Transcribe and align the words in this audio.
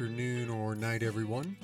afternoon, 0.00 0.48
or 0.48 0.74
night, 0.74 1.02
everyone. 1.02 1.54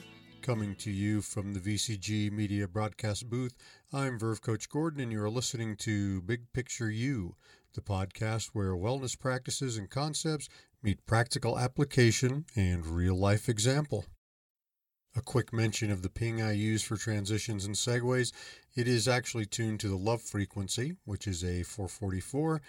Coming 0.43 0.75
to 0.75 0.91
you 0.91 1.23
from 1.23 1.55
the 1.55 1.59
VCG 1.59 2.31
Media 2.31 2.69
Broadcast 2.69 3.31
booth, 3.31 3.55
I'm 3.95 4.19
Verve 4.19 4.43
Coach 4.43 4.69
Gordon, 4.69 5.01
and 5.01 5.11
you're 5.11 5.31
listening 5.31 5.75
to 5.77 6.21
Big 6.21 6.53
Picture 6.53 6.91
You, 6.91 7.35
the 7.73 7.81
podcast 7.81 8.51
where 8.53 8.73
wellness 8.73 9.19
practices 9.19 9.79
and 9.79 9.89
concepts 9.89 10.51
meet 10.83 11.07
practical 11.07 11.59
application 11.59 12.45
and 12.55 12.85
real 12.85 13.15
life 13.15 13.49
example. 13.49 14.05
A 15.17 15.23
quick 15.23 15.51
mention 15.51 15.91
of 15.91 16.03
the 16.03 16.11
ping 16.11 16.43
I 16.43 16.53
use 16.53 16.83
for 16.83 16.99
transitions 16.99 17.65
and 17.65 17.75
segues. 17.75 18.35
It 18.75 18.87
is 18.87 19.09
actually 19.09 19.47
tuned 19.47 19.81
to 19.81 19.89
the 19.89 19.97
love 19.97 20.21
frequency, 20.21 20.97
which 21.07 21.27
is 21.27 21.43
a 21.43 21.63
444, 21.63 22.61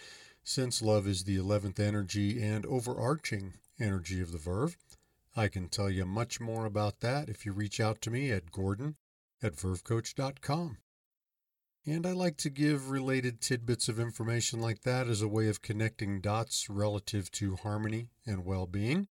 since 0.46 0.82
love 0.82 1.10
is 1.10 1.26
the 1.26 1.36
11th 1.36 1.78
energy 1.78 2.42
and 2.42 2.66
overarching 2.66 3.56
energy 3.82 4.22
of 4.22 4.32
the 4.32 4.38
Verve. 4.38 4.78
I 5.38 5.50
can 5.50 5.70
tell 5.70 5.92
you 5.92 6.04
much 6.04 6.42
more 6.42 6.66
about 6.66 7.02
that 7.02 7.30
if 7.30 7.46
you 7.46 7.54
reach 7.54 7.80
out 7.80 8.02
to 8.02 8.10
me 8.10 8.32
at 8.32 8.52
gordon 8.52 8.96
at 9.44 9.56
vervecoach.com. 9.56 10.80
And 11.86 12.08
I 12.08 12.12
like 12.14 12.38
to 12.38 12.50
give 12.50 12.90
related 12.90 13.40
tidbits 13.40 13.88
of 13.88 14.00
information 14.00 14.60
like 14.60 14.82
that 14.82 15.08
as 15.08 15.22
a 15.22 15.28
way 15.28 15.48
of 15.48 15.62
connecting 15.62 16.22
dots 16.22 16.72
relative 16.72 17.30
to 17.34 17.56
harmony 17.56 18.10
and 18.26 18.46
well 18.46 18.66
being. 18.66 19.10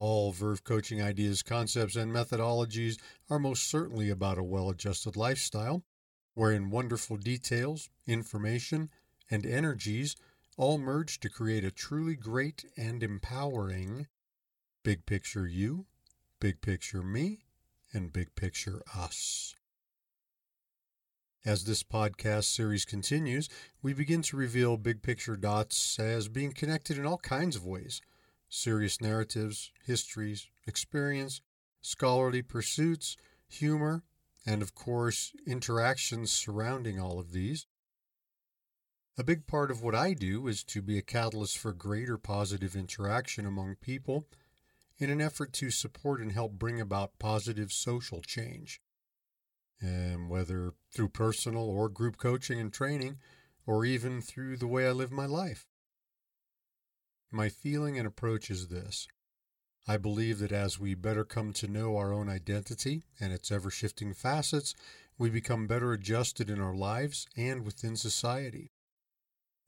All 0.00 0.32
Verve 0.32 0.64
coaching 0.64 1.00
ideas, 1.00 1.44
concepts, 1.44 1.94
and 1.94 2.12
methodologies 2.12 2.98
are 3.30 3.38
most 3.38 3.70
certainly 3.70 4.10
about 4.10 4.38
a 4.38 4.42
well 4.42 4.68
adjusted 4.68 5.16
lifestyle, 5.16 5.84
wherein 6.34 6.68
wonderful 6.68 7.16
details, 7.16 7.90
information, 8.08 8.90
and 9.30 9.46
energies 9.46 10.16
all 10.56 10.78
merge 10.78 11.20
to 11.20 11.28
create 11.28 11.64
a 11.64 11.70
truly 11.70 12.16
great 12.16 12.64
and 12.76 13.04
empowering 13.04 14.08
big 14.82 15.06
picture 15.06 15.46
you, 15.46 15.86
big 16.40 16.60
picture 16.60 17.02
me, 17.02 17.44
and 17.92 18.12
big 18.12 18.34
picture 18.34 18.82
us. 18.96 19.54
As 21.44 21.64
this 21.64 21.82
podcast 21.82 22.44
series 22.44 22.84
continues, 22.84 23.48
we 23.82 23.92
begin 23.92 24.22
to 24.22 24.36
reveal 24.36 24.76
big 24.76 25.02
picture 25.02 25.36
dots 25.36 25.98
as 25.98 26.28
being 26.28 26.52
connected 26.52 26.98
in 26.98 27.06
all 27.06 27.18
kinds 27.18 27.56
of 27.56 27.66
ways 27.66 28.00
serious 28.50 29.00
narratives, 29.00 29.72
histories, 29.84 30.48
experience, 30.66 31.42
scholarly 31.82 32.40
pursuits, 32.40 33.16
humor, 33.46 34.02
and 34.46 34.62
of 34.62 34.74
course, 34.74 35.32
interactions 35.46 36.32
surrounding 36.32 36.98
all 36.98 37.18
of 37.18 37.32
these. 37.32 37.66
A 39.18 39.24
big 39.24 39.46
part 39.46 39.70
of 39.70 39.82
what 39.82 39.94
I 39.94 40.14
do 40.14 40.46
is 40.46 40.62
to 40.64 40.80
be 40.80 40.96
a 40.96 41.02
catalyst 41.02 41.58
for 41.58 41.72
greater 41.72 42.16
positive 42.16 42.74
interaction 42.74 43.44
among 43.44 43.76
people 43.76 44.26
in 44.98 45.10
an 45.10 45.20
effort 45.20 45.52
to 45.54 45.70
support 45.70 46.20
and 46.20 46.32
help 46.32 46.52
bring 46.52 46.80
about 46.80 47.18
positive 47.18 47.72
social 47.72 48.20
change. 48.20 48.80
And 49.80 50.28
whether 50.28 50.72
through 50.92 51.10
personal 51.10 51.68
or 51.68 51.88
group 51.88 52.16
coaching 52.16 52.58
and 52.58 52.72
training, 52.72 53.18
or 53.66 53.84
even 53.84 54.20
through 54.20 54.56
the 54.56 54.66
way 54.66 54.88
I 54.88 54.92
live 54.92 55.12
my 55.12 55.26
life. 55.26 55.66
My 57.30 57.50
feeling 57.50 57.98
and 57.98 58.08
approach 58.08 58.50
is 58.50 58.68
this 58.68 59.06
I 59.86 59.96
believe 59.98 60.38
that 60.40 60.52
as 60.52 60.78
we 60.78 60.94
better 60.94 61.24
come 61.24 61.52
to 61.54 61.68
know 61.68 61.96
our 61.96 62.12
own 62.12 62.28
identity 62.28 63.04
and 63.20 63.32
its 63.32 63.52
ever 63.52 63.70
shifting 63.70 64.14
facets, 64.14 64.74
we 65.18 65.30
become 65.30 65.66
better 65.66 65.92
adjusted 65.92 66.48
in 66.48 66.60
our 66.60 66.74
lives 66.74 67.26
and 67.36 67.64
within 67.64 67.96
society. 67.96 68.72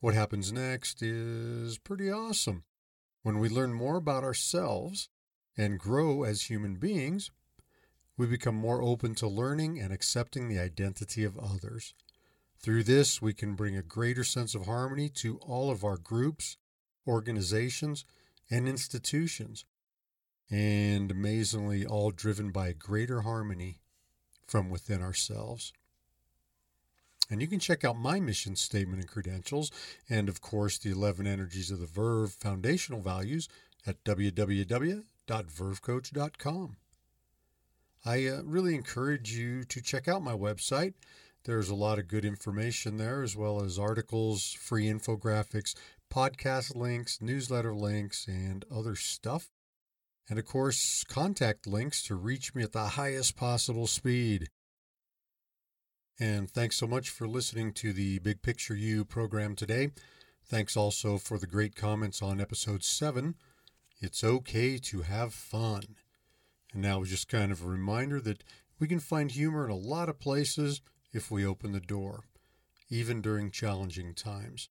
What 0.00 0.14
happens 0.14 0.50
next 0.50 1.02
is 1.02 1.76
pretty 1.78 2.10
awesome. 2.10 2.64
When 3.22 3.38
we 3.38 3.50
learn 3.50 3.74
more 3.74 3.96
about 3.96 4.24
ourselves 4.24 5.10
and 5.60 5.78
grow 5.78 6.22
as 6.22 6.44
human 6.44 6.76
beings, 6.76 7.30
we 8.16 8.26
become 8.26 8.54
more 8.54 8.80
open 8.80 9.14
to 9.14 9.28
learning 9.28 9.78
and 9.78 9.92
accepting 9.92 10.48
the 10.48 10.58
identity 10.58 11.22
of 11.22 11.38
others. 11.38 11.92
Through 12.58 12.84
this, 12.84 13.20
we 13.20 13.34
can 13.34 13.56
bring 13.56 13.76
a 13.76 13.82
greater 13.82 14.24
sense 14.24 14.54
of 14.54 14.64
harmony 14.64 15.10
to 15.16 15.36
all 15.38 15.70
of 15.70 15.84
our 15.84 15.98
groups, 15.98 16.56
organizations, 17.06 18.06
and 18.50 18.66
institutions, 18.66 19.66
and 20.50 21.10
amazingly, 21.10 21.84
all 21.84 22.10
driven 22.10 22.50
by 22.52 22.72
greater 22.72 23.20
harmony 23.20 23.80
from 24.46 24.70
within 24.70 25.02
ourselves. 25.02 25.74
And 27.28 27.42
you 27.42 27.46
can 27.46 27.60
check 27.60 27.84
out 27.84 27.98
my 27.98 28.18
mission 28.18 28.56
statement 28.56 29.02
and 29.02 29.10
credentials, 29.10 29.70
and 30.08 30.30
of 30.30 30.40
course, 30.40 30.78
the 30.78 30.90
11 30.90 31.26
Energies 31.26 31.70
of 31.70 31.80
the 31.80 31.86
Verve 31.86 32.32
foundational 32.32 33.02
values 33.02 33.46
at 33.86 34.02
www.vervecoach.com. 35.30 36.76
I 38.04 38.26
uh, 38.26 38.42
really 38.44 38.74
encourage 38.74 39.32
you 39.32 39.62
to 39.64 39.80
check 39.80 40.08
out 40.08 40.22
my 40.22 40.32
website. 40.32 40.94
There's 41.44 41.68
a 41.68 41.74
lot 41.74 41.98
of 41.98 42.08
good 42.08 42.24
information 42.24 42.96
there, 42.96 43.22
as 43.22 43.36
well 43.36 43.62
as 43.62 43.78
articles, 43.78 44.52
free 44.52 44.86
infographics, 44.86 45.74
podcast 46.12 46.74
links, 46.74 47.20
newsletter 47.20 47.74
links, 47.74 48.26
and 48.26 48.64
other 48.74 48.96
stuff. 48.96 49.48
And 50.28 50.38
of 50.38 50.46
course, 50.46 51.04
contact 51.04 51.66
links 51.66 52.02
to 52.04 52.14
reach 52.14 52.54
me 52.54 52.62
at 52.62 52.72
the 52.72 52.88
highest 52.88 53.36
possible 53.36 53.86
speed. 53.86 54.48
And 56.18 56.50
thanks 56.50 56.76
so 56.76 56.86
much 56.86 57.08
for 57.08 57.26
listening 57.26 57.72
to 57.74 57.92
the 57.92 58.18
Big 58.18 58.42
Picture 58.42 58.76
You 58.76 59.04
program 59.04 59.56
today. 59.56 59.90
Thanks 60.44 60.76
also 60.76 61.16
for 61.16 61.38
the 61.38 61.46
great 61.46 61.74
comments 61.74 62.20
on 62.20 62.40
episode 62.40 62.84
7. 62.84 63.34
It's 64.00 64.24
okay 64.24 64.78
to 64.78 65.02
have 65.02 65.34
fun. 65.34 65.82
And 66.72 66.82
now 66.82 67.04
just 67.04 67.28
kind 67.28 67.52
of 67.52 67.62
a 67.62 67.68
reminder 67.68 68.20
that 68.20 68.42
we 68.78 68.88
can 68.88 69.00
find 69.00 69.30
humor 69.30 69.64
in 69.64 69.70
a 69.70 69.76
lot 69.76 70.08
of 70.08 70.18
places 70.18 70.80
if 71.12 71.30
we 71.30 71.44
open 71.44 71.72
the 71.72 71.80
door, 71.80 72.24
even 72.88 73.20
during 73.20 73.50
challenging 73.50 74.14
times. 74.14 74.68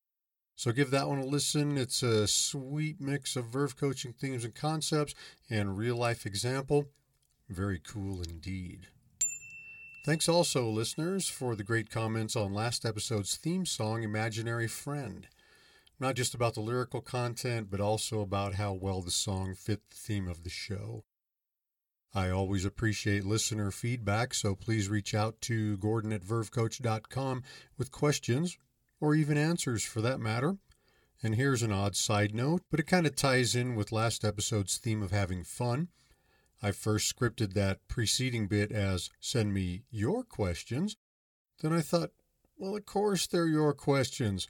So 0.55 0.71
give 0.71 0.91
that 0.91 1.07
one 1.07 1.19
a 1.19 1.25
listen. 1.25 1.77
It's 1.77 2.03
a 2.03 2.27
sweet 2.27 2.99
mix 2.99 3.35
of 3.35 3.45
Verve 3.45 3.77
coaching 3.77 4.13
themes 4.13 4.43
and 4.43 4.55
concepts 4.55 5.13
and 5.49 5.77
real 5.77 5.95
life 5.95 6.25
example. 6.25 6.87
Very 7.47 7.79
cool 7.79 8.21
indeed. 8.21 8.87
Thanks 10.05 10.27
also, 10.27 10.67
listeners, 10.69 11.27
for 11.27 11.55
the 11.55 11.63
great 11.63 11.89
comments 11.89 12.35
on 12.35 12.53
last 12.53 12.85
episode's 12.85 13.35
theme 13.35 13.65
song, 13.65 14.01
Imaginary 14.01 14.67
Friend. 14.67 15.27
Not 15.99 16.15
just 16.15 16.33
about 16.33 16.53
the 16.53 16.61
lyrical 16.61 17.01
content, 17.01 17.69
but 17.69 17.81
also 17.81 18.21
about 18.21 18.55
how 18.55 18.73
well 18.73 19.01
the 19.01 19.11
song 19.11 19.53
fit 19.53 19.81
the 19.89 19.97
theme 19.97 20.27
of 20.29 20.43
the 20.43 20.49
show. 20.49 21.03
I 22.13 22.29
always 22.29 22.65
appreciate 22.65 23.25
listener 23.25 23.69
feedback, 23.69 24.33
so 24.33 24.55
please 24.55 24.87
reach 24.87 25.13
out 25.13 25.41
to 25.41 25.77
Gordon 25.77 26.13
at 26.13 26.23
vervecoach.com 26.23 27.43
with 27.77 27.91
questions, 27.91 28.57
or 28.99 29.13
even 29.13 29.37
answers 29.37 29.83
for 29.83 30.01
that 30.01 30.19
matter. 30.19 30.57
And 31.21 31.35
here's 31.35 31.63
an 31.63 31.73
odd 31.73 31.97
side 31.97 32.33
note, 32.33 32.63
but 32.71 32.79
it 32.79 32.87
kind 32.87 33.05
of 33.05 33.15
ties 33.15 33.53
in 33.53 33.75
with 33.75 33.91
last 33.91 34.23
episode's 34.23 34.77
theme 34.77 35.03
of 35.03 35.11
having 35.11 35.43
fun. 35.43 35.89
I 36.63 36.71
first 36.71 37.13
scripted 37.13 37.53
that 37.53 37.87
preceding 37.87 38.47
bit 38.47 38.71
as 38.71 39.09
send 39.19 39.53
me 39.53 39.83
your 39.91 40.23
questions. 40.23 40.95
Then 41.61 41.73
I 41.73 41.81
thought, 41.81 42.11
well, 42.57 42.75
of 42.75 42.85
course 42.85 43.27
they're 43.27 43.47
your 43.47 43.73
questions. 43.73 44.47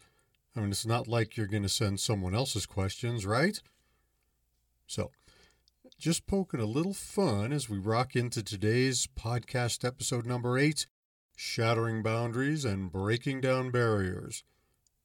I 0.56 0.62
mean, 0.62 0.72
it's 0.72 0.86
not 0.86 1.08
like 1.08 1.38
you're 1.38 1.48
going 1.48 1.64
to 1.64 1.70
send 1.70 2.00
someone 2.00 2.34
else's 2.34 2.66
questions, 2.66 3.26
right? 3.26 3.62
So, 4.88 5.12
just 6.00 6.26
poking 6.26 6.60
a 6.60 6.66
little 6.66 6.94
fun 6.94 7.54
as 7.54 7.70
we 7.70 7.78
rock 7.78 8.16
into 8.16 8.42
today's 8.42 9.08
podcast 9.08 9.86
episode 9.86 10.26
number 10.26 10.58
eight 10.58 10.88
Shattering 11.36 12.02
Boundaries 12.02 12.66
and 12.66 12.92
Breaking 12.92 13.42
Down 13.42 13.70
Barriers 13.70 14.44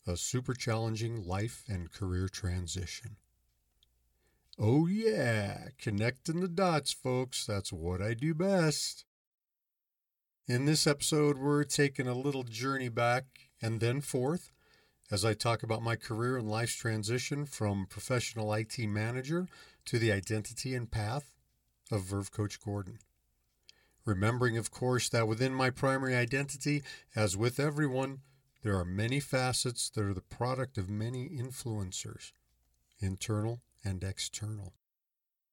A 0.06 0.16
Super 0.16 0.54
Challenging 0.54 1.26
Life 1.26 1.64
and 1.69 1.92
Career 1.92 2.28
Transition. 2.28 3.16
Oh, 4.58 4.86
yeah, 4.86 5.69
connecting 5.78 6.40
the 6.40 6.48
dots, 6.48 6.92
folks. 6.92 7.44
That's 7.44 7.72
what 7.72 8.00
I 8.00 8.14
do 8.14 8.34
best. 8.34 9.04
In 10.48 10.64
this 10.64 10.86
episode, 10.86 11.36
we're 11.36 11.64
taking 11.64 12.06
a 12.06 12.14
little 12.14 12.44
journey 12.44 12.88
back 12.88 13.24
and 13.60 13.80
then 13.80 14.00
forth 14.00 14.53
as 15.10 15.24
I 15.24 15.34
talk 15.34 15.62
about 15.62 15.82
my 15.82 15.96
career 15.96 16.36
and 16.36 16.50
life's 16.50 16.74
transition 16.74 17.44
from 17.44 17.86
professional 17.86 18.52
IT 18.54 18.78
manager 18.78 19.48
to 19.86 19.98
the 19.98 20.12
identity 20.12 20.74
and 20.74 20.90
path 20.90 21.34
of 21.90 22.04
Verve 22.04 22.30
Coach 22.30 22.60
Gordon. 22.60 22.98
Remembering, 24.04 24.56
of 24.56 24.70
course, 24.70 25.08
that 25.10 25.28
within 25.28 25.54
my 25.54 25.70
primary 25.70 26.14
identity, 26.14 26.82
as 27.14 27.36
with 27.36 27.58
everyone, 27.58 28.20
there 28.62 28.78
are 28.78 28.84
many 28.84 29.20
facets 29.20 29.90
that 29.90 30.04
are 30.04 30.14
the 30.14 30.20
product 30.20 30.78
of 30.78 30.88
many 30.88 31.28
influencers, 31.28 32.32
internal 32.98 33.60
and 33.84 34.02
external, 34.02 34.72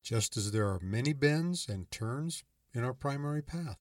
just 0.04 0.38
as 0.38 0.52
there 0.52 0.68
are 0.68 0.80
many 0.82 1.12
bends 1.12 1.68
and 1.68 1.92
turns 1.92 2.44
in 2.74 2.84
our 2.84 2.94
primary 2.94 3.42
path. 3.42 3.80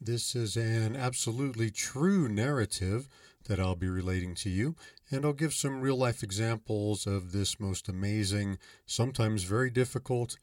This 0.00 0.34
is 0.34 0.56
an 0.56 0.96
absolutely 0.96 1.70
true 1.70 2.28
narrative 2.28 3.08
that 3.44 3.60
I'll 3.60 3.76
be 3.76 3.88
relating 3.88 4.34
to 4.36 4.50
you, 4.50 4.76
and 5.10 5.24
I'll 5.24 5.32
give 5.32 5.54
some 5.54 5.80
real 5.80 5.96
life 5.96 6.22
examples 6.22 7.06
of 7.06 7.32
this 7.32 7.60
most 7.60 7.88
amazing, 7.88 8.58
sometimes 8.86 9.44
very 9.44 9.70
difficult, 9.70 10.38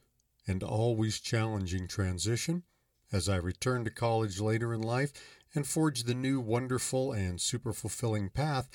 and 0.48 0.64
always 0.64 1.20
challenging 1.20 1.88
transition 1.88 2.64
as 3.12 3.28
I 3.28 3.36
return 3.36 3.84
to 3.86 3.92
college 3.92 4.40
later 4.40 4.74
in 4.74 4.82
life 4.82 5.12
and 5.54 5.68
forge 5.68 6.04
the 6.04 6.14
new 6.14 6.40
wonderful 6.40 7.12
and 7.12 7.42
super 7.42 7.74
fulfilling 7.74 8.30
path 8.30 8.70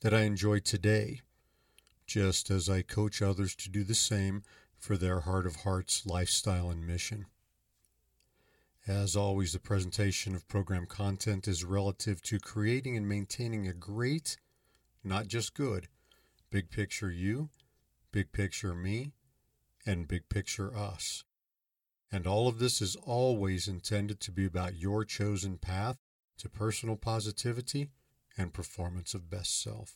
that 0.00 0.14
I 0.14 0.22
enjoy 0.22 0.60
today, 0.60 1.20
just 2.06 2.50
as 2.50 2.68
I 2.68 2.82
coach 2.82 3.20
others 3.20 3.54
to 3.56 3.68
do 3.68 3.84
the 3.84 3.94
same 3.94 4.42
for 4.78 4.96
their 4.96 5.20
heart 5.20 5.46
of 5.46 5.56
hearts 5.56 6.06
lifestyle 6.06 6.70
and 6.70 6.86
mission. 6.86 7.26
As 8.86 9.14
always, 9.14 9.52
the 9.52 9.60
presentation 9.60 10.34
of 10.34 10.48
program 10.48 10.86
content 10.86 11.46
is 11.46 11.64
relative 11.64 12.20
to 12.22 12.40
creating 12.40 12.96
and 12.96 13.08
maintaining 13.08 13.68
a 13.68 13.72
great, 13.72 14.36
not 15.04 15.28
just 15.28 15.54
good, 15.54 15.86
big 16.50 16.68
picture 16.68 17.10
you, 17.10 17.50
big 18.10 18.32
picture 18.32 18.74
me, 18.74 19.12
and 19.86 20.08
big 20.08 20.28
picture 20.28 20.76
us. 20.76 21.22
And 22.10 22.26
all 22.26 22.48
of 22.48 22.58
this 22.58 22.82
is 22.82 22.96
always 22.96 23.68
intended 23.68 24.18
to 24.20 24.32
be 24.32 24.46
about 24.46 24.74
your 24.74 25.04
chosen 25.04 25.58
path 25.58 25.98
to 26.38 26.48
personal 26.48 26.96
positivity 26.96 27.88
and 28.36 28.52
performance 28.52 29.14
of 29.14 29.30
best 29.30 29.62
self. 29.62 29.94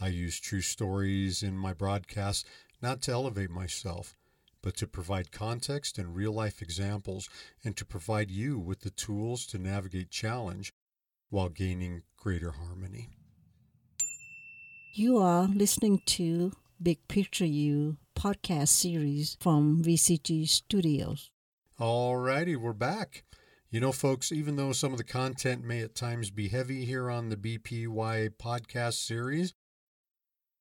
I 0.00 0.08
use 0.08 0.38
true 0.38 0.60
stories 0.60 1.42
in 1.42 1.56
my 1.56 1.72
broadcasts 1.72 2.44
not 2.80 3.02
to 3.02 3.12
elevate 3.12 3.50
myself, 3.50 4.16
but 4.62 4.76
to 4.76 4.86
provide 4.86 5.32
context 5.32 5.98
and 5.98 6.14
real 6.14 6.32
life 6.32 6.62
examples 6.62 7.28
and 7.64 7.76
to 7.76 7.84
provide 7.84 8.30
you 8.30 8.58
with 8.58 8.80
the 8.80 8.90
tools 8.90 9.46
to 9.46 9.58
navigate 9.58 10.10
challenge 10.10 10.72
while 11.30 11.48
gaining 11.48 12.02
greater 12.16 12.52
harmony. 12.52 13.08
You 14.94 15.18
are 15.18 15.44
listening 15.44 16.02
to 16.06 16.52
Big 16.80 17.06
Picture 17.08 17.46
You 17.46 17.96
podcast 18.14 18.68
series 18.68 19.36
from 19.40 19.82
VCG 19.82 20.48
Studios. 20.48 21.30
All 21.78 22.16
righty, 22.16 22.56
we're 22.56 22.72
back. 22.72 23.24
You 23.70 23.80
know, 23.80 23.92
folks, 23.92 24.30
even 24.30 24.56
though 24.56 24.72
some 24.72 24.92
of 24.92 24.98
the 24.98 25.04
content 25.04 25.64
may 25.64 25.80
at 25.80 25.94
times 25.94 26.30
be 26.30 26.48
heavy 26.48 26.84
here 26.84 27.08
on 27.08 27.30
the 27.30 27.36
BPY 27.36 28.30
podcast 28.38 28.94
series, 28.94 29.54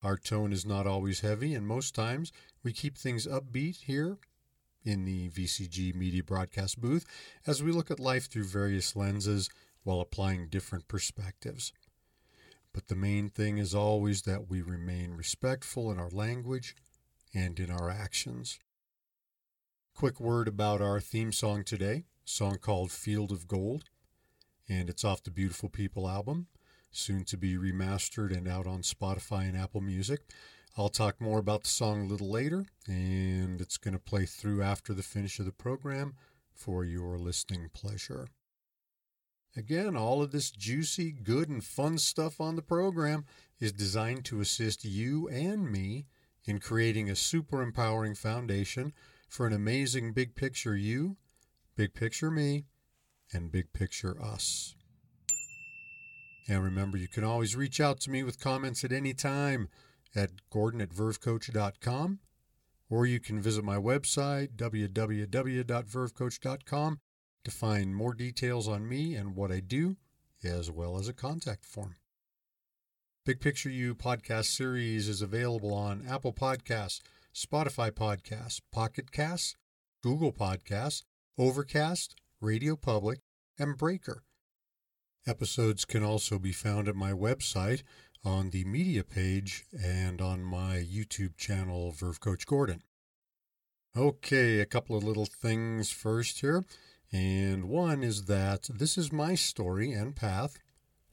our 0.03 0.17
tone 0.17 0.51
is 0.51 0.65
not 0.65 0.87
always 0.87 1.19
heavy, 1.19 1.53
and 1.53 1.67
most 1.67 1.93
times 1.93 2.31
we 2.63 2.73
keep 2.73 2.97
things 2.97 3.27
upbeat 3.27 3.81
here 3.83 4.17
in 4.83 5.05
the 5.05 5.29
VCG 5.29 5.93
media 5.93 6.23
broadcast 6.23 6.81
booth 6.81 7.05
as 7.45 7.61
we 7.61 7.71
look 7.71 7.91
at 7.91 7.99
life 7.99 8.29
through 8.29 8.45
various 8.45 8.95
lenses 8.95 9.49
while 9.83 10.01
applying 10.01 10.47
different 10.47 10.87
perspectives. 10.87 11.71
But 12.73 12.87
the 12.87 12.95
main 12.95 13.29
thing 13.29 13.57
is 13.57 13.75
always 13.75 14.23
that 14.23 14.49
we 14.49 14.61
remain 14.61 15.11
respectful 15.11 15.91
in 15.91 15.99
our 15.99 16.09
language 16.09 16.75
and 17.33 17.59
in 17.59 17.69
our 17.69 17.89
actions. 17.89 18.59
Quick 19.93 20.19
word 20.19 20.47
about 20.47 20.81
our 20.81 20.99
theme 20.99 21.31
song 21.31 21.63
today 21.63 22.05
song 22.23 22.57
called 22.57 22.91
Field 22.91 23.31
of 23.31 23.47
Gold, 23.47 23.83
and 24.69 24.89
it's 24.89 25.03
off 25.03 25.23
the 25.23 25.31
Beautiful 25.31 25.69
People 25.69 26.07
album, 26.07 26.47
soon 26.91 27.23
to 27.25 27.37
be 27.37 27.55
remastered 27.55 28.35
and 28.35 28.47
out 28.47 28.67
on 28.67 28.81
Spotify 28.81 29.47
and 29.47 29.57
Apple 29.57 29.81
Music. 29.81 30.21
I'll 30.77 30.89
talk 30.89 31.19
more 31.19 31.39
about 31.39 31.63
the 31.63 31.69
song 31.69 32.01
a 32.01 32.07
little 32.07 32.29
later, 32.29 32.65
and 32.87 33.59
it's 33.59 33.77
going 33.77 33.93
to 33.93 33.99
play 33.99 34.25
through 34.25 34.61
after 34.61 34.93
the 34.93 35.03
finish 35.03 35.39
of 35.39 35.45
the 35.45 35.51
program 35.51 36.15
for 36.53 36.85
your 36.85 37.17
listening 37.17 37.69
pleasure. 37.73 38.27
Again, 39.55 39.97
all 39.97 40.21
of 40.21 40.31
this 40.31 40.49
juicy, 40.49 41.11
good, 41.11 41.49
and 41.49 41.63
fun 41.63 41.97
stuff 41.97 42.39
on 42.39 42.55
the 42.55 42.61
program 42.61 43.25
is 43.59 43.73
designed 43.73 44.23
to 44.25 44.39
assist 44.39 44.85
you 44.85 45.27
and 45.27 45.69
me 45.69 46.05
in 46.45 46.59
creating 46.59 47.09
a 47.09 47.15
super 47.15 47.61
empowering 47.61 48.15
foundation 48.15 48.93
for 49.27 49.45
an 49.45 49.53
amazing 49.53 50.13
big 50.13 50.35
picture 50.35 50.75
you 50.75 51.17
Big 51.77 51.93
picture 51.93 52.29
me 52.29 52.65
and 53.31 53.51
big 53.51 53.71
picture 53.71 54.21
us. 54.21 54.75
And 56.47 56.63
remember, 56.63 56.97
you 56.97 57.07
can 57.07 57.23
always 57.23 57.55
reach 57.55 57.79
out 57.79 57.99
to 58.01 58.09
me 58.09 58.23
with 58.23 58.39
comments 58.39 58.83
at 58.83 58.91
any 58.91 59.13
time 59.13 59.69
at 60.15 60.31
gordon 60.49 60.81
at 60.81 60.89
vervecoach.com, 60.89 62.19
or 62.89 63.05
you 63.05 63.19
can 63.19 63.39
visit 63.41 63.63
my 63.63 63.77
website, 63.77 64.55
www.vervecoach.com, 64.55 66.99
to 67.43 67.51
find 67.51 67.95
more 67.95 68.13
details 68.13 68.67
on 68.67 68.87
me 68.87 69.15
and 69.15 69.35
what 69.35 69.51
I 69.51 69.61
do, 69.61 69.97
as 70.43 70.69
well 70.69 70.97
as 70.97 71.07
a 71.07 71.13
contact 71.13 71.65
form. 71.65 71.95
Big 73.25 73.39
Picture 73.39 73.69
You 73.69 73.93
podcast 73.93 74.45
series 74.45 75.07
is 75.07 75.21
available 75.21 75.73
on 75.73 76.03
Apple 76.09 76.33
Podcasts, 76.33 77.01
Spotify 77.33 77.91
Podcasts, 77.91 78.59
Pocket 78.71 79.11
Casts, 79.11 79.55
Google 80.01 80.33
Podcasts, 80.33 81.03
Overcast, 81.37 82.15
Radio 82.41 82.75
Public, 82.75 83.19
and 83.59 83.77
Breaker. 83.77 84.23
Episodes 85.27 85.85
can 85.85 86.03
also 86.03 86.39
be 86.39 86.51
found 86.51 86.87
at 86.87 86.95
my 86.95 87.11
website 87.11 87.83
on 88.25 88.49
the 88.49 88.63
media 88.65 89.03
page 89.03 89.65
and 89.71 90.19
on 90.19 90.43
my 90.43 90.77
YouTube 90.77 91.37
channel, 91.37 91.91
Verve 91.91 92.19
Coach 92.19 92.47
Gordon. 92.47 92.81
Okay, 93.95 94.59
a 94.59 94.65
couple 94.65 94.95
of 94.95 95.03
little 95.03 95.25
things 95.25 95.91
first 95.91 96.41
here. 96.41 96.63
And 97.11 97.65
one 97.65 98.03
is 98.03 98.25
that 98.25 98.69
this 98.73 98.97
is 98.97 99.11
my 99.11 99.35
story 99.35 99.91
and 99.91 100.15
path, 100.15 100.57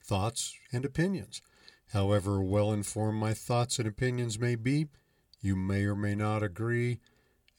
thoughts 0.03 0.55
and 0.71 0.85
opinions. 0.85 1.41
However 1.93 2.41
well 2.41 2.71
informed 2.71 3.19
my 3.19 3.35
thoughts 3.35 3.77
and 3.77 3.87
opinions 3.87 4.39
may 4.39 4.55
be, 4.55 4.87
you 5.39 5.55
may 5.55 5.83
or 5.83 5.95
may 5.95 6.15
not 6.15 6.41
agree, 6.41 6.99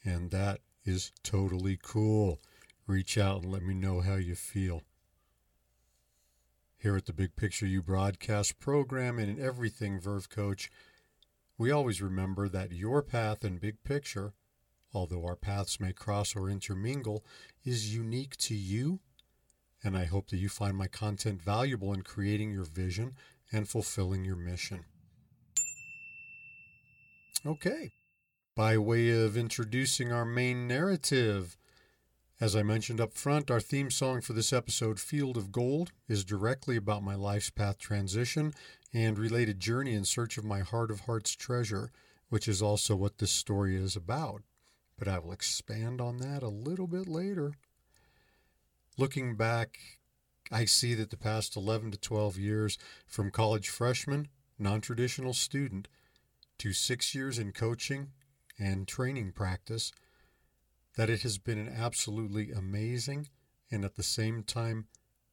and 0.05 0.31
that 0.33 0.61
is 0.85 1.13
totally 1.23 1.79
cool 1.81 2.41
reach 2.91 3.17
out 3.17 3.43
and 3.43 3.53
let 3.53 3.63
me 3.63 3.73
know 3.73 4.01
how 4.01 4.17
you 4.17 4.35
feel. 4.35 4.83
Here 6.81 6.97
at 6.97 7.05
the 7.05 7.13
Big 7.13 7.37
Picture 7.37 7.67
You 7.67 7.83
broadcast 7.83 8.59
program 8.59 9.19
and 9.19 9.29
in 9.29 9.45
everything 9.45 10.01
Verve 10.01 10.31
Coach, 10.31 10.71
we 11.59 11.71
always 11.71 12.01
remember 12.01 12.49
that 12.49 12.73
your 12.73 13.03
path 13.03 13.45
and 13.45 13.61
big 13.61 13.85
picture, 13.85 14.33
although 14.95 15.27
our 15.27 15.37
paths 15.37 15.79
may 15.79 15.93
cross 15.93 16.35
or 16.35 16.49
intermingle, 16.49 17.23
is 17.67 17.95
unique 17.95 18.35
to 18.39 18.55
you. 18.55 19.01
And 19.85 19.95
I 19.95 20.07
hope 20.07 20.29
that 20.29 20.39
you 20.39 20.49
find 20.49 20.75
my 20.75 20.87
content 20.87 21.43
valuable 21.43 21.93
in 21.93 22.01
creating 22.01 22.51
your 22.51 22.65
vision 22.65 23.13
and 23.53 23.69
fulfilling 23.69 24.25
your 24.25 24.37
mission. 24.37 24.87
Okay. 27.45 27.91
By 28.57 28.79
way 28.79 29.11
of 29.11 29.37
introducing 29.37 30.13
our 30.13 30.25
main 30.25 30.67
narrative, 30.67 31.59
as 32.41 32.57
I 32.57 32.63
mentioned 32.63 33.03
up 33.03 33.13
front, 33.13 33.51
our 33.51 33.61
theme 33.61 33.91
song 33.91 34.23
for 34.23 34.33
this 34.33 34.51
episode, 34.51 34.99
Field 34.99 35.37
of 35.37 35.53
Gold, 35.53 35.93
is 36.09 36.25
directly 36.25 36.75
about 36.75 37.03
my 37.03 37.15
life's 37.15 37.51
path 37.51 37.77
transition 37.77 38.55
and 38.95 39.19
related 39.19 39.61
journey 39.61 39.93
in 39.93 40.07
search 40.07 40.39
of 40.39 40.45
my 40.45 40.61
heart 40.61 40.91
of 40.91 41.01
hearts 41.01 41.37
treasure, 41.37 41.91
which 42.31 42.49
is 42.49 42.63
also 42.63 42.97
what 42.97 43.19
this 43.19 43.31
story 43.31 43.77
is 43.77 43.95
about. 43.95 44.43
But 44.99 45.07
I 45.07 45.19
will 45.19 45.33
expand 45.33 46.01
on 46.01 46.17
that 46.19 46.43
a 46.43 46.49
little 46.49 46.87
bit 46.87 47.07
later. 47.07 47.53
Looking 48.97 49.37
back, 49.37 49.79
I 50.51 50.65
see 50.65 50.95
that 50.95 51.11
the 51.11 51.19
past 51.19 51.57
11 51.57 51.91
to 51.91 51.99
12 51.99 52.39
years, 52.39 52.79
from 53.07 53.31
college 53.31 53.69
freshman, 53.69 54.29
non 54.59 54.81
traditional 54.81 55.35
student, 55.35 55.89
to 56.57 56.73
six 56.73 57.15
years 57.15 57.39
in 57.39 57.53
coaching 57.53 58.13
and 58.59 58.89
training 58.89 59.33
practice, 59.33 59.93
that 61.01 61.09
it 61.09 61.23
has 61.23 61.39
been 61.39 61.57
an 61.57 61.75
absolutely 61.75 62.53
amazing 62.53 63.27
and 63.71 63.87
at 63.87 63.97
the 63.97 64.03
same 64.03 64.43
time 64.43 64.85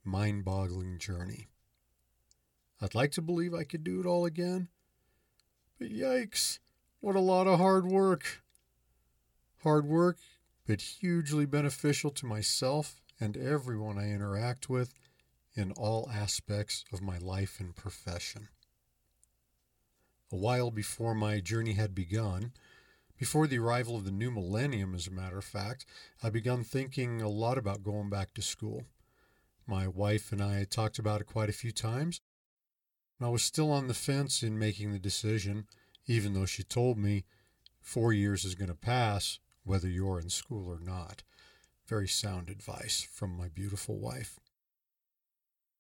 mind 0.02 0.46
boggling 0.46 0.98
journey. 0.98 1.50
I'd 2.82 2.96
like 2.96 3.12
to 3.12 3.22
believe 3.22 3.54
I 3.54 3.66
could 3.66 3.84
do 3.84 4.00
it 4.00 4.06
all 4.06 4.24
again, 4.24 4.70
but 5.78 5.90
yikes, 5.90 6.60
what 7.02 7.18
a 7.18 7.20
lot 7.20 7.48
of 7.48 7.60
hard 7.60 7.86
work. 7.86 8.42
Hard 9.62 9.86
work, 9.86 10.20
but 10.66 10.80
hugely 10.80 11.46
beneficial 11.46 12.12
to 12.12 12.26
myself 12.26 13.02
and 13.20 13.36
everyone 13.36 13.98
I 13.98 14.10
interact 14.10 14.70
with 14.70 14.94
in 15.54 15.74
all 15.74 16.10
aspects 16.10 16.86
of 16.94 17.02
my 17.02 17.18
life 17.18 17.60
and 17.60 17.76
profession. 17.76 18.48
A 20.32 20.38
while 20.38 20.72
before 20.72 21.14
my 21.14 21.42
journey 21.42 21.74
had 21.74 21.94
begun, 21.94 22.54
before 23.18 23.48
the 23.48 23.58
arrival 23.58 23.96
of 23.96 24.06
the 24.06 24.12
new 24.12 24.30
millennium, 24.30 24.94
as 24.94 25.08
a 25.08 25.12
matter 25.12 25.38
of 25.38 25.44
fact, 25.44 25.86
I 26.22 26.30
began 26.30 26.64
thinking 26.64 27.22
a 27.22 27.30
lot 27.30 27.58
about 27.58 27.84
going 27.84 28.10
back 28.10 28.34
to 28.36 28.42
school. 28.42 28.84
My 29.66 29.88
wife 29.88 30.32
and 30.32 30.42
I 30.42 30.56
had 30.60 30.72
talked 30.72 31.00
about 31.00 31.22
it 31.22 31.28
quite 31.28 31.50
a 31.50 31.54
few 31.54 31.72
times. 31.72 32.22
and 33.20 33.28
I 33.28 33.32
was 33.32 33.44
still 33.44 33.72
on 33.72 33.88
the 33.88 33.96
fence 33.96 34.44
in 34.44 34.60
making 34.60 34.92
the 34.92 35.00
decision, 35.00 35.68
even 36.06 36.34
though 36.34 36.46
she 36.46 36.64
told 36.64 36.98
me 36.98 37.26
four 37.82 38.14
years 38.14 38.46
is 38.46 38.56
going 38.56 38.70
to 38.70 38.76
pass 38.76 39.40
whether 39.64 39.88
you're 39.88 40.20
in 40.20 40.30
school 40.30 40.70
or 40.70 40.80
not. 40.80 41.24
Very 41.88 42.08
sound 42.08 42.50
advice 42.50 43.08
from 43.12 43.36
my 43.36 43.48
beautiful 43.48 43.98
wife. 43.98 44.40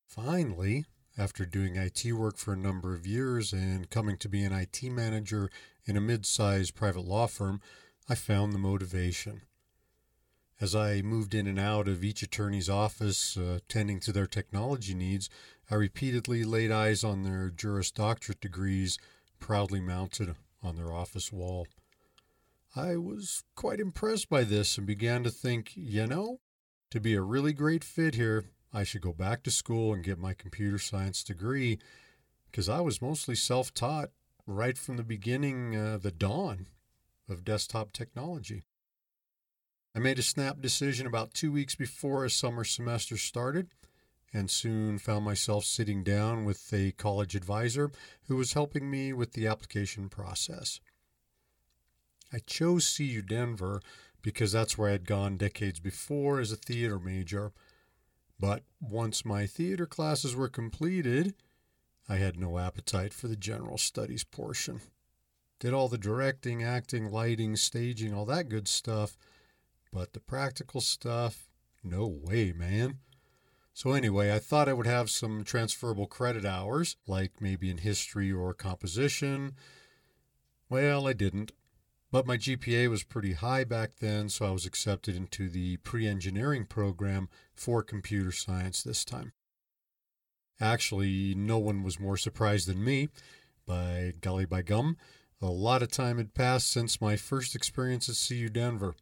Finally, 0.07 0.85
after 1.17 1.45
doing 1.45 1.75
IT 1.75 2.11
work 2.13 2.37
for 2.37 2.53
a 2.53 2.57
number 2.57 2.93
of 2.93 3.05
years 3.05 3.53
and 3.53 3.89
coming 3.89 4.17
to 4.17 4.29
be 4.29 4.43
an 4.43 4.53
IT 4.53 4.83
manager 4.83 5.49
in 5.87 5.97
a 5.97 6.01
mid 6.01 6.25
sized 6.25 6.75
private 6.75 7.05
law 7.05 7.27
firm, 7.27 7.61
I 8.09 8.15
found 8.15 8.53
the 8.53 8.59
motivation. 8.59 9.41
As 10.59 10.75
I 10.75 11.01
moved 11.01 11.35
in 11.35 11.45
and 11.45 11.59
out 11.59 11.87
of 11.87 12.03
each 12.03 12.23
attorney's 12.23 12.69
office, 12.69 13.37
uh, 13.37 13.59
tending 13.69 13.99
to 14.01 14.11
their 14.11 14.25
technology 14.25 14.95
needs, 14.95 15.29
I 15.69 15.75
repeatedly 15.75 16.43
laid 16.43 16.71
eyes 16.71 17.03
on 17.03 17.23
their 17.23 17.49
Juris 17.49 17.91
Doctorate 17.91 18.41
degrees 18.41 18.97
proudly 19.39 19.79
mounted 19.79 20.35
on 20.63 20.75
their 20.75 20.91
office 20.91 21.31
wall. 21.31 21.67
I 22.75 22.97
was 22.97 23.43
quite 23.55 23.79
impressed 23.79 24.29
by 24.29 24.43
this 24.43 24.77
and 24.77 24.87
began 24.87 25.23
to 25.23 25.29
think, 25.29 25.71
you 25.75 26.07
know, 26.07 26.39
to 26.89 26.99
be 26.99 27.13
a 27.13 27.21
really 27.21 27.53
great 27.53 27.83
fit 27.83 28.15
here, 28.15 28.45
I 28.73 28.83
should 28.83 29.01
go 29.01 29.13
back 29.13 29.43
to 29.43 29.51
school 29.51 29.93
and 29.93 30.03
get 30.03 30.19
my 30.19 30.33
computer 30.33 30.79
science 30.79 31.23
degree 31.23 31.79
because 32.49 32.67
I 32.67 32.81
was 32.81 33.01
mostly 33.01 33.35
self 33.35 33.73
taught 33.73 34.09
right 34.47 34.77
from 34.77 34.97
the 34.97 35.03
beginning, 35.03 35.75
uh, 35.75 35.99
the 36.01 36.11
dawn 36.11 36.67
of 37.29 37.43
desktop 37.43 37.91
technology. 37.91 38.63
I 39.93 39.99
made 39.99 40.17
a 40.17 40.23
snap 40.23 40.61
decision 40.61 41.05
about 41.05 41.33
two 41.33 41.51
weeks 41.51 41.75
before 41.75 42.23
a 42.23 42.29
summer 42.29 42.63
semester 42.63 43.17
started 43.17 43.67
and 44.33 44.49
soon 44.49 44.97
found 44.97 45.25
myself 45.25 45.65
sitting 45.65 46.03
down 46.03 46.45
with 46.45 46.71
a 46.73 46.91
college 46.91 47.35
advisor 47.35 47.91
who 48.27 48.35
was 48.35 48.53
helping 48.53 48.89
me 48.89 49.11
with 49.11 49.33
the 49.33 49.47
application 49.47 50.09
process. 50.09 50.79
I 52.31 52.39
chose 52.39 52.95
CU 52.95 53.21
Denver 53.21 53.81
because 54.21 54.51
that's 54.51 54.77
where 54.77 54.89
I 54.89 54.93
had 54.93 55.07
gone 55.07 55.37
decades 55.37 55.79
before 55.79 56.39
as 56.39 56.51
a 56.51 56.57
theater 56.57 56.99
major. 56.99 57.51
But 58.39 58.63
once 58.79 59.25
my 59.25 59.47
theater 59.47 59.85
classes 59.85 60.35
were 60.35 60.49
completed, 60.49 61.33
I 62.09 62.17
had 62.17 62.39
no 62.39 62.57
appetite 62.57 63.13
for 63.13 63.27
the 63.27 63.35
general 63.35 63.77
studies 63.77 64.23
portion. 64.23 64.81
Did 65.59 65.73
all 65.73 65.87
the 65.87 65.97
directing, 65.97 66.63
acting, 66.63 67.11
lighting, 67.11 67.55
staging, 67.55 68.13
all 68.13 68.25
that 68.25 68.49
good 68.49 68.67
stuff, 68.67 69.17
but 69.91 70.13
the 70.13 70.19
practical 70.19 70.81
stuff, 70.81 71.49
no 71.83 72.07
way, 72.07 72.53
man. 72.53 72.99
So, 73.73 73.91
anyway, 73.91 74.33
I 74.33 74.39
thought 74.39 74.69
I 74.69 74.73
would 74.73 74.87
have 74.87 75.09
some 75.09 75.43
transferable 75.43 76.07
credit 76.07 76.45
hours, 76.45 76.97
like 77.05 77.41
maybe 77.41 77.69
in 77.69 77.79
history 77.79 78.31
or 78.31 78.53
composition. 78.53 79.55
Well, 80.69 81.07
I 81.07 81.13
didn't. 81.13 81.51
But 82.09 82.25
my 82.25 82.37
GPA 82.37 82.89
was 82.89 83.03
pretty 83.03 83.33
high 83.33 83.65
back 83.65 83.97
then, 83.99 84.29
so 84.29 84.45
I 84.45 84.51
was 84.51 84.65
accepted 84.65 85.15
into 85.15 85.49
the 85.49 85.77
pre 85.77 86.07
engineering 86.07 86.65
program 86.65 87.27
for 87.53 87.83
computer 87.83 88.31
science 88.31 88.81
this 88.81 89.03
time. 89.03 89.33
Actually, 90.59 91.35
no 91.35 91.57
one 91.57 91.83
was 91.83 91.99
more 91.99 92.17
surprised 92.17 92.67
than 92.67 92.83
me. 92.83 93.09
By 93.65 94.13
golly 94.21 94.45
by 94.45 94.61
gum, 94.61 94.97
a 95.41 95.47
lot 95.47 95.83
of 95.83 95.91
time 95.91 96.17
had 96.17 96.33
passed 96.33 96.71
since 96.71 97.01
my 97.01 97.15
first 97.15 97.55
experience 97.55 98.09
at 98.09 98.27
CU 98.27 98.49
Denver. 98.49 98.95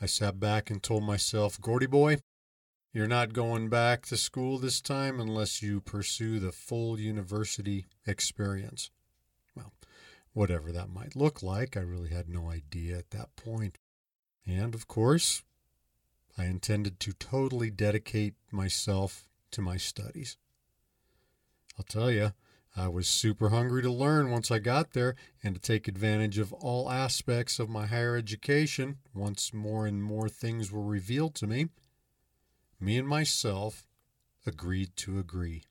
I 0.00 0.06
sat 0.06 0.38
back 0.38 0.70
and 0.70 0.82
told 0.82 1.04
myself, 1.04 1.60
Gordy 1.60 1.86
boy, 1.86 2.18
you're 2.92 3.08
not 3.08 3.32
going 3.32 3.70
back 3.70 4.04
to 4.06 4.16
school 4.16 4.58
this 4.58 4.80
time 4.80 5.18
unless 5.18 5.62
you 5.62 5.80
pursue 5.80 6.38
the 6.38 6.52
full 6.52 7.00
university 7.00 7.86
experience. 8.06 8.90
Well, 9.56 9.72
whatever 10.32 10.70
that 10.72 10.90
might 10.90 11.16
look 11.16 11.42
like, 11.42 11.76
I 11.76 11.80
really 11.80 12.10
had 12.10 12.28
no 12.28 12.50
idea 12.50 12.98
at 12.98 13.10
that 13.10 13.34
point. 13.34 13.78
And 14.46 14.74
of 14.74 14.86
course, 14.88 15.42
I 16.36 16.44
intended 16.44 17.00
to 17.00 17.12
totally 17.12 17.70
dedicate 17.70 18.34
myself 18.50 19.26
to 19.52 19.62
my 19.62 19.76
studies. 19.76 20.36
I'll 21.78 21.84
tell 21.84 22.10
you, 22.10 22.32
I 22.74 22.88
was 22.88 23.06
super 23.06 23.50
hungry 23.50 23.82
to 23.82 23.92
learn 23.92 24.30
once 24.30 24.50
I 24.50 24.58
got 24.58 24.92
there 24.92 25.14
and 25.42 25.54
to 25.54 25.60
take 25.60 25.88
advantage 25.88 26.38
of 26.38 26.52
all 26.54 26.90
aspects 26.90 27.58
of 27.58 27.68
my 27.68 27.86
higher 27.86 28.16
education 28.16 28.98
once 29.14 29.52
more 29.52 29.86
and 29.86 30.02
more 30.02 30.28
things 30.28 30.72
were 30.72 30.84
revealed 30.84 31.34
to 31.36 31.46
me. 31.46 31.68
Me 32.80 32.96
and 32.96 33.06
myself 33.06 33.86
agreed 34.46 34.96
to 34.96 35.18
agree. 35.18 35.64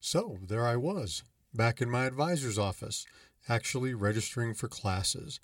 So 0.00 0.38
there 0.46 0.66
I 0.66 0.76
was, 0.76 1.22
back 1.54 1.80
in 1.80 1.88
my 1.88 2.06
advisor's 2.06 2.58
office, 2.58 3.06
actually 3.48 3.94
registering 3.94 4.54
for 4.54 4.68
classes. 4.68 5.38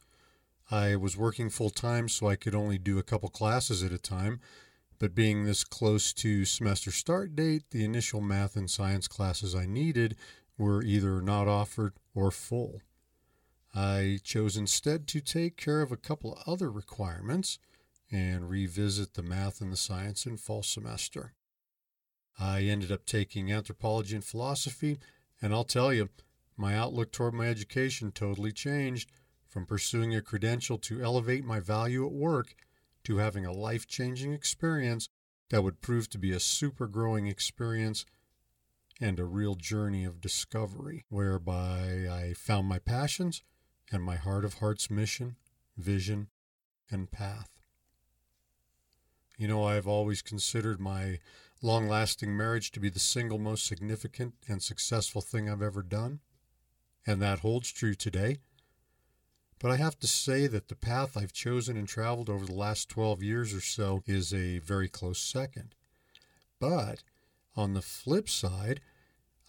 I 0.70 0.96
was 0.96 1.16
working 1.16 1.48
full 1.48 1.70
time, 1.70 2.08
so 2.08 2.28
I 2.28 2.36
could 2.36 2.54
only 2.54 2.78
do 2.78 2.98
a 2.98 3.04
couple 3.04 3.28
classes 3.28 3.82
at 3.82 3.92
a 3.92 3.98
time, 3.98 4.40
but 4.98 5.14
being 5.14 5.44
this 5.44 5.64
close 5.64 6.12
to 6.12 6.44
semester 6.44 6.90
start 6.90 7.36
date, 7.36 7.64
the 7.70 7.84
initial 7.84 8.20
math 8.20 8.56
and 8.56 8.70
science 8.70 9.06
classes 9.06 9.54
I 9.54 9.66
needed 9.66 10.16
were 10.56 10.82
either 10.82 11.22
not 11.22 11.46
offered 11.46 11.94
or 12.14 12.30
full. 12.30 12.80
I 13.74 14.18
chose 14.24 14.56
instead 14.56 15.06
to 15.08 15.20
take 15.20 15.56
care 15.56 15.82
of 15.82 15.92
a 15.92 15.96
couple 15.96 16.42
other 16.46 16.70
requirements 16.70 17.58
and 18.10 18.48
revisit 18.48 19.14
the 19.14 19.22
math 19.22 19.60
and 19.60 19.72
the 19.72 19.76
science 19.76 20.26
in 20.26 20.36
fall 20.36 20.62
semester. 20.62 21.34
I 22.38 22.62
ended 22.62 22.90
up 22.90 23.04
taking 23.04 23.52
anthropology 23.52 24.14
and 24.14 24.24
philosophy, 24.24 24.98
and 25.40 25.52
I'll 25.52 25.64
tell 25.64 25.92
you, 25.92 26.08
my 26.56 26.74
outlook 26.74 27.12
toward 27.12 27.34
my 27.34 27.46
education 27.46 28.10
totally 28.10 28.52
changed 28.52 29.12
from 29.46 29.66
pursuing 29.66 30.14
a 30.14 30.22
credential 30.22 30.78
to 30.78 31.02
elevate 31.02 31.44
my 31.44 31.60
value 31.60 32.04
at 32.04 32.12
work 32.12 32.54
to 33.08 33.16
having 33.16 33.46
a 33.46 33.52
life 33.52 33.86
changing 33.86 34.34
experience 34.34 35.08
that 35.48 35.62
would 35.62 35.80
prove 35.80 36.10
to 36.10 36.18
be 36.18 36.30
a 36.30 36.38
super 36.38 36.86
growing 36.86 37.26
experience 37.26 38.04
and 39.00 39.18
a 39.18 39.24
real 39.24 39.54
journey 39.54 40.04
of 40.04 40.20
discovery, 40.20 41.06
whereby 41.08 42.06
I 42.10 42.34
found 42.36 42.68
my 42.68 42.78
passions 42.78 43.42
and 43.90 44.02
my 44.02 44.16
heart 44.16 44.44
of 44.44 44.58
hearts 44.58 44.90
mission, 44.90 45.36
vision, 45.74 46.28
and 46.90 47.10
path. 47.10 47.48
You 49.38 49.48
know, 49.48 49.64
I've 49.64 49.88
always 49.88 50.20
considered 50.20 50.78
my 50.78 51.18
long 51.62 51.88
lasting 51.88 52.36
marriage 52.36 52.70
to 52.72 52.80
be 52.80 52.90
the 52.90 52.98
single 52.98 53.38
most 53.38 53.64
significant 53.64 54.34
and 54.46 54.62
successful 54.62 55.22
thing 55.22 55.48
I've 55.48 55.62
ever 55.62 55.82
done, 55.82 56.20
and 57.06 57.22
that 57.22 57.38
holds 57.38 57.72
true 57.72 57.94
today. 57.94 58.40
But 59.60 59.72
I 59.72 59.76
have 59.76 59.98
to 60.00 60.06
say 60.06 60.46
that 60.46 60.68
the 60.68 60.76
path 60.76 61.16
I've 61.16 61.32
chosen 61.32 61.76
and 61.76 61.88
traveled 61.88 62.30
over 62.30 62.46
the 62.46 62.54
last 62.54 62.88
12 62.88 63.22
years 63.22 63.52
or 63.52 63.60
so 63.60 64.02
is 64.06 64.32
a 64.32 64.58
very 64.58 64.88
close 64.88 65.18
second. 65.18 65.74
But 66.60 67.02
on 67.56 67.74
the 67.74 67.82
flip 67.82 68.28
side, 68.28 68.80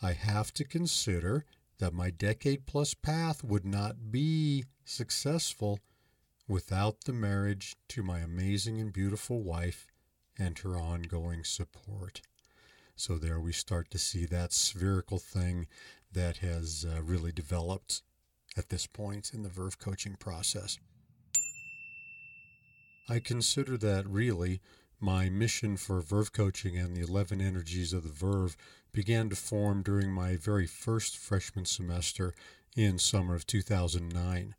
I 0.02 0.14
have 0.14 0.54
to 0.56 0.64
consider 0.64 1.46
that 1.78 1.94
my 1.94 2.10
decade 2.10 2.66
plus 2.66 2.94
path 2.94 3.44
would 3.44 3.66
not 3.66 4.12
be 4.12 4.66
successful 4.84 5.80
without 6.48 7.04
the 7.06 7.14
marriage 7.14 7.76
to 7.90 8.02
my 8.02 8.20
amazing 8.20 8.82
and 8.82 8.92
beautiful 8.92 9.42
wife 9.42 9.86
and 10.38 10.58
her 10.60 10.76
ongoing 10.78 11.44
support. 11.44 12.22
So 12.96 13.18
there 13.18 13.40
we 13.40 13.54
start 13.54 13.92
to 13.92 14.00
see 14.00 14.26
that 14.26 14.54
spherical 14.54 15.20
thing 15.20 15.68
that 16.12 16.38
has 16.38 16.86
uh, 16.86 17.02
really 17.04 17.32
developed 17.32 18.02
at 18.58 18.70
this 18.70 18.88
point 18.88 19.32
in 19.34 19.44
the 19.44 19.50
Verve 19.50 19.80
coaching 19.80 20.16
process. 20.16 20.78
I 23.08 23.20
consider 23.20 23.78
that 23.78 24.08
really 24.08 24.62
my 25.00 25.30
mission 25.30 25.78
for 25.78 26.02
Verve 26.02 26.34
coaching 26.34 26.78
and 26.78 26.96
the 26.96 27.02
11 27.02 27.42
energies 27.42 27.94
of 27.94 28.04
the 28.04 28.10
Verve 28.10 28.58
began 28.92 29.30
to 29.30 29.36
form 29.36 29.82
during 29.82 30.12
my 30.12 30.36
very 30.36 30.68
first 30.68 31.18
freshman 31.18 31.66
semester 31.66 32.34
in 32.76 33.00
summer 33.00 33.36
of 33.36 33.48
2009. 33.48 34.56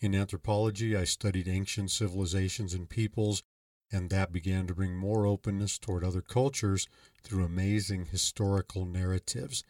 In 0.00 0.14
anthropology, 0.14 0.96
I 0.96 1.04
studied 1.04 1.48
ancient 1.48 1.90
civilizations 1.90 2.74
and 2.74 2.88
peoples, 2.88 3.42
and 3.90 4.10
that 4.10 4.32
began 4.32 4.66
to 4.66 4.74
bring 4.74 4.94
more 4.94 5.26
openness 5.26 5.78
toward 5.78 6.04
other 6.04 6.22
cultures 6.22 6.86
through 7.22 7.44
amazing 7.44 8.06
historical 8.06 8.86
narratives 8.86 9.64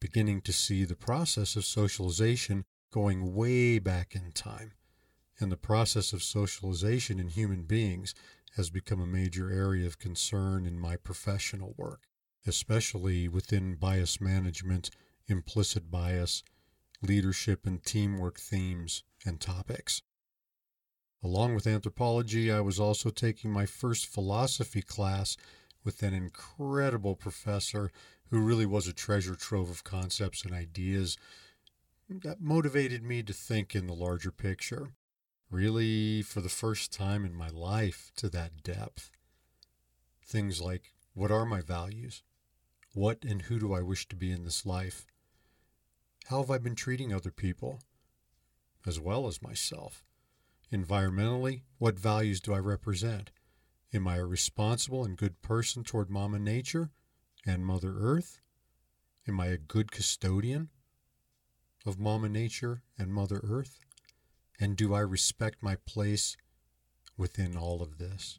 beginning 0.00 0.40
to 0.42 0.52
see 0.52 0.84
the 0.84 0.96
process 0.96 1.56
of 1.56 1.64
socialization 1.64 2.64
going 2.92 3.34
way 3.34 3.78
back 3.78 4.14
in 4.14 4.32
time. 4.32 4.72
And 5.40 5.52
the 5.52 5.56
process 5.56 6.12
of 6.12 6.22
socialization 6.22 7.20
in 7.20 7.28
human 7.28 7.62
beings 7.62 8.14
has 8.56 8.70
become 8.70 9.00
a 9.00 9.06
major 9.06 9.50
area 9.50 9.86
of 9.86 9.98
concern 9.98 10.66
in 10.66 10.78
my 10.78 10.96
professional 10.96 11.74
work, 11.76 12.02
especially 12.46 13.28
within 13.28 13.76
bias 13.76 14.20
management, 14.20 14.90
implicit 15.26 15.90
bias, 15.90 16.42
leadership 17.02 17.66
and 17.66 17.84
teamwork 17.84 18.38
themes 18.38 19.04
and 19.24 19.40
topics. 19.40 20.02
Along 21.22 21.54
with 21.54 21.66
anthropology, 21.66 22.50
I 22.50 22.60
was 22.60 22.78
also 22.78 23.10
taking 23.10 23.50
my 23.50 23.66
first 23.66 24.06
philosophy 24.06 24.82
class 24.82 25.36
with 25.84 26.02
an 26.02 26.14
incredible 26.14 27.16
professor 27.16 27.90
who 28.30 28.40
really 28.40 28.66
was 28.66 28.86
a 28.86 28.92
treasure 28.92 29.34
trove 29.34 29.70
of 29.70 29.84
concepts 29.84 30.44
and 30.44 30.52
ideas 30.52 31.16
that 32.08 32.40
motivated 32.40 33.02
me 33.02 33.22
to 33.22 33.32
think 33.32 33.74
in 33.74 33.86
the 33.86 33.94
larger 33.94 34.30
picture. 34.30 34.90
Really, 35.50 36.22
for 36.22 36.40
the 36.40 36.48
first 36.48 36.92
time 36.92 37.24
in 37.24 37.34
my 37.34 37.48
life, 37.48 38.10
to 38.16 38.28
that 38.30 38.62
depth. 38.62 39.10
Things 40.24 40.60
like 40.60 40.92
what 41.14 41.30
are 41.30 41.46
my 41.46 41.62
values? 41.62 42.22
What 42.92 43.24
and 43.24 43.42
who 43.42 43.58
do 43.58 43.72
I 43.72 43.80
wish 43.80 44.06
to 44.08 44.16
be 44.16 44.30
in 44.30 44.44
this 44.44 44.66
life? 44.66 45.06
How 46.26 46.40
have 46.40 46.50
I 46.50 46.58
been 46.58 46.74
treating 46.74 47.12
other 47.12 47.30
people, 47.30 47.80
as 48.86 49.00
well 49.00 49.26
as 49.26 49.42
myself? 49.42 50.04
Environmentally, 50.70 51.62
what 51.78 51.98
values 51.98 52.40
do 52.40 52.52
I 52.52 52.58
represent? 52.58 53.30
Am 53.94 54.06
I 54.06 54.16
a 54.16 54.26
responsible 54.26 55.04
and 55.04 55.16
good 55.16 55.40
person 55.40 55.82
toward 55.82 56.10
Mama 56.10 56.38
Nature 56.38 56.90
and 57.46 57.64
Mother 57.64 57.94
Earth? 57.98 58.40
Am 59.26 59.40
I 59.40 59.46
a 59.46 59.56
good 59.56 59.92
custodian 59.92 60.68
of 61.86 61.98
Mama 61.98 62.28
Nature 62.28 62.82
and 62.98 63.12
Mother 63.12 63.40
Earth? 63.42 63.78
And 64.60 64.76
do 64.76 64.94
I 64.94 65.00
respect 65.00 65.62
my 65.62 65.76
place 65.86 66.36
within 67.16 67.56
all 67.56 67.82
of 67.82 67.98
this? 67.98 68.38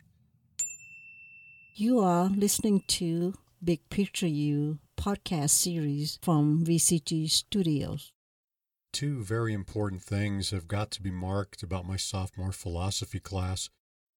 You 1.75 2.00
are 2.00 2.25
listening 2.25 2.84
to 2.88 3.36
Big 3.63 3.89
Picture 3.89 4.27
You 4.27 4.79
podcast 4.98 5.51
series 5.51 6.20
from 6.22 6.65
VCG 6.65 7.29
Studios. 7.29 8.12
Two 8.91 9.24
very 9.24 9.53
important 9.53 10.01
things 10.01 10.50
have 10.50 10.68
got 10.68 10.91
to 10.91 11.01
be 11.01 11.12
marked 11.12 11.62
about 11.63 11.88
my 11.88 11.96
sophomore 11.96 12.51
philosophy 12.51 13.20
class. 13.20 13.70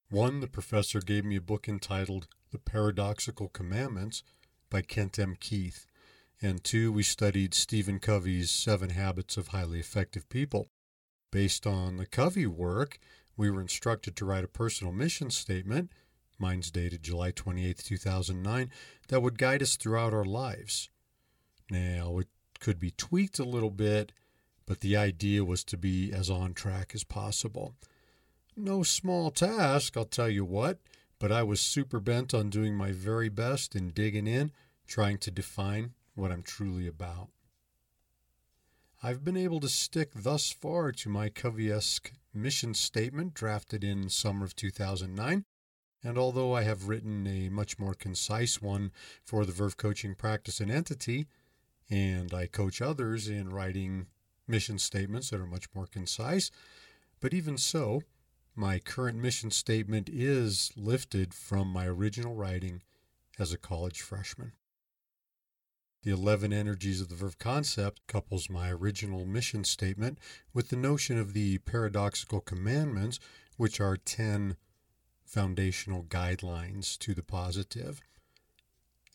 One, 0.10 0.40
the 0.40 0.48
professor 0.48 1.00
gave 1.00 1.26
me 1.26 1.36
a 1.36 1.42
book 1.42 1.68
entitled 1.68 2.28
The 2.52 2.60
Paradoxical 2.60 3.50
Commandments 3.50 4.24
by 4.70 4.82
Kent 4.82 5.20
M. 5.20 5.36
Keith. 5.40 5.86
And 6.42 6.64
two, 6.64 6.92
we 6.92 7.04
studied 7.04 7.54
Stephen 7.54 8.00
Covey's 8.00 8.50
Seven 8.50 8.92
Habits 8.92 9.36
of 9.36 9.50
Highly 9.50 9.80
Effective 9.80 10.30
People. 10.30 10.70
Based 11.32 11.68
on 11.68 11.98
the 11.98 12.06
Covey 12.06 12.48
work, 12.48 13.00
we 13.36 13.50
were 13.50 13.62
instructed 13.62 14.16
to 14.16 14.26
write 14.26 14.44
a 14.44 14.50
personal 14.50 14.94
mission 14.94 15.32
statement, 15.32 15.92
mine's 16.38 16.72
dated 16.72 17.04
July 17.04 17.32
28, 17.32 17.78
2009, 17.78 18.72
that 19.10 19.22
would 19.22 19.38
guide 19.38 19.62
us 19.62 19.76
throughout 19.76 20.14
our 20.14 20.26
lives. 20.26 20.90
Now, 21.70 22.18
it 22.20 22.28
could 22.60 22.80
be 22.80 22.92
tweaked 22.92 23.40
a 23.40 23.44
little 23.44 23.70
bit, 23.70 24.12
but 24.66 24.80
the 24.80 24.96
idea 24.96 25.44
was 25.44 25.64
to 25.66 25.78
be 25.78 26.12
as 26.14 26.30
on 26.30 26.54
track 26.54 26.92
as 26.94 27.04
possible. 27.04 27.76
No 28.56 28.84
small 28.84 29.32
task, 29.32 29.96
I'll 29.98 30.06
tell 30.06 30.30
you 30.30 30.46
what, 30.46 30.80
but 31.20 31.32
I 31.32 31.44
was 31.44 31.60
super 31.60 32.00
bent 32.00 32.34
on 32.34 32.50
doing 32.50 32.76
my 32.76 32.92
very 32.92 33.30
best 33.30 33.76
and 33.76 33.94
digging 33.94 34.26
in, 34.26 34.52
trying 34.88 35.18
to 35.20 35.32
define 35.32 35.94
what 36.16 36.32
I'm 36.32 36.42
truly 36.42 36.88
about. 36.88 37.28
I've 39.04 39.24
been 39.24 39.38
able 39.38 39.60
to 39.62 39.70
stick 39.70 40.12
thus 40.16 40.52
far 40.52 40.92
to 40.94 41.10
my 41.10 41.30
Covey-esque 41.30 42.12
mission 42.34 42.74
statement 42.74 43.34
drafted 43.34 43.84
in 43.84 44.10
summer 44.10 44.46
of 44.46 44.56
2009, 44.56 45.46
and 46.04 46.18
although 46.18 46.54
I 46.54 46.64
have 46.64 46.88
written 46.88 47.28
a 47.28 47.50
much 47.50 47.78
more 47.78 47.94
concise 47.94 48.62
one 48.62 48.92
for 49.24 49.46
the 49.46 49.52
Verve 49.52 49.78
Coaching 49.78 50.16
Practice 50.16 50.60
and 50.60 50.72
Entity, 50.72 51.28
and 51.90 52.34
I 52.34 52.48
coach 52.48 52.82
others 52.82 53.28
in 53.28 53.50
writing 53.50 54.08
mission 54.48 54.80
statements 54.80 55.30
that 55.30 55.40
are 55.40 55.46
much 55.46 55.68
more 55.74 55.88
concise, 55.88 56.52
but 57.20 57.34
even 57.34 57.58
so, 57.58 58.04
my 58.60 58.78
current 58.78 59.18
mission 59.18 59.50
statement 59.50 60.10
is 60.12 60.74
lifted 60.76 61.34
from 61.34 61.66
my 61.70 61.86
original 61.86 62.36
writing 62.36 62.82
as 63.40 63.54
a 63.54 63.58
college 63.58 64.02
freshman. 64.02 64.52
The 66.04 66.12
11 66.12 66.52
energies 66.52 67.00
of 67.00 67.08
the 67.08 67.16
Verve 67.16 67.40
concept 67.40 68.02
couples 68.06 68.50
my 68.50 68.70
original 68.70 69.26
mission 69.26 69.64
statement 69.64 70.18
with 70.54 70.68
the 70.68 70.76
notion 70.76 71.18
of 71.18 71.32
the 71.32 71.60
paradoxical 71.60 72.42
commandments, 72.42 73.18
which 73.56 73.80
are 73.80 73.96
10 73.96 74.58
foundational 75.24 76.04
guidelines 76.04 76.98
to 77.00 77.14
the 77.14 77.24
positive. 77.24 78.02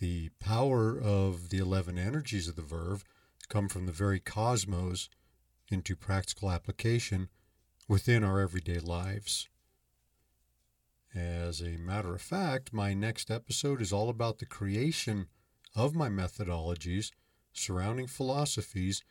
The 0.00 0.30
power 0.40 0.98
of 0.98 1.50
the 1.50 1.58
11 1.58 1.98
energies 1.98 2.48
of 2.48 2.56
the 2.56 2.62
Verve 2.62 3.04
come 3.50 3.68
from 3.68 3.84
the 3.84 3.92
very 3.92 4.20
cosmos 4.20 5.10
into 5.70 5.96
practical 5.96 6.50
application 6.50 7.28
within 7.86 8.24
our 8.24 8.40
everyday 8.40 8.78
lives. 8.78 9.48
As 11.14 11.60
a 11.60 11.76
matter 11.76 12.14
of 12.14 12.22
fact, 12.22 12.72
my 12.72 12.94
next 12.94 13.30
episode 13.30 13.80
is 13.80 13.92
all 13.92 14.08
about 14.08 14.38
the 14.38 14.46
creation 14.46 15.28
of 15.74 15.94
my 15.94 16.08
methodologies 16.08 17.12
surrounding 17.52 18.06
philosophies 18.06 19.04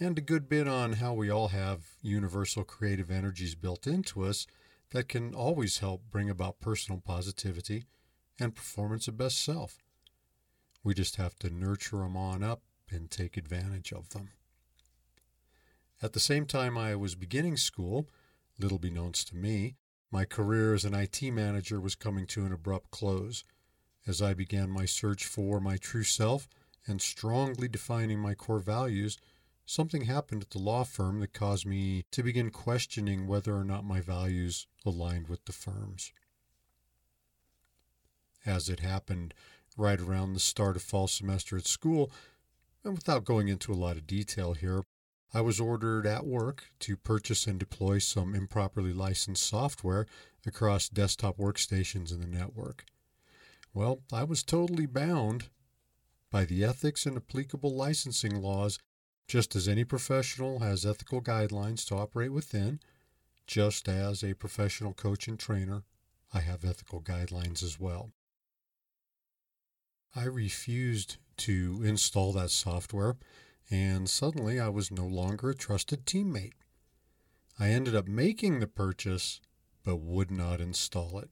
and 0.00 0.18
a 0.18 0.22
good 0.22 0.48
bit 0.48 0.66
on 0.66 0.94
how 0.94 1.14
we 1.14 1.30
all 1.30 1.48
have 1.48 1.96
universal 2.02 2.64
creative 2.64 3.10
energies 3.10 3.54
built 3.54 3.86
into 3.86 4.24
us 4.24 4.46
that 4.90 5.08
can 5.08 5.34
always 5.34 5.78
help 5.78 6.02
bring 6.10 6.28
about 6.28 6.60
personal 6.60 7.00
positivity 7.00 7.86
and 8.38 8.54
performance 8.54 9.08
of 9.08 9.16
best 9.16 9.42
self. 9.42 9.78
We 10.82 10.94
just 10.94 11.16
have 11.16 11.38
to 11.40 11.50
nurture 11.50 11.98
them 11.98 12.16
on 12.16 12.42
up 12.42 12.62
and 12.90 13.10
take 13.10 13.36
advantage 13.36 13.92
of 13.92 14.10
them. 14.10 14.30
At 16.02 16.12
the 16.12 16.20
same 16.20 16.44
time 16.44 16.76
I 16.76 16.94
was 16.94 17.14
beginning 17.14 17.56
school, 17.56 18.08
little 18.58 18.78
beknownst 18.78 19.28
to 19.30 19.36
me, 19.36 19.76
my 20.10 20.24
career 20.24 20.74
as 20.74 20.84
an 20.84 20.94
IT 20.94 21.22
manager 21.22 21.80
was 21.80 21.94
coming 21.94 22.26
to 22.28 22.44
an 22.44 22.52
abrupt 22.52 22.90
close. 22.90 23.44
As 24.06 24.20
I 24.20 24.34
began 24.34 24.70
my 24.70 24.84
search 24.84 25.24
for 25.24 25.58
my 25.58 25.78
true 25.78 26.04
self 26.04 26.48
and 26.86 27.00
strongly 27.00 27.66
defining 27.66 28.18
my 28.18 28.34
core 28.34 28.60
values, 28.60 29.18
something 29.64 30.02
happened 30.02 30.42
at 30.42 30.50
the 30.50 30.58
law 30.58 30.84
firm 30.84 31.20
that 31.20 31.32
caused 31.32 31.66
me 31.66 32.04
to 32.12 32.22
begin 32.22 32.50
questioning 32.50 33.26
whether 33.26 33.56
or 33.56 33.64
not 33.64 33.84
my 33.84 34.00
values 34.00 34.66
aligned 34.84 35.28
with 35.28 35.44
the 35.46 35.52
firm's. 35.52 36.12
As 38.44 38.68
it 38.68 38.80
happened 38.80 39.34
right 39.76 39.98
around 39.98 40.34
the 40.34 40.40
start 40.40 40.76
of 40.76 40.82
fall 40.82 41.08
semester 41.08 41.56
at 41.56 41.66
school, 41.66 42.12
and 42.84 42.94
without 42.94 43.24
going 43.24 43.48
into 43.48 43.72
a 43.72 43.74
lot 43.74 43.96
of 43.96 44.06
detail 44.06 44.52
here, 44.52 44.84
I 45.36 45.42
was 45.42 45.60
ordered 45.60 46.06
at 46.06 46.24
work 46.24 46.70
to 46.78 46.96
purchase 46.96 47.46
and 47.46 47.60
deploy 47.60 47.98
some 47.98 48.34
improperly 48.34 48.94
licensed 48.94 49.46
software 49.46 50.06
across 50.46 50.88
desktop 50.88 51.36
workstations 51.36 52.10
in 52.10 52.20
the 52.20 52.26
network. 52.26 52.86
Well, 53.74 54.00
I 54.10 54.24
was 54.24 54.42
totally 54.42 54.86
bound 54.86 55.50
by 56.30 56.46
the 56.46 56.64
ethics 56.64 57.04
and 57.04 57.18
applicable 57.18 57.68
licensing 57.76 58.40
laws, 58.40 58.78
just 59.28 59.54
as 59.54 59.68
any 59.68 59.84
professional 59.84 60.60
has 60.60 60.86
ethical 60.86 61.20
guidelines 61.20 61.86
to 61.88 61.96
operate 61.96 62.32
within, 62.32 62.80
just 63.46 63.90
as 63.90 64.24
a 64.24 64.32
professional 64.32 64.94
coach 64.94 65.28
and 65.28 65.38
trainer, 65.38 65.82
I 66.32 66.40
have 66.40 66.64
ethical 66.64 67.02
guidelines 67.02 67.62
as 67.62 67.78
well. 67.78 68.10
I 70.14 70.24
refused 70.24 71.18
to 71.36 71.82
install 71.84 72.32
that 72.32 72.48
software, 72.48 73.16
and 73.70 74.08
suddenly 74.08 74.60
I 74.60 74.68
was 74.68 74.90
no 74.90 75.06
longer 75.06 75.50
a 75.50 75.54
trusted 75.54 76.06
teammate. 76.06 76.54
I 77.58 77.68
ended 77.68 77.94
up 77.94 78.06
making 78.06 78.60
the 78.60 78.66
purchase, 78.66 79.40
but 79.82 79.96
would 79.96 80.30
not 80.30 80.60
install 80.60 81.18
it. 81.18 81.30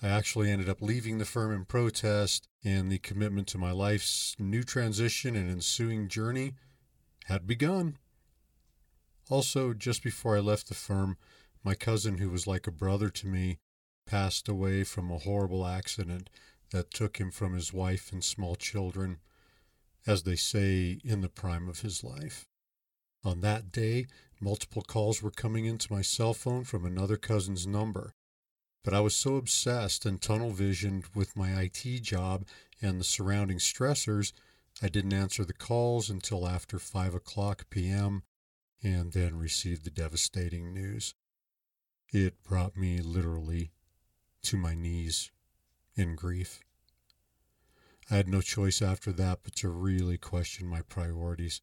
I 0.00 0.08
actually 0.08 0.50
ended 0.50 0.68
up 0.68 0.80
leaving 0.80 1.18
the 1.18 1.24
firm 1.24 1.52
in 1.52 1.64
protest, 1.64 2.48
and 2.64 2.90
the 2.90 2.98
commitment 2.98 3.48
to 3.48 3.58
my 3.58 3.72
life's 3.72 4.36
new 4.38 4.62
transition 4.62 5.34
and 5.34 5.50
ensuing 5.50 6.08
journey 6.08 6.54
had 7.24 7.46
begun. 7.46 7.98
Also, 9.28 9.74
just 9.74 10.02
before 10.02 10.36
I 10.36 10.40
left 10.40 10.68
the 10.68 10.74
firm, 10.74 11.18
my 11.64 11.74
cousin, 11.74 12.18
who 12.18 12.30
was 12.30 12.46
like 12.46 12.66
a 12.66 12.72
brother 12.72 13.10
to 13.10 13.26
me, 13.26 13.58
passed 14.06 14.48
away 14.48 14.84
from 14.84 15.10
a 15.10 15.18
horrible 15.18 15.66
accident 15.66 16.30
that 16.70 16.92
took 16.92 17.18
him 17.18 17.30
from 17.30 17.54
his 17.54 17.72
wife 17.72 18.12
and 18.12 18.22
small 18.22 18.54
children, 18.54 19.18
as 20.08 20.22
they 20.22 20.36
say, 20.36 20.98
in 21.04 21.20
the 21.20 21.28
prime 21.28 21.68
of 21.68 21.82
his 21.82 22.02
life. 22.02 22.46
On 23.24 23.42
that 23.42 23.70
day, 23.70 24.06
multiple 24.40 24.80
calls 24.80 25.22
were 25.22 25.30
coming 25.30 25.66
into 25.66 25.92
my 25.92 26.00
cell 26.00 26.32
phone 26.32 26.64
from 26.64 26.86
another 26.86 27.18
cousin's 27.18 27.66
number. 27.66 28.14
But 28.82 28.94
I 28.94 29.00
was 29.00 29.14
so 29.14 29.36
obsessed 29.36 30.06
and 30.06 30.18
tunnel 30.20 30.50
visioned 30.50 31.04
with 31.14 31.36
my 31.36 31.60
IT 31.60 32.02
job 32.02 32.46
and 32.80 32.98
the 32.98 33.04
surrounding 33.04 33.58
stressors, 33.58 34.32
I 34.80 34.88
didn't 34.88 35.12
answer 35.12 35.44
the 35.44 35.52
calls 35.52 36.08
until 36.08 36.48
after 36.48 36.78
5 36.78 37.14
o'clock 37.14 37.66
p.m. 37.68 38.22
and 38.82 39.12
then 39.12 39.36
received 39.36 39.84
the 39.84 39.90
devastating 39.90 40.72
news. 40.72 41.14
It 42.14 42.42
brought 42.44 42.78
me 42.78 43.00
literally 43.00 43.72
to 44.44 44.56
my 44.56 44.74
knees 44.74 45.30
in 45.96 46.14
grief. 46.14 46.60
I 48.10 48.16
had 48.16 48.28
no 48.28 48.40
choice 48.40 48.80
after 48.80 49.12
that 49.12 49.40
but 49.42 49.54
to 49.56 49.68
really 49.68 50.16
question 50.16 50.66
my 50.66 50.80
priorities. 50.82 51.60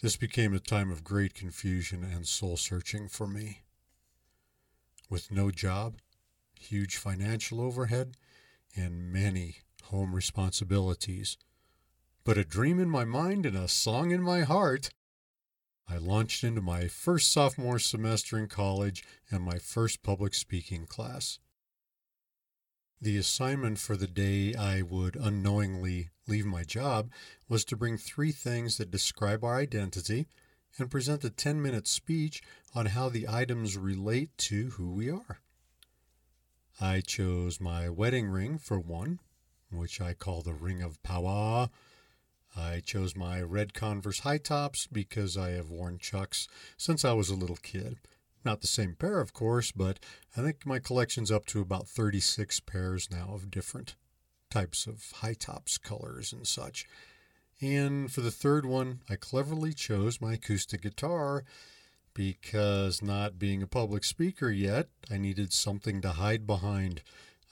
This 0.00 0.16
became 0.16 0.54
a 0.54 0.58
time 0.58 0.90
of 0.90 1.04
great 1.04 1.34
confusion 1.34 2.02
and 2.02 2.26
soul 2.26 2.56
searching 2.56 3.08
for 3.08 3.26
me 3.26 3.62
with 5.08 5.30
no 5.30 5.50
job, 5.50 5.98
huge 6.58 6.96
financial 6.96 7.60
overhead, 7.60 8.16
and 8.74 9.12
many 9.12 9.58
home 9.84 10.14
responsibilities. 10.14 11.36
But 12.24 12.38
a 12.38 12.44
dream 12.44 12.80
in 12.80 12.90
my 12.90 13.04
mind 13.04 13.46
and 13.46 13.56
a 13.56 13.68
song 13.68 14.10
in 14.10 14.22
my 14.22 14.42
heart. 14.42 14.90
I 15.88 15.98
launched 15.98 16.42
into 16.42 16.60
my 16.60 16.88
first 16.88 17.30
sophomore 17.30 17.78
semester 17.78 18.36
in 18.38 18.48
college 18.48 19.04
and 19.30 19.44
my 19.44 19.58
first 19.58 20.02
public 20.02 20.34
speaking 20.34 20.86
class. 20.86 21.38
The 23.00 23.18
assignment 23.18 23.78
for 23.78 23.94
the 23.94 24.06
day 24.06 24.54
I 24.54 24.80
would 24.80 25.16
unknowingly 25.16 26.08
leave 26.26 26.46
my 26.46 26.64
job 26.64 27.10
was 27.46 27.62
to 27.66 27.76
bring 27.76 27.98
three 27.98 28.32
things 28.32 28.78
that 28.78 28.90
describe 28.90 29.44
our 29.44 29.56
identity 29.56 30.26
and 30.78 30.90
present 30.90 31.22
a 31.22 31.30
10 31.30 31.60
minute 31.60 31.86
speech 31.86 32.42
on 32.74 32.86
how 32.86 33.10
the 33.10 33.28
items 33.28 33.76
relate 33.76 34.36
to 34.38 34.70
who 34.70 34.92
we 34.92 35.10
are. 35.10 35.40
I 36.80 37.00
chose 37.00 37.60
my 37.60 37.88
wedding 37.90 38.28
ring 38.28 38.58
for 38.58 38.80
one, 38.80 39.20
which 39.70 40.00
I 40.00 40.14
call 40.14 40.40
the 40.40 40.54
Ring 40.54 40.82
of 40.82 41.02
Power. 41.02 41.68
I 42.56 42.80
chose 42.80 43.14
my 43.14 43.42
red 43.42 43.74
Converse 43.74 44.20
high 44.20 44.38
tops 44.38 44.86
because 44.86 45.36
I 45.36 45.50
have 45.50 45.68
worn 45.68 45.98
Chucks 45.98 46.48
since 46.78 47.04
I 47.04 47.12
was 47.12 47.28
a 47.28 47.34
little 47.34 47.56
kid. 47.56 47.98
Not 48.46 48.60
the 48.60 48.68
same 48.68 48.94
pair, 48.94 49.18
of 49.18 49.32
course, 49.32 49.72
but 49.72 49.98
I 50.36 50.40
think 50.40 50.64
my 50.64 50.78
collection's 50.78 51.32
up 51.32 51.46
to 51.46 51.60
about 51.60 51.88
36 51.88 52.60
pairs 52.60 53.08
now 53.10 53.30
of 53.34 53.50
different 53.50 53.96
types 54.52 54.86
of 54.86 55.10
high 55.16 55.34
tops, 55.34 55.78
colors, 55.78 56.32
and 56.32 56.46
such. 56.46 56.86
And 57.60 58.08
for 58.12 58.20
the 58.20 58.30
third 58.30 58.64
one, 58.64 59.00
I 59.10 59.16
cleverly 59.16 59.72
chose 59.74 60.20
my 60.20 60.34
acoustic 60.34 60.82
guitar 60.82 61.42
because 62.14 63.02
not 63.02 63.36
being 63.36 63.64
a 63.64 63.66
public 63.66 64.04
speaker 64.04 64.48
yet, 64.48 64.90
I 65.10 65.18
needed 65.18 65.52
something 65.52 66.00
to 66.02 66.10
hide 66.10 66.46
behind. 66.46 67.02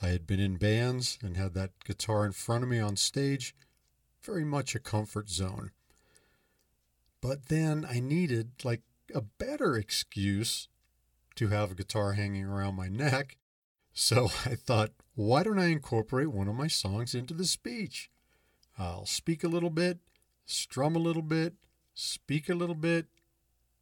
I 0.00 0.10
had 0.10 0.28
been 0.28 0.38
in 0.38 0.58
bands 0.58 1.18
and 1.20 1.36
had 1.36 1.54
that 1.54 1.72
guitar 1.84 2.24
in 2.24 2.30
front 2.30 2.62
of 2.62 2.70
me 2.70 2.78
on 2.78 2.94
stage, 2.94 3.52
very 4.22 4.44
much 4.44 4.76
a 4.76 4.78
comfort 4.78 5.28
zone. 5.28 5.72
But 7.20 7.46
then 7.46 7.84
I 7.84 7.98
needed 7.98 8.52
like 8.62 8.82
a 9.12 9.22
better 9.22 9.74
excuse 9.76 10.68
to 11.36 11.48
have 11.48 11.72
a 11.72 11.74
guitar 11.74 12.12
hanging 12.12 12.44
around 12.44 12.76
my 12.76 12.88
neck. 12.88 13.36
So 13.92 14.26
I 14.44 14.54
thought, 14.54 14.92
why 15.14 15.42
don't 15.42 15.58
I 15.58 15.66
incorporate 15.66 16.32
one 16.32 16.48
of 16.48 16.54
my 16.54 16.68
songs 16.68 17.14
into 17.14 17.34
the 17.34 17.44
speech? 17.44 18.10
I'll 18.78 19.06
speak 19.06 19.44
a 19.44 19.48
little 19.48 19.70
bit, 19.70 19.98
strum 20.44 20.96
a 20.96 21.00
little 21.00 21.22
bit, 21.22 21.54
speak 21.94 22.48
a 22.48 22.54
little 22.54 22.74
bit, 22.74 23.06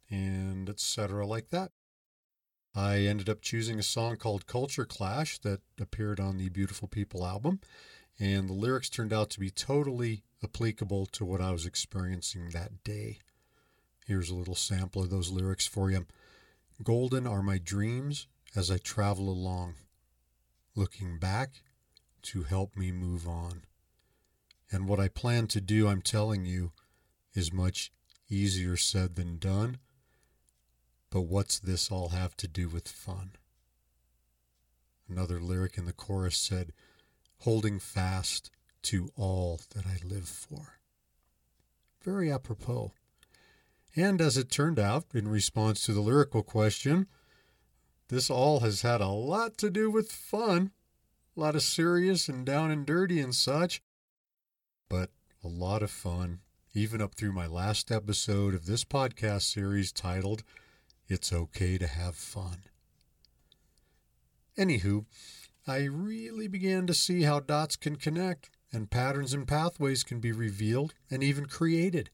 and 0.09 0.69
etc. 0.69 1.25
like 1.25 1.49
that. 1.49 1.71
I 2.75 3.01
ended 3.01 3.29
up 3.29 3.41
choosing 3.41 3.77
a 3.77 3.83
song 3.83 4.17
called 4.17 4.47
Culture 4.47 4.85
Clash 4.85 5.39
that 5.39 5.61
appeared 5.79 6.19
on 6.19 6.37
the 6.37 6.49
Beautiful 6.49 6.87
People 6.87 7.25
album, 7.25 7.59
and 8.19 8.49
the 8.49 8.53
lyrics 8.53 8.89
turned 8.89 9.13
out 9.13 9.29
to 9.31 9.39
be 9.39 9.49
totally 9.49 10.23
applicable 10.43 11.05
to 11.07 11.25
what 11.25 11.41
I 11.41 11.51
was 11.51 11.65
experiencing 11.65 12.49
that 12.49 12.83
day. 12.83 13.19
Here's 14.05 14.29
a 14.29 14.35
little 14.35 14.55
sample 14.55 15.03
of 15.03 15.09
those 15.09 15.31
lyrics 15.31 15.65
for 15.67 15.89
you. 15.89 16.05
Golden 16.81 17.27
are 17.27 17.43
my 17.43 17.59
dreams 17.59 18.27
as 18.55 18.71
I 18.71 18.77
travel 18.77 19.29
along, 19.29 19.75
looking 20.75 21.19
back 21.19 21.61
to 22.23 22.43
help 22.43 22.75
me 22.75 22.91
move 22.91 23.27
on. 23.27 23.63
And 24.71 24.87
what 24.87 24.99
I 24.99 25.07
plan 25.07 25.47
to 25.47 25.61
do, 25.61 25.87
I'm 25.87 26.01
telling 26.01 26.45
you, 26.45 26.71
is 27.35 27.53
much 27.53 27.91
easier 28.29 28.75
said 28.75 29.15
than 29.15 29.37
done. 29.37 29.77
But 31.09 31.21
what's 31.21 31.59
this 31.59 31.91
all 31.91 32.09
have 32.09 32.35
to 32.37 32.47
do 32.47 32.67
with 32.67 32.87
fun? 32.87 33.33
Another 35.07 35.39
lyric 35.39 35.77
in 35.77 35.85
the 35.85 35.93
chorus 35.93 36.37
said, 36.37 36.73
holding 37.39 37.77
fast 37.77 38.49
to 38.83 39.09
all 39.15 39.61
that 39.75 39.85
I 39.85 39.99
live 40.03 40.27
for. 40.27 40.79
Very 42.01 42.31
apropos. 42.31 42.93
And 43.95 44.21
as 44.21 44.37
it 44.37 44.49
turned 44.49 44.79
out, 44.79 45.05
in 45.13 45.27
response 45.27 45.85
to 45.85 45.93
the 45.93 46.01
lyrical 46.01 46.43
question, 46.43 47.07
this 48.09 48.29
all 48.29 48.61
has 48.61 48.81
had 48.81 49.01
a 49.01 49.07
lot 49.07 49.57
to 49.59 49.69
do 49.69 49.89
with 49.91 50.11
fun, 50.11 50.71
a 51.37 51.39
lot 51.39 51.55
of 51.55 51.61
serious 51.61 52.27
and 52.27 52.45
down 52.45 52.71
and 52.71 52.85
dirty 52.85 53.19
and 53.19 53.33
such 53.33 53.81
but 54.93 55.09
a 55.43 55.47
lot 55.47 55.81
of 55.81 55.89
fun, 55.89 56.39
even 56.75 57.01
up 57.01 57.15
through 57.15 57.31
my 57.31 57.47
last 57.47 57.91
episode 57.91 58.53
of 58.53 58.67
this 58.67 58.83
podcast 58.83 59.41
series 59.41 59.91
titled 59.91 60.43
It's 61.07 61.33
Okay 61.33 61.79
to 61.79 61.87
Have 61.87 62.15
Fun. 62.15 62.65
Anywho, 64.55 65.05
I 65.65 65.85
really 65.85 66.47
began 66.47 66.85
to 66.85 66.93
see 66.93 67.23
how 67.23 67.39
dots 67.39 67.75
can 67.75 67.95
connect 67.95 68.51
and 68.71 68.91
patterns 68.91 69.33
and 69.33 69.47
pathways 69.47 70.03
can 70.03 70.19
be 70.19 70.31
revealed 70.31 70.93
and 71.09 71.23
even 71.23 71.47
created. 71.47 72.11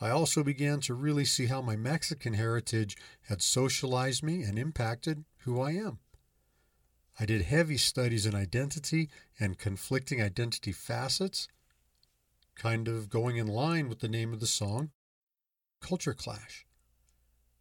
I 0.00 0.10
also 0.10 0.42
began 0.42 0.80
to 0.80 0.94
really 0.94 1.24
see 1.24 1.46
how 1.46 1.62
my 1.62 1.76
Mexican 1.76 2.34
heritage 2.34 2.96
had 3.28 3.40
socialized 3.40 4.22
me 4.22 4.42
and 4.42 4.58
impacted 4.58 5.24
who 5.40 5.60
I 5.60 5.72
am. 5.72 5.98
I 7.18 7.24
did 7.24 7.42
heavy 7.42 7.78
studies 7.78 8.26
in 8.26 8.34
identity 8.34 9.08
and 9.40 9.58
conflicting 9.58 10.20
identity 10.20 10.72
facets 10.72 11.48
kind 12.56 12.88
of 12.88 13.08
going 13.08 13.36
in 13.36 13.46
line 13.46 13.88
with 13.88 14.00
the 14.00 14.08
name 14.08 14.32
of 14.32 14.40
the 14.40 14.46
song, 14.46 14.90
Culture 15.80 16.14
Clash, 16.14 16.66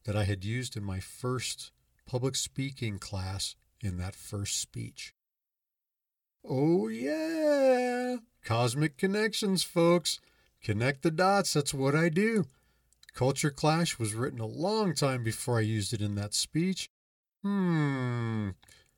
that 0.05 0.15
I 0.15 0.23
had 0.23 0.43
used 0.43 0.75
in 0.75 0.83
my 0.83 0.99
first 0.99 1.71
public 2.05 2.35
speaking 2.35 2.97
class 2.97 3.55
in 3.81 3.97
that 3.97 4.15
first 4.15 4.59
speech. 4.59 5.13
Oh, 6.43 6.87
yeah! 6.87 8.17
Cosmic 8.43 8.97
connections, 8.97 9.63
folks. 9.63 10.19
Connect 10.65 11.03
the 11.03 11.11
dots, 11.11 11.53
that's 11.53 11.75
what 11.75 11.93
I 11.93 12.09
do. 12.09 12.45
Culture 13.13 13.51
Clash 13.51 13.99
was 13.99 14.15
written 14.15 14.39
a 14.39 14.47
long 14.47 14.95
time 14.95 15.23
before 15.23 15.59
I 15.59 15.61
used 15.61 15.93
it 15.93 16.01
in 16.01 16.15
that 16.15 16.33
speech. 16.33 16.89
Hmm, 17.43 18.49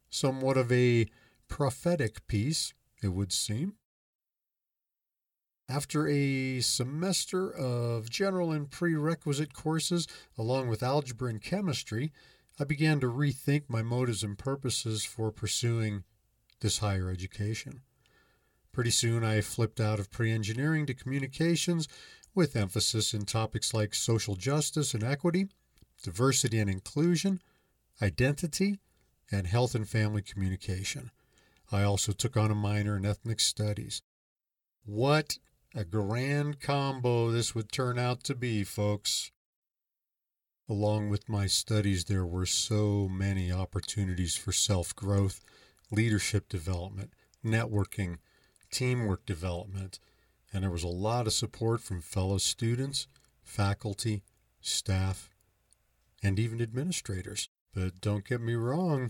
somewhat 0.10 0.56
of 0.56 0.72
a 0.72 1.08
prophetic 1.50 2.26
piece, 2.26 2.74
it 3.04 3.10
would 3.10 3.34
seem. 3.34 3.74
After 5.68 6.08
a 6.08 6.62
semester 6.62 7.54
of 7.54 8.10
general 8.10 8.54
and 8.54 8.72
prerequisite 8.72 9.54
courses, 9.54 10.08
along 10.38 10.70
with 10.70 10.82
algebra 10.82 11.30
and 11.30 11.42
chemistry, 11.42 12.14
I 12.58 12.64
began 12.64 13.02
to 13.02 13.12
rethink 13.12 13.64
my 13.68 13.82
motives 13.82 14.24
and 14.24 14.38
purposes 14.38 15.04
for 15.04 15.34
pursuing 15.34 16.06
this 16.62 16.78
higher 16.78 17.10
education. 17.10 17.82
Pretty 18.78 18.92
soon, 18.92 19.24
I 19.24 19.42
flipped 19.42 19.80
out 19.80 20.00
of 20.00 20.12
pre 20.12 20.32
engineering 20.32 20.86
to 20.86 20.94
communications 20.94 21.88
with 22.36 22.56
emphasis 22.56 23.12
in 23.12 23.26
topics 23.26 23.74
like 23.74 23.96
social 23.96 24.36
justice 24.36 24.94
and 24.94 25.04
equity, 25.04 25.48
diversity 26.04 26.60
and 26.60 26.70
inclusion, 26.70 27.42
identity, 28.04 28.78
and 29.32 29.48
health 29.48 29.74
and 29.74 29.90
family 29.90 30.22
communication. 30.22 31.10
I 31.72 31.82
also 31.82 32.12
took 32.12 32.38
on 32.38 32.52
a 32.52 32.54
minor 32.54 32.96
in 32.96 33.04
ethnic 33.04 33.40
studies. 33.40 34.04
What 34.86 35.40
a 35.74 35.84
grand 35.84 36.60
combo 36.60 37.32
this 37.32 37.56
would 37.56 37.72
turn 37.72 37.98
out 37.98 38.24
to 38.26 38.36
be, 38.36 38.64
folks. 38.64 39.32
Along 40.70 41.10
with 41.10 41.28
my 41.28 41.48
studies, 41.48 42.06
there 42.06 42.28
were 42.28 42.46
so 42.46 43.10
many 43.10 43.52
opportunities 43.52 44.36
for 44.36 44.52
self 44.52 44.96
growth, 44.96 45.42
leadership 45.90 46.48
development, 46.48 47.14
networking, 47.44 48.18
teamwork 48.78 49.26
development, 49.26 49.98
and 50.54 50.62
there 50.62 50.70
was 50.70 50.84
a 50.84 50.88
lot 50.88 51.26
of 51.26 51.34
support 51.34 51.82
from 51.82 52.00
fellow 52.00 52.38
students, 52.38 53.08
faculty, 53.42 54.22
staff, 54.62 55.32
and 56.22 56.38
even 56.38 56.62
administrators. 56.62 57.50
But 57.74 58.00
don't 58.02 58.24
get 58.24 58.40
me 58.40 58.54
wrong, 58.54 59.10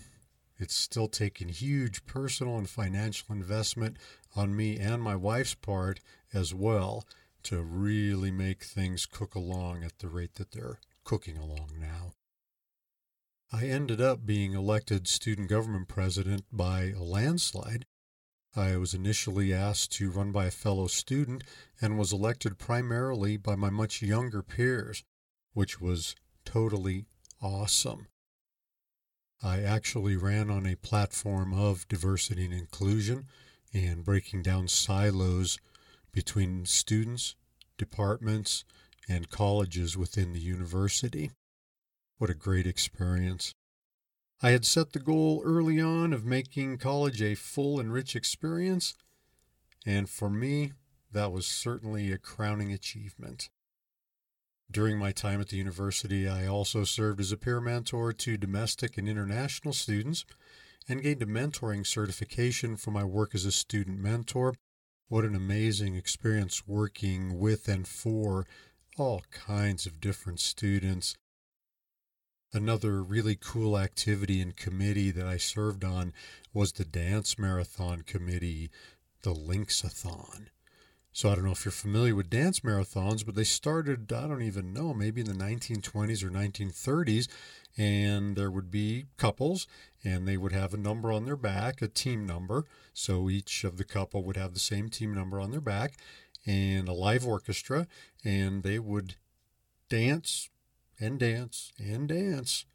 it's 0.57 0.73
still 0.73 1.09
taken 1.09 1.49
huge 1.49 2.05
personal 2.05 2.57
and 2.57 2.69
financial 2.69 3.35
investment 3.35 3.97
on 4.37 4.55
me 4.55 4.77
and 4.77 5.03
my 5.03 5.17
wife's 5.17 5.53
part 5.53 5.99
as 6.33 6.53
well 6.53 7.03
to 7.43 7.61
really 7.61 8.31
make 8.31 8.63
things 8.63 9.05
cook 9.05 9.35
along 9.35 9.83
at 9.83 9.99
the 9.99 10.07
rate 10.07 10.35
that 10.35 10.51
they're 10.51 10.79
cooking 11.03 11.37
along 11.37 11.71
now. 11.77 12.13
I 13.51 13.65
ended 13.65 13.99
up 13.99 14.25
being 14.25 14.53
elected 14.53 15.09
student 15.09 15.49
government 15.49 15.89
president 15.89 16.45
by 16.53 16.93
a 16.97 17.03
landslide. 17.03 17.85
I 18.55 18.77
was 18.77 18.93
initially 18.93 19.53
asked 19.53 19.91
to 19.93 20.09
run 20.09 20.31
by 20.31 20.45
a 20.45 20.51
fellow 20.51 20.87
student 20.87 21.43
and 21.81 21.97
was 21.97 22.11
elected 22.11 22.57
primarily 22.57 23.37
by 23.37 23.55
my 23.55 23.69
much 23.69 24.01
younger 24.01 24.41
peers, 24.41 25.03
which 25.53 25.79
was 25.79 26.15
totally 26.45 27.05
awesome. 27.41 28.07
I 29.43 29.61
actually 29.61 30.15
ran 30.15 30.49
on 30.49 30.65
a 30.65 30.75
platform 30.75 31.53
of 31.53 31.87
diversity 31.87 32.45
and 32.45 32.53
inclusion 32.53 33.27
and 33.73 34.03
breaking 34.03 34.41
down 34.41 34.67
silos 34.67 35.59
between 36.11 36.65
students, 36.65 37.35
departments, 37.77 38.63
and 39.07 39.29
colleges 39.29 39.95
within 39.95 40.33
the 40.33 40.39
university. 40.39 41.31
What 42.17 42.31
a 42.31 42.33
great 42.33 42.65
experience. 42.65 43.53
I 44.41 44.51
had 44.51 44.65
set 44.65 44.93
the 44.93 44.99
goal 44.99 45.41
early 45.43 45.81
on 45.81 46.13
of 46.13 46.23
making 46.23 46.77
college 46.77 47.23
a 47.23 47.33
full 47.33 47.79
and 47.79 47.91
rich 47.91 48.15
experience, 48.15 48.93
and 49.83 50.07
for 50.07 50.29
me, 50.29 50.73
that 51.11 51.31
was 51.31 51.47
certainly 51.47 52.11
a 52.11 52.19
crowning 52.19 52.71
achievement. 52.71 53.49
During 54.69 54.99
my 54.99 55.11
time 55.11 55.41
at 55.41 55.47
the 55.47 55.57
university, 55.57 56.27
I 56.27 56.45
also 56.45 56.83
served 56.83 57.19
as 57.19 57.31
a 57.31 57.37
peer 57.37 57.59
mentor 57.59 58.13
to 58.13 58.37
domestic 58.37 58.97
and 58.97 59.09
international 59.09 59.73
students 59.73 60.23
and 60.87 61.01
gained 61.01 61.23
a 61.23 61.25
mentoring 61.25 61.85
certification 61.85 62.77
for 62.77 62.91
my 62.91 63.03
work 63.03 63.33
as 63.33 63.45
a 63.45 63.51
student 63.51 63.99
mentor. 63.99 64.53
What 65.07 65.23
an 65.23 65.35
amazing 65.35 65.95
experience 65.95 66.67
working 66.67 67.39
with 67.39 67.67
and 67.67 67.87
for 67.87 68.45
all 68.97 69.23
kinds 69.31 69.85
of 69.85 70.01
different 70.01 70.39
students. 70.41 71.15
Another 72.53 73.03
really 73.03 73.35
cool 73.35 73.77
activity 73.77 74.41
and 74.41 74.55
committee 74.55 75.11
that 75.11 75.27
I 75.27 75.37
served 75.37 75.83
on 75.83 76.13
was 76.53 76.71
the 76.71 76.85
Dance 76.85 77.37
Marathon 77.37 78.03
Committee, 78.03 78.69
the 79.21 79.33
Lynxathon. 79.33 80.47
So 81.11 81.29
I 81.29 81.35
don't 81.35 81.45
know 81.45 81.51
if 81.51 81.65
you're 81.65 81.71
familiar 81.71 82.15
with 82.15 82.29
dance 82.29 82.59
marathons, 82.59 83.25
but 83.25 83.35
they 83.35 83.43
started, 83.43 84.13
I 84.13 84.27
don't 84.27 84.43
even 84.43 84.71
know, 84.71 84.93
maybe 84.93 85.21
in 85.21 85.27
the 85.27 85.33
1920s 85.33 86.23
or 86.23 86.29
1930s. 86.29 87.27
And 87.75 88.35
there 88.35 88.51
would 88.51 88.71
be 88.71 89.05
couples, 89.17 89.67
and 90.03 90.27
they 90.27 90.37
would 90.37 90.51
have 90.51 90.73
a 90.73 90.77
number 90.77 91.11
on 91.11 91.25
their 91.25 91.35
back, 91.35 91.81
a 91.81 91.87
team 91.87 92.25
number. 92.25 92.65
So 92.93 93.29
each 93.29 93.63
of 93.63 93.77
the 93.77 93.83
couple 93.83 94.23
would 94.23 94.37
have 94.37 94.53
the 94.53 94.59
same 94.59 94.89
team 94.89 95.13
number 95.13 95.39
on 95.39 95.51
their 95.51 95.59
back 95.59 95.93
and 96.45 96.87
a 96.87 96.93
live 96.93 97.25
orchestra, 97.25 97.87
and 98.23 98.63
they 98.63 98.79
would 98.79 99.15
dance 99.89 100.49
and 100.99 101.19
dance 101.19 101.71
and 101.77 102.07
dance 102.07 102.65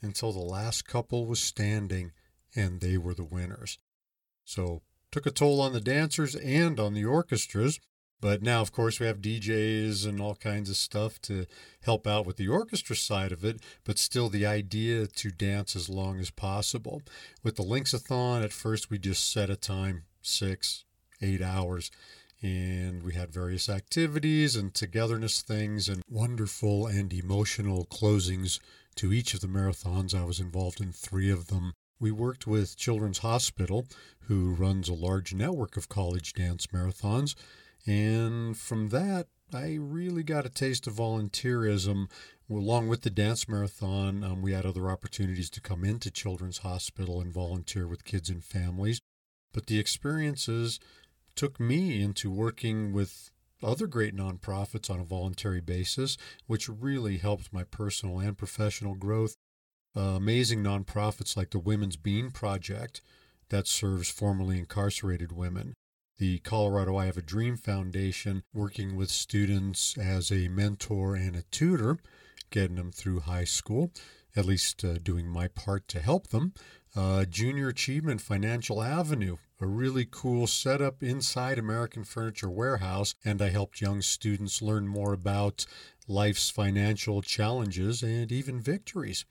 until 0.00 0.32
the 0.32 0.40
last 0.40 0.86
couple 0.86 1.26
was 1.26 1.40
standing 1.40 2.12
and 2.54 2.80
they 2.80 2.96
were 2.96 3.14
the 3.14 3.24
winners. 3.24 3.78
So 4.44 4.82
took 5.10 5.26
a 5.26 5.30
toll 5.30 5.60
on 5.60 5.72
the 5.72 5.80
dancers 5.80 6.34
and 6.34 6.80
on 6.80 6.94
the 6.94 7.04
orchestras. 7.04 7.80
But 8.20 8.40
now, 8.40 8.60
of 8.60 8.70
course, 8.70 9.00
we 9.00 9.06
have 9.06 9.20
DJs 9.20 10.06
and 10.06 10.20
all 10.20 10.36
kinds 10.36 10.70
of 10.70 10.76
stuff 10.76 11.20
to 11.22 11.44
help 11.82 12.06
out 12.06 12.24
with 12.24 12.36
the 12.36 12.46
orchestra 12.46 12.94
side 12.94 13.32
of 13.32 13.44
it, 13.44 13.60
but 13.82 13.98
still 13.98 14.28
the 14.28 14.46
idea 14.46 15.08
to 15.08 15.30
dance 15.32 15.74
as 15.74 15.88
long 15.88 16.20
as 16.20 16.30
possible. 16.30 17.02
With 17.42 17.56
the 17.56 17.64
Lynxathon, 17.64 18.44
at 18.44 18.52
first 18.52 18.90
we 18.90 18.98
just 18.98 19.32
set 19.32 19.50
a 19.50 19.56
time 19.56 20.04
six, 20.22 20.84
eight 21.20 21.42
hours, 21.42 21.90
and 22.42 23.04
we 23.04 23.14
had 23.14 23.32
various 23.32 23.68
activities 23.68 24.56
and 24.56 24.74
togetherness 24.74 25.42
things 25.42 25.88
and 25.88 26.02
wonderful 26.10 26.86
and 26.86 27.12
emotional 27.12 27.86
closings 27.86 28.58
to 28.96 29.12
each 29.12 29.32
of 29.32 29.40
the 29.40 29.46
marathons. 29.46 30.14
I 30.14 30.24
was 30.24 30.40
involved 30.40 30.80
in 30.80 30.92
three 30.92 31.30
of 31.30 31.46
them. 31.46 31.72
We 32.00 32.10
worked 32.10 32.48
with 32.48 32.76
Children's 32.76 33.18
Hospital, 33.18 33.86
who 34.22 34.54
runs 34.54 34.88
a 34.88 34.94
large 34.94 35.32
network 35.32 35.76
of 35.76 35.88
college 35.88 36.32
dance 36.32 36.66
marathons. 36.66 37.36
And 37.86 38.56
from 38.56 38.88
that, 38.88 39.28
I 39.54 39.76
really 39.78 40.24
got 40.24 40.46
a 40.46 40.50
taste 40.50 40.86
of 40.86 40.94
volunteerism. 40.94 42.10
Along 42.50 42.88
with 42.88 43.02
the 43.02 43.10
dance 43.10 43.48
marathon, 43.48 44.24
um, 44.24 44.42
we 44.42 44.52
had 44.52 44.66
other 44.66 44.90
opportunities 44.90 45.48
to 45.50 45.60
come 45.60 45.84
into 45.84 46.10
Children's 46.10 46.58
Hospital 46.58 47.20
and 47.20 47.32
volunteer 47.32 47.86
with 47.86 48.04
kids 48.04 48.28
and 48.28 48.42
families. 48.42 49.00
But 49.52 49.66
the 49.66 49.78
experiences 49.78 50.80
took 51.34 51.58
me 51.60 52.02
into 52.02 52.30
working 52.30 52.92
with 52.92 53.30
other 53.62 53.86
great 53.86 54.16
nonprofits 54.16 54.90
on 54.90 55.00
a 55.00 55.04
voluntary 55.04 55.60
basis, 55.60 56.16
which 56.46 56.68
really 56.68 57.18
helped 57.18 57.52
my 57.52 57.64
personal 57.64 58.18
and 58.18 58.36
professional 58.36 58.94
growth 58.94 59.36
uh, 59.96 60.00
amazing 60.00 60.62
nonprofits 60.62 61.36
like 61.36 61.50
the 61.50 61.58
Women's 61.58 61.96
Bean 61.96 62.30
Project 62.30 63.00
that 63.50 63.66
serves 63.66 64.10
formerly 64.10 64.58
incarcerated 64.58 65.32
women. 65.32 65.74
The 66.18 66.38
Colorado 66.38 66.96
I 66.96 67.06
Have 67.06 67.16
a 67.16 67.22
Dream 67.22 67.56
Foundation, 67.56 68.42
working 68.54 68.96
with 68.96 69.10
students 69.10 69.98
as 69.98 70.30
a 70.30 70.48
mentor 70.48 71.14
and 71.14 71.36
a 71.36 71.42
tutor, 71.50 71.98
getting 72.50 72.76
them 72.76 72.92
through 72.92 73.20
high 73.20 73.44
school, 73.44 73.92
at 74.36 74.46
least 74.46 74.84
uh, 74.84 74.94
doing 75.02 75.26
my 75.26 75.48
part 75.48 75.88
to 75.88 76.00
help 76.00 76.28
them. 76.28 76.54
Uh, 76.94 77.24
Junior 77.24 77.68
Achievement 77.68 78.20
Financial 78.20 78.82
Avenue, 78.82 79.36
a 79.62 79.66
really 79.66 80.04
cool 80.10 80.48
setup 80.48 81.04
inside 81.04 81.56
American 81.56 82.02
Furniture 82.02 82.50
Warehouse, 82.50 83.14
and 83.24 83.40
I 83.40 83.50
helped 83.50 83.80
young 83.80 84.02
students 84.02 84.60
learn 84.60 84.88
more 84.88 85.12
about 85.12 85.66
life's 86.08 86.50
financial 86.50 87.22
challenges 87.22 88.02
and 88.02 88.32
even 88.32 88.60
victories. 88.60 89.24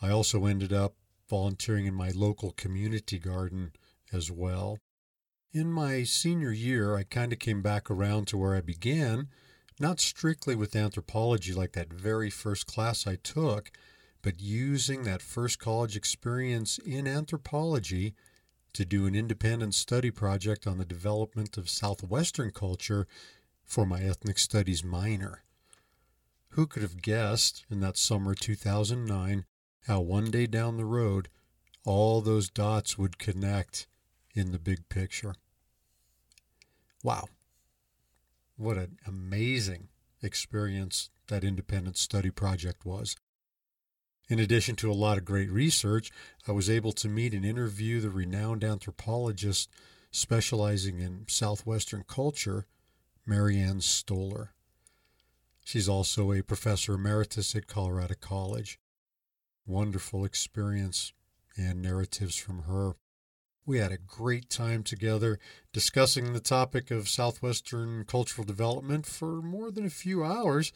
I 0.00 0.10
also 0.10 0.46
ended 0.46 0.72
up 0.72 0.94
volunteering 1.30 1.86
in 1.86 1.94
my 1.94 2.10
local 2.10 2.50
community 2.50 3.20
garden 3.20 3.70
as 4.12 4.32
well. 4.32 4.78
In 5.52 5.70
my 5.70 6.02
senior 6.02 6.50
year, 6.50 6.96
I 6.96 7.04
kind 7.04 7.32
of 7.32 7.38
came 7.38 7.62
back 7.62 7.88
around 7.88 8.26
to 8.28 8.36
where 8.36 8.56
I 8.56 8.62
began, 8.62 9.28
not 9.78 10.00
strictly 10.00 10.56
with 10.56 10.74
anthropology 10.74 11.54
like 11.54 11.72
that 11.72 11.92
very 11.92 12.30
first 12.30 12.66
class 12.66 13.06
I 13.06 13.14
took, 13.14 13.70
but 14.22 14.40
using 14.40 15.04
that 15.04 15.22
first 15.22 15.60
college 15.60 15.96
experience 15.96 16.78
in 16.78 17.06
anthropology 17.06 18.16
to 18.74 18.84
do 18.84 19.06
an 19.06 19.14
independent 19.14 19.74
study 19.74 20.10
project 20.10 20.66
on 20.66 20.78
the 20.78 20.84
development 20.84 21.56
of 21.56 21.68
Southwestern 21.68 22.50
culture 22.50 23.06
for 23.64 23.84
my 23.86 24.02
ethnic 24.02 24.38
studies 24.38 24.82
minor. 24.82 25.42
Who 26.50 26.66
could 26.66 26.82
have 26.82 27.02
guessed 27.02 27.64
in 27.70 27.80
that 27.80 27.96
summer 27.96 28.34
2009 28.34 29.44
how 29.86 30.00
one 30.00 30.30
day 30.30 30.46
down 30.46 30.76
the 30.76 30.84
road, 30.84 31.28
all 31.84 32.20
those 32.20 32.50
dots 32.50 32.96
would 32.96 33.18
connect 33.18 33.86
in 34.34 34.52
the 34.52 34.58
big 34.58 34.88
picture. 34.88 35.34
Wow. 37.02 37.28
What 38.56 38.76
an 38.76 38.98
amazing 39.06 39.88
experience 40.22 41.10
that 41.28 41.42
independent 41.42 41.96
study 41.96 42.30
project 42.30 42.84
was. 42.84 43.16
In 44.32 44.40
addition 44.40 44.76
to 44.76 44.90
a 44.90 44.94
lot 44.94 45.18
of 45.18 45.26
great 45.26 45.50
research, 45.50 46.10
I 46.48 46.52
was 46.52 46.70
able 46.70 46.92
to 46.92 47.06
meet 47.06 47.34
and 47.34 47.44
interview 47.44 48.00
the 48.00 48.08
renowned 48.08 48.64
anthropologist 48.64 49.68
specializing 50.10 51.00
in 51.00 51.26
Southwestern 51.28 52.02
culture, 52.08 52.64
Marianne 53.26 53.82
Stoller. 53.82 54.54
She's 55.62 55.86
also 55.86 56.32
a 56.32 56.40
professor 56.40 56.94
emeritus 56.94 57.54
at 57.54 57.66
Colorado 57.66 58.14
College 58.18 58.80
wonderful 59.66 60.24
experience 60.24 61.12
and 61.58 61.82
narratives 61.82 62.36
from 62.36 62.62
her. 62.62 62.94
We 63.66 63.80
had 63.80 63.92
a 63.92 63.98
great 63.98 64.48
time 64.48 64.82
together 64.82 65.38
discussing 65.74 66.32
the 66.32 66.40
topic 66.40 66.90
of 66.90 67.06
Southwestern 67.06 68.06
cultural 68.06 68.46
development 68.46 69.04
for 69.04 69.42
more 69.42 69.70
than 69.70 69.84
a 69.84 69.90
few 69.90 70.24
hours, 70.24 70.72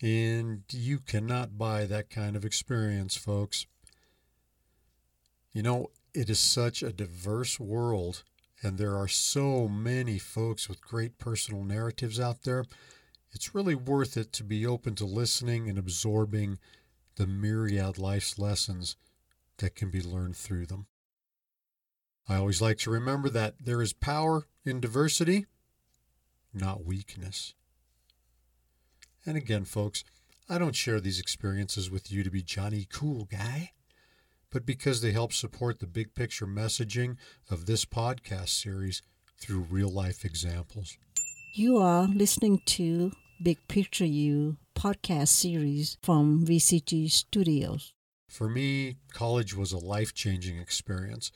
and 0.00 0.62
you 0.70 0.98
cannot 0.98 1.58
buy 1.58 1.84
that 1.86 2.10
kind 2.10 2.36
of 2.36 2.44
experience, 2.44 3.16
folks. 3.16 3.66
You 5.52 5.62
know, 5.62 5.90
it 6.14 6.30
is 6.30 6.38
such 6.38 6.82
a 6.82 6.92
diverse 6.92 7.58
world, 7.58 8.22
and 8.62 8.78
there 8.78 8.96
are 8.96 9.08
so 9.08 9.68
many 9.68 10.18
folks 10.18 10.68
with 10.68 10.80
great 10.80 11.18
personal 11.18 11.64
narratives 11.64 12.20
out 12.20 12.42
there. 12.42 12.64
It's 13.32 13.54
really 13.54 13.74
worth 13.74 14.16
it 14.16 14.32
to 14.34 14.44
be 14.44 14.64
open 14.66 14.94
to 14.96 15.04
listening 15.04 15.68
and 15.68 15.78
absorbing 15.78 16.58
the 17.16 17.26
myriad 17.26 17.98
life's 17.98 18.38
lessons 18.38 18.96
that 19.58 19.74
can 19.74 19.90
be 19.90 20.00
learned 20.00 20.36
through 20.36 20.66
them. 20.66 20.86
I 22.28 22.36
always 22.36 22.62
like 22.62 22.78
to 22.78 22.90
remember 22.90 23.28
that 23.30 23.54
there 23.58 23.82
is 23.82 23.92
power 23.92 24.46
in 24.64 24.80
diversity, 24.80 25.46
not 26.52 26.84
weakness. 26.84 27.54
And 29.26 29.36
again, 29.36 29.64
folks, 29.64 30.04
I 30.48 30.58
don't 30.58 30.74
share 30.76 31.00
these 31.00 31.20
experiences 31.20 31.90
with 31.90 32.10
you 32.10 32.22
to 32.22 32.30
be 32.30 32.42
Johnny 32.42 32.86
Cool 32.90 33.24
Guy, 33.24 33.72
but 34.50 34.64
because 34.64 35.02
they 35.02 35.12
help 35.12 35.32
support 35.32 35.78
the 35.78 35.86
big 35.86 36.14
picture 36.14 36.46
messaging 36.46 37.16
of 37.50 37.66
this 37.66 37.84
podcast 37.84 38.48
series 38.48 39.02
through 39.38 39.66
real 39.70 39.90
life 39.90 40.24
examples. 40.24 40.96
You 41.54 41.78
are 41.78 42.04
listening 42.06 42.60
to 42.66 43.12
Big 43.42 43.58
Picture 43.68 44.06
You 44.06 44.56
podcast 44.74 45.28
series 45.28 45.98
from 46.02 46.46
VCG 46.46 47.10
Studios. 47.10 47.92
For 48.28 48.48
me, 48.48 48.96
college 49.12 49.54
was 49.54 49.72
a 49.72 49.78
life 49.78 50.14
changing 50.14 50.58
experience 50.58 51.30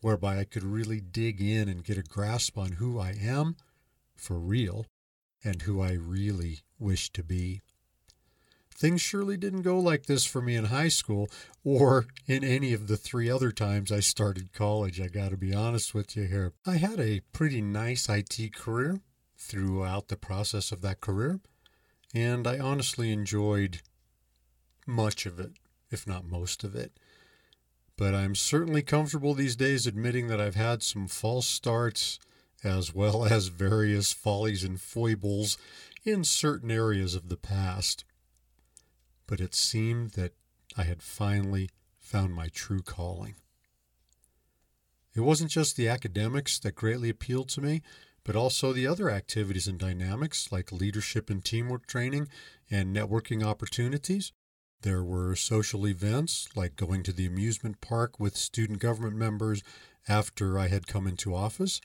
whereby 0.00 0.38
I 0.38 0.44
could 0.44 0.64
really 0.64 1.00
dig 1.00 1.40
in 1.40 1.68
and 1.68 1.84
get 1.84 1.98
a 1.98 2.02
grasp 2.02 2.56
on 2.56 2.72
who 2.72 2.98
I 2.98 3.14
am 3.20 3.56
for 4.16 4.38
real 4.38 4.86
and 5.44 5.62
who 5.62 5.80
I 5.80 5.92
really 5.92 6.60
wish 6.78 7.10
to 7.12 7.22
be. 7.22 7.60
Things 8.78 9.00
surely 9.00 9.36
didn't 9.36 9.62
go 9.62 9.80
like 9.80 10.06
this 10.06 10.24
for 10.24 10.40
me 10.40 10.54
in 10.54 10.66
high 10.66 10.88
school 10.88 11.28
or 11.64 12.06
in 12.28 12.44
any 12.44 12.72
of 12.72 12.86
the 12.86 12.96
three 12.96 13.28
other 13.28 13.50
times 13.50 13.90
I 13.90 13.98
started 13.98 14.52
college. 14.52 15.00
I 15.00 15.08
got 15.08 15.30
to 15.30 15.36
be 15.36 15.52
honest 15.52 15.94
with 15.94 16.16
you 16.16 16.24
here. 16.24 16.52
I 16.64 16.76
had 16.76 17.00
a 17.00 17.22
pretty 17.32 17.60
nice 17.60 18.08
IT 18.08 18.54
career 18.54 19.00
throughout 19.36 20.08
the 20.08 20.16
process 20.16 20.70
of 20.70 20.80
that 20.82 21.00
career, 21.00 21.40
and 22.14 22.46
I 22.46 22.60
honestly 22.60 23.12
enjoyed 23.12 23.80
much 24.86 25.26
of 25.26 25.40
it, 25.40 25.52
if 25.90 26.06
not 26.06 26.24
most 26.24 26.62
of 26.62 26.76
it. 26.76 26.92
But 27.96 28.14
I'm 28.14 28.36
certainly 28.36 28.82
comfortable 28.82 29.34
these 29.34 29.56
days 29.56 29.88
admitting 29.88 30.28
that 30.28 30.40
I've 30.40 30.54
had 30.54 30.84
some 30.84 31.08
false 31.08 31.48
starts 31.48 32.20
as 32.62 32.94
well 32.94 33.24
as 33.24 33.48
various 33.48 34.12
follies 34.12 34.62
and 34.64 34.80
foibles 34.80 35.58
in 36.08 36.24
certain 36.24 36.70
areas 36.70 37.14
of 37.14 37.28
the 37.28 37.36
past. 37.36 38.04
But 39.26 39.40
it 39.40 39.54
seemed 39.54 40.10
that 40.12 40.32
I 40.76 40.84
had 40.84 41.02
finally 41.02 41.70
found 41.98 42.34
my 42.34 42.48
true 42.48 42.80
calling. 42.80 43.34
It 45.14 45.20
wasn't 45.20 45.50
just 45.50 45.76
the 45.76 45.88
academics 45.88 46.58
that 46.60 46.74
greatly 46.74 47.08
appealed 47.08 47.48
to 47.50 47.60
me, 47.60 47.82
but 48.24 48.36
also 48.36 48.72
the 48.72 48.86
other 48.86 49.10
activities 49.10 49.66
and 49.66 49.78
dynamics 49.78 50.52
like 50.52 50.70
leadership 50.70 51.30
and 51.30 51.44
teamwork 51.44 51.86
training 51.86 52.28
and 52.70 52.94
networking 52.94 53.44
opportunities. 53.44 54.32
There 54.82 55.02
were 55.02 55.34
social 55.34 55.88
events 55.88 56.48
like 56.54 56.76
going 56.76 57.02
to 57.04 57.12
the 57.12 57.26
amusement 57.26 57.80
park 57.80 58.20
with 58.20 58.36
student 58.36 58.78
government 58.78 59.16
members 59.16 59.62
after 60.08 60.58
I 60.58 60.68
had 60.68 60.86
come 60.86 61.06
into 61.06 61.34
office. 61.34 61.80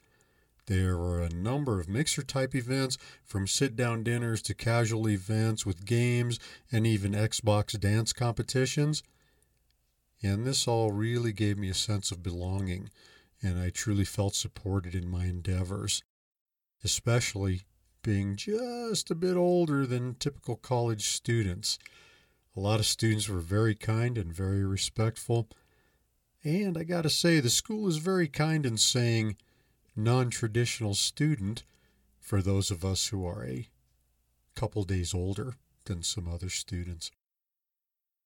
There 0.67 0.97
were 0.97 1.21
a 1.21 1.30
number 1.30 1.80
of 1.80 1.89
mixer 1.89 2.21
type 2.21 2.56
events, 2.56 2.97
from 3.26 3.47
sit 3.47 3.76
down 3.76 4.04
dinners 4.04 4.41
to 4.43 4.54
casual 4.54 5.10
events 5.10 5.65
with 5.65 5.86
games 5.86 6.39
and 6.71 6.88
even 6.88 7.12
Xbox 7.12 7.78
dance 7.80 8.13
competitions. 8.13 9.04
And 10.21 10.45
this 10.45 10.67
all 10.67 10.91
really 10.91 11.34
gave 11.34 11.58
me 11.58 11.69
a 11.69 11.73
sense 11.73 12.12
of 12.12 12.23
belonging, 12.23 12.89
and 13.41 13.60
I 13.60 13.71
truly 13.71 14.06
felt 14.06 14.36
supported 14.36 14.95
in 14.95 15.10
my 15.10 15.26
endeavors, 15.26 16.02
especially 16.84 17.63
being 18.04 18.38
just 18.38 19.12
a 19.12 19.15
bit 19.15 19.36
older 19.36 19.86
than 19.86 20.15
typical 20.15 20.56
college 20.56 21.10
students. 21.10 21.78
A 22.56 22.60
lot 22.60 22.80
of 22.80 22.86
students 22.86 23.28
were 23.28 23.39
very 23.39 23.76
kind 23.76 24.17
and 24.17 24.34
very 24.34 24.63
respectful. 24.63 25.49
And 26.43 26.78
I 26.78 26.84
got 26.84 27.02
to 27.02 27.10
say, 27.10 27.39
the 27.39 27.49
school 27.49 27.88
is 27.88 27.97
very 27.97 28.28
kind 28.28 28.65
in 28.65 28.78
saying 28.78 29.38
non 29.95 30.29
traditional 30.29 30.95
student 30.95 31.63
for 32.19 32.41
those 32.41 32.71
of 32.71 32.84
us 32.84 33.08
who 33.08 33.25
are 33.25 33.45
a 33.45 33.67
couple 34.56 34.84
days 34.84 35.13
older 35.13 35.56
than 35.86 36.03
some 36.03 36.27
other 36.27 36.49
students. 36.49 37.12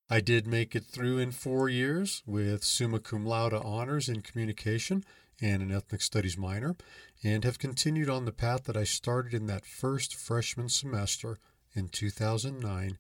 I 0.09 0.21
did 0.21 0.47
make 0.47 0.75
it 0.75 0.85
through 0.85 1.17
in 1.17 1.31
four 1.31 1.67
years 1.67 2.23
with 2.25 2.63
summa 2.63 2.99
cum 2.99 3.25
laude 3.25 3.53
honors 3.53 4.07
in 4.07 4.21
communication 4.21 5.03
and 5.41 5.61
an 5.61 5.71
ethnic 5.71 6.01
studies 6.01 6.37
minor, 6.37 6.75
and 7.23 7.43
have 7.43 7.59
continued 7.59 8.09
on 8.09 8.25
the 8.25 8.31
path 8.31 8.63
that 8.63 8.77
I 8.77 8.83
started 8.83 9.33
in 9.33 9.45
that 9.47 9.65
first 9.65 10.15
freshman 10.15 10.69
semester 10.69 11.37
in 11.75 11.89
2009 11.89 12.97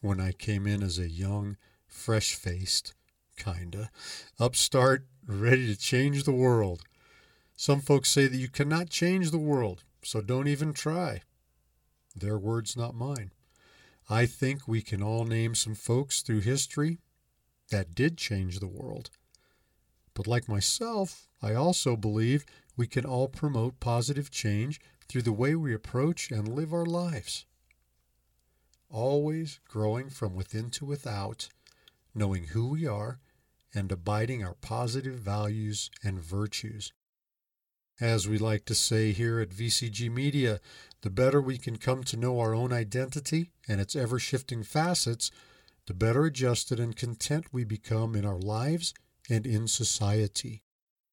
when 0.00 0.20
I 0.20 0.32
came 0.32 0.66
in 0.66 0.82
as 0.82 0.98
a 0.98 1.08
young, 1.08 1.56
fresh 1.86 2.34
faced, 2.34 2.92
kinda, 3.36 3.90
upstart, 4.38 5.06
ready 5.26 5.66
to 5.66 5.80
change 5.80 6.24
the 6.24 6.32
world. 6.32 6.82
Some 7.56 7.80
folks 7.80 8.08
say 8.08 8.26
that 8.26 8.36
you 8.36 8.48
cannot 8.48 8.90
change 8.90 9.30
the 9.30 9.38
world, 9.38 9.84
so 10.02 10.20
don't 10.20 10.48
even 10.48 10.72
try. 10.72 11.22
Their 12.14 12.38
words, 12.38 12.76
not 12.76 12.94
mine. 12.94 13.32
I 14.10 14.26
think 14.26 14.66
we 14.66 14.82
can 14.82 15.02
all 15.02 15.24
name 15.24 15.54
some 15.54 15.74
folks 15.74 16.22
through 16.22 16.40
history 16.40 16.98
that 17.70 17.94
did 17.94 18.18
change 18.18 18.58
the 18.58 18.66
world. 18.66 19.10
But 20.14 20.26
like 20.26 20.48
myself, 20.48 21.28
I 21.40 21.54
also 21.54 21.96
believe 21.96 22.44
we 22.76 22.86
can 22.86 23.04
all 23.04 23.28
promote 23.28 23.80
positive 23.80 24.30
change 24.30 24.80
through 25.08 25.22
the 25.22 25.32
way 25.32 25.54
we 25.54 25.74
approach 25.74 26.30
and 26.30 26.48
live 26.48 26.72
our 26.72 26.86
lives. 26.86 27.46
Always 28.90 29.60
growing 29.68 30.10
from 30.10 30.34
within 30.34 30.70
to 30.70 30.84
without, 30.84 31.48
knowing 32.14 32.48
who 32.48 32.68
we 32.68 32.86
are, 32.86 33.20
and 33.74 33.90
abiding 33.90 34.44
our 34.44 34.54
positive 34.54 35.14
values 35.14 35.90
and 36.02 36.22
virtues. 36.22 36.92
As 38.00 38.26
we 38.26 38.38
like 38.38 38.64
to 38.66 38.74
say 38.74 39.12
here 39.12 39.38
at 39.40 39.50
VCG 39.50 40.10
Media, 40.10 40.60
the 41.02 41.10
better 41.10 41.40
we 41.40 41.58
can 41.58 41.76
come 41.76 42.02
to 42.04 42.16
know 42.16 42.40
our 42.40 42.54
own 42.54 42.72
identity 42.72 43.50
and 43.68 43.80
its 43.80 43.94
ever 43.94 44.18
shifting 44.18 44.62
facets, 44.62 45.30
the 45.86 45.94
better 45.94 46.24
adjusted 46.24 46.80
and 46.80 46.96
content 46.96 47.46
we 47.52 47.64
become 47.64 48.14
in 48.14 48.24
our 48.24 48.38
lives 48.38 48.94
and 49.28 49.46
in 49.46 49.68
society. 49.68 50.62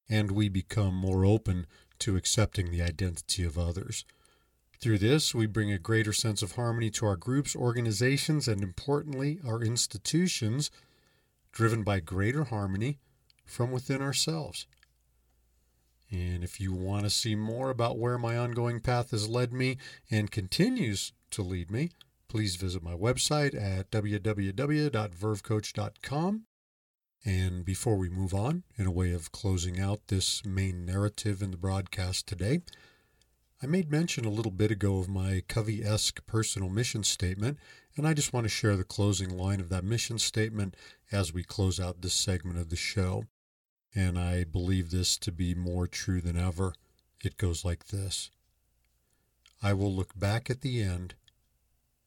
And 0.08 0.32
we 0.32 0.48
become 0.48 0.94
more 0.94 1.24
open 1.24 1.66
to 2.00 2.16
accepting 2.16 2.70
the 2.70 2.82
identity 2.82 3.44
of 3.44 3.58
others. 3.58 4.04
Through 4.80 4.98
this, 4.98 5.34
we 5.34 5.46
bring 5.46 5.70
a 5.70 5.78
greater 5.78 6.12
sense 6.12 6.42
of 6.42 6.52
harmony 6.52 6.90
to 6.92 7.06
our 7.06 7.16
groups, 7.16 7.54
organizations, 7.54 8.48
and 8.48 8.62
importantly, 8.62 9.38
our 9.46 9.62
institutions, 9.62 10.70
driven 11.52 11.82
by 11.82 12.00
greater 12.00 12.44
harmony 12.44 12.98
from 13.44 13.70
within 13.70 14.00
ourselves. 14.00 14.66
And 16.10 16.42
if 16.42 16.58
you 16.60 16.72
want 16.72 17.04
to 17.04 17.10
see 17.10 17.36
more 17.36 17.70
about 17.70 17.98
where 17.98 18.18
my 18.18 18.36
ongoing 18.36 18.80
path 18.80 19.12
has 19.12 19.28
led 19.28 19.52
me 19.52 19.76
and 20.10 20.28
continues 20.30 21.12
to 21.30 21.42
lead 21.42 21.70
me, 21.70 21.90
please 22.28 22.56
visit 22.56 22.82
my 22.82 22.94
website 22.94 23.54
at 23.54 23.90
www.vervecoach.com. 23.90 26.44
And 27.24 27.64
before 27.64 27.96
we 27.96 28.08
move 28.08 28.34
on, 28.34 28.64
in 28.76 28.86
a 28.86 28.90
way 28.90 29.12
of 29.12 29.30
closing 29.30 29.78
out 29.78 30.08
this 30.08 30.44
main 30.44 30.84
narrative 30.84 31.42
in 31.42 31.52
the 31.52 31.56
broadcast 31.56 32.26
today, 32.26 32.62
I 33.62 33.66
made 33.66 33.90
mention 33.90 34.24
a 34.24 34.30
little 34.30 34.50
bit 34.50 34.70
ago 34.70 34.98
of 34.98 35.08
my 35.08 35.42
Covey 35.46 35.84
esque 35.84 36.26
personal 36.26 36.70
mission 36.70 37.04
statement, 37.04 37.58
and 37.94 38.08
I 38.08 38.14
just 38.14 38.32
want 38.32 38.46
to 38.46 38.48
share 38.48 38.74
the 38.76 38.84
closing 38.84 39.36
line 39.36 39.60
of 39.60 39.68
that 39.68 39.84
mission 39.84 40.18
statement 40.18 40.74
as 41.12 41.34
we 41.34 41.44
close 41.44 41.78
out 41.78 42.00
this 42.00 42.14
segment 42.14 42.58
of 42.58 42.70
the 42.70 42.76
show 42.76 43.26
and 43.94 44.18
I 44.18 44.44
believe 44.44 44.90
this 44.90 45.16
to 45.18 45.32
be 45.32 45.54
more 45.54 45.86
true 45.86 46.20
than 46.20 46.36
ever. 46.36 46.74
It 47.22 47.36
goes 47.36 47.64
like 47.64 47.86
this 47.86 48.30
I 49.62 49.72
will 49.72 49.94
look 49.94 50.18
back 50.18 50.48
at 50.48 50.62
the 50.62 50.82
end 50.82 51.14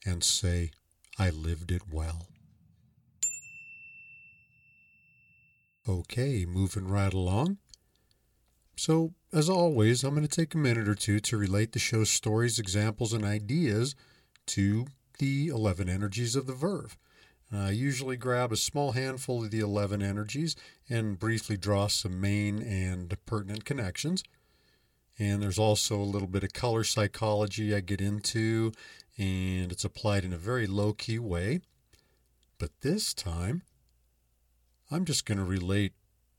and 0.06 0.24
say, 0.24 0.72
I 1.20 1.30
lived 1.30 1.72
it 1.72 1.84
well. 1.92 2.28
Okay, 5.88 6.46
moving 6.46 6.88
right 6.88 7.14
along. 7.14 7.58
So, 8.76 9.14
as 9.32 9.50
always, 9.50 10.04
I'm 10.04 10.16
going 10.16 10.28
to 10.28 10.36
take 10.36 10.56
a 10.56 10.58
minute 10.58 10.88
or 10.88 10.96
two 10.96 11.20
to 11.20 11.38
relate 11.38 11.74
the 11.74 11.80
show's 11.80 12.10
stories, 12.10 12.58
examples, 12.58 13.14
and 13.14 13.24
ideas 13.24 13.94
to 14.48 14.88
the 15.20 15.48
11 15.48 15.90
energies 15.90 16.36
of 16.36 16.48
the 16.48 16.54
Verve. 16.54 16.98
I 17.56 17.72
usually 17.72 18.18
grab 18.18 18.52
a 18.52 18.58
small 18.58 18.94
handful 18.94 19.44
of 19.44 19.52
the 19.52 19.60
11 19.60 20.02
energies 20.02 20.56
and 20.90 21.20
briefly 21.20 21.58
draw 21.58 21.88
some 21.88 22.20
main 22.20 22.62
and 22.62 23.16
pertinent 23.26 23.66
connections. 23.66 24.24
And 25.20 25.42
there's 25.42 25.60
also 25.60 25.98
a 25.98 26.04
little 26.04 26.28
bit 26.28 26.44
of 26.44 26.54
color 26.54 26.84
psychology 26.84 27.76
I 27.76 27.82
get 27.82 28.02
into, 28.02 28.72
and 29.18 29.72
it's 29.72 29.86
applied 29.86 30.26
in 30.26 30.34
a 30.34 30.38
very 30.38 30.66
low 30.66 30.94
key 30.94 31.20
way. 31.20 31.62
But 32.58 32.72
this 32.82 33.14
time, 33.14 33.62
I'm 34.90 35.06
just 35.06 35.26
going 35.26 35.38
to 35.38 35.44
relate 35.44 35.94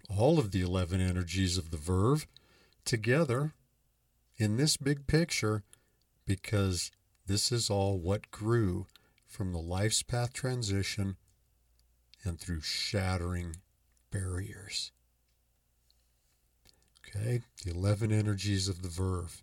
all 0.09 0.39
of 0.39 0.51
the 0.51 0.63
11 0.63 1.01
energies 1.01 1.57
of 1.57 1.71
the 1.71 1.77
Verve 1.77 2.27
together 2.85 3.53
in 4.37 4.57
this 4.57 4.77
big 4.77 5.07
picture 5.07 5.63
because 6.27 6.91
this 7.27 7.53
is 7.53 7.71
all 7.71 7.99
what 7.99 8.31
grew 8.31 8.87
from 9.35 9.53
the 9.53 9.59
life's 9.59 10.05
path 10.05 10.33
transition 10.33 11.17
and 12.23 12.39
through 12.39 12.61
shattering 12.61 13.57
barriers. 14.13 14.93
Okay, 17.09 17.41
the 17.65 17.73
11 17.73 18.13
energies 18.13 18.69
of 18.69 18.83
the 18.83 18.89
verve 18.89 19.43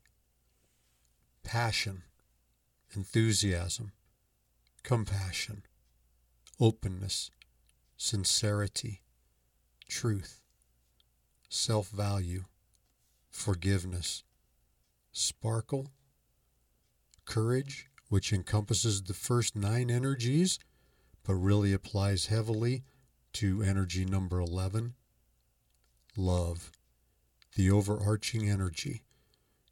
passion, 1.44 2.04
enthusiasm, 2.96 3.92
compassion, 4.82 5.64
openness, 6.58 7.30
sincerity, 7.98 9.02
truth, 9.90 10.40
self 11.50 11.90
value, 11.90 12.46
forgiveness, 13.30 14.24
sparkle, 15.12 15.92
courage, 17.26 17.91
which 18.12 18.34
encompasses 18.34 19.04
the 19.04 19.14
first 19.14 19.56
nine 19.56 19.90
energies, 19.90 20.60
but 21.24 21.34
really 21.34 21.72
applies 21.72 22.26
heavily 22.26 22.84
to 23.32 23.64
energy 23.64 24.04
number 24.04 24.38
11 24.38 24.94
love, 26.18 26.74
the 27.56 27.72
overarching 27.72 28.50
energy. 28.50 29.04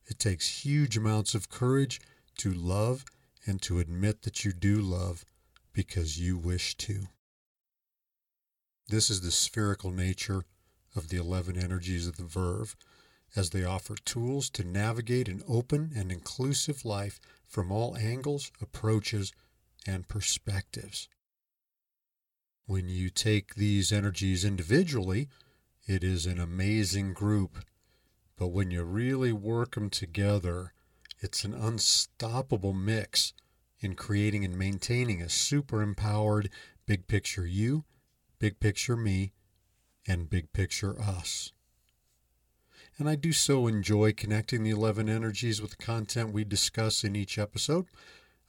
It 0.05 0.19
takes 0.19 0.63
huge 0.63 0.95
amounts 0.95 1.35
of 1.35 1.49
courage 1.49 1.99
to 2.37 2.53
love 2.53 3.03
and 3.45 3.61
to 3.63 3.79
admit 3.79 4.21
that 4.21 4.45
you 4.45 4.53
do 4.53 4.79
love 4.79 5.25
because 5.73 6.17
you 6.17 6.37
wish 6.37 6.77
to. 6.77 7.09
This 8.87 9.09
is 9.09 9.19
the 9.19 9.31
spherical 9.31 9.91
nature 9.91 10.45
of 10.95 11.09
the 11.09 11.17
11 11.17 11.61
energies 11.61 12.07
of 12.07 12.15
the 12.15 12.23
Verve, 12.23 12.77
as 13.35 13.49
they 13.49 13.65
offer 13.65 13.95
tools 14.05 14.49
to 14.51 14.63
navigate 14.63 15.27
an 15.27 15.43
open 15.45 15.91
and 15.93 16.09
inclusive 16.09 16.85
life 16.85 17.19
from 17.49 17.71
all 17.71 17.97
angles, 17.97 18.51
approaches, 18.61 19.33
and 19.85 20.07
perspectives. 20.07 21.09
When 22.67 22.87
you 22.87 23.09
take 23.09 23.55
these 23.55 23.91
energies 23.91 24.45
individually, 24.45 25.27
it 25.87 26.03
is 26.03 26.27
an 26.27 26.39
amazing 26.39 27.13
group. 27.13 27.57
But 28.37 28.49
when 28.49 28.69
you 28.69 28.83
really 28.83 29.33
work 29.33 29.73
them 29.73 29.89
together, 29.89 30.73
it's 31.19 31.43
an 31.43 31.55
unstoppable 31.55 32.73
mix 32.73 33.33
in 33.79 33.95
creating 33.95 34.45
and 34.45 34.55
maintaining 34.55 35.21
a 35.21 35.29
super 35.29 35.81
empowered 35.81 36.49
big 36.85 37.07
picture 37.07 37.47
you, 37.47 37.85
big 38.37 38.59
picture 38.59 38.95
me, 38.95 39.33
and 40.07 40.29
big 40.29 40.53
picture 40.53 40.99
us. 41.01 41.51
And 42.99 43.07
I 43.07 43.15
do 43.15 43.31
so 43.31 43.65
enjoy 43.65 44.11
connecting 44.11 44.63
the 44.63 44.71
11 44.71 45.07
energies 45.07 45.61
with 45.61 45.71
the 45.71 45.83
content 45.83 46.33
we 46.33 46.43
discuss 46.43 47.05
in 47.05 47.15
each 47.15 47.37
episode. 47.37 47.85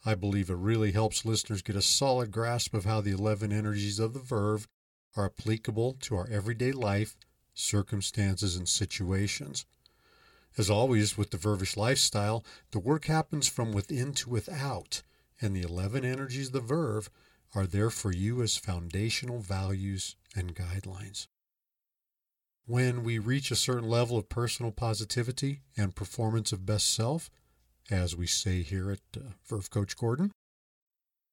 I 0.05 0.13
believe 0.13 0.49
it 0.49 0.55
really 0.55 0.91
helps 0.91 1.23
listeners 1.23 1.61
get 1.61 1.77
a 1.77 1.81
solid 1.81 2.31
grasp 2.31 2.73
of 2.73 2.83
how 2.83 2.99
the 2.99 3.11
11 3.11 3.53
energies 3.53 3.97
of 3.97 4.13
the 4.13 4.19
verve 4.19 4.67
are 5.15 5.25
applicable 5.25 5.93
to 6.01 6.15
our 6.17 6.27
everyday 6.29 6.73
life, 6.73 7.15
circumstances, 7.53 8.57
and 8.57 8.67
situations. 8.67 9.65
As 10.57 10.69
always, 10.69 11.17
with 11.17 11.29
the 11.29 11.37
Vervish 11.37 11.77
lifestyle, 11.77 12.43
the 12.71 12.79
work 12.79 13.05
happens 13.05 13.47
from 13.47 13.71
within 13.71 14.13
to 14.15 14.29
without, 14.29 15.01
and 15.39 15.55
the 15.55 15.61
11 15.61 16.03
energies 16.03 16.47
of 16.47 16.53
the 16.53 16.59
Verve 16.59 17.09
are 17.55 17.65
there 17.65 17.89
for 17.89 18.11
you 18.11 18.41
as 18.41 18.57
foundational 18.57 19.39
values 19.39 20.17
and 20.35 20.53
guidelines. 20.53 21.27
When 22.65 23.03
we 23.03 23.19
reach 23.19 23.51
a 23.51 23.55
certain 23.55 23.89
level 23.89 24.17
of 24.17 24.29
personal 24.29 24.71
positivity 24.71 25.61
and 25.75 25.95
performance 25.95 26.51
of 26.51 26.65
best 26.65 26.93
self, 26.93 27.29
as 27.89 28.15
we 28.15 28.27
say 28.27 28.61
here 28.61 28.91
at 28.91 28.99
uh, 29.17 29.31
Verve 29.45 29.69
Coach 29.69 29.97
Gordon, 29.97 30.31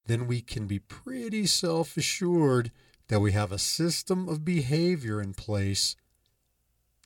then 0.06 0.26
we 0.26 0.40
can 0.40 0.66
be 0.66 0.78
pretty 0.78 1.46
self 1.46 1.96
assured 1.96 2.72
that 3.08 3.20
we 3.20 3.32
have 3.32 3.52
a 3.52 3.58
system 3.58 4.28
of 4.28 4.44
behavior 4.44 5.20
in 5.20 5.34
place 5.34 5.96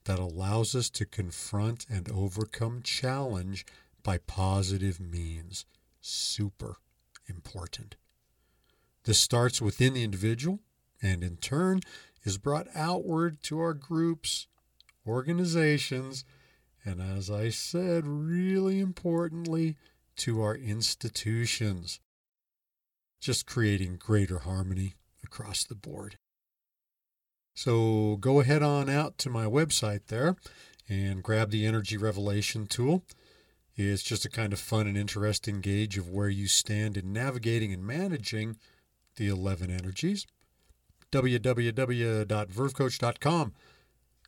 that 0.05 0.19
allows 0.19 0.75
us 0.75 0.91
to 0.91 1.05
confront 1.05 1.87
and 1.89 2.11
overcome 2.11 2.81
challenge 2.83 3.65
by 4.03 4.19
positive 4.19 5.01
means. 5.01 5.65
Super 6.01 6.77
important. 7.29 7.97
This 9.05 9.19
starts 9.19 9.61
within 9.61 9.95
the 9.95 10.03
individual 10.05 10.61
and 11.01 11.23
in 11.23 11.37
turn 11.37 11.81
is 12.25 12.39
brought 12.39 12.69
outward 12.75 13.43
to 13.45 13.61
our 13.61 13.75
groups, 13.75 14.47
organizations, 15.07 16.25
and 16.85 17.01
as 17.01 17.31
I 17.31 17.49
said, 17.51 18.07
really 18.07 18.81
importantly, 18.81 19.77
to 20.17 20.43
our 20.43 20.55
institutions. 20.55 22.01
Just 23.21 23.47
creating 23.47 23.97
greater 23.97 24.41
harmony 24.41 24.95
across 25.23 25.65
the 25.65 25.77
board. 25.77 26.17
So 27.55 28.17
go 28.17 28.41
ahead 28.41 28.63
on 28.63 28.89
out 28.89 29.19
to 29.19 29.31
my 29.31 29.45
website 29.45 30.07
there 30.07 30.37
and 30.89 31.23
grab 31.23 31.51
the 31.51 31.67
Energy 31.67 31.97
Revelation 31.97 32.67
tool. 32.67 33.05
It's 33.77 34.03
just 34.03 34.25
a 34.25 34.31
kind 34.31 34.53
of 34.53 34.61
fun 34.61 34.87
and 34.87 34.97
interesting 34.97 35.61
gauge 35.61 35.97
of 35.97 36.09
where 36.09 36.29
you 36.29 36.47
stand 36.47 36.97
in 36.97 37.13
navigating 37.13 37.73
and 37.73 37.87
managing 37.87 38.57
the 39.17 39.29
11 39.29 39.71
energies. 39.71 40.27
www.vervecoach.com. 41.13 43.53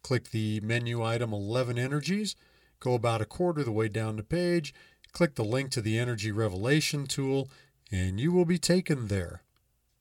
Click 0.02 0.30
the 0.30 0.60
menu 0.60 1.02
item 1.02 1.32
11 1.32 1.78
Energies. 1.78 2.36
Go 2.78 2.94
about 2.94 3.22
a 3.22 3.26
quarter 3.26 3.60
of 3.60 3.66
the 3.66 3.72
way 3.72 3.88
down 3.88 4.16
the 4.16 4.22
page. 4.22 4.74
Click 5.12 5.34
the 5.34 5.44
link 5.44 5.70
to 5.70 5.80
the 5.80 5.98
Energy 5.98 6.30
Revelation 6.30 7.06
tool, 7.06 7.48
and 7.90 8.20
you 8.20 8.30
will 8.30 8.44
be 8.44 8.58
taken 8.58 9.08
there. 9.08 9.42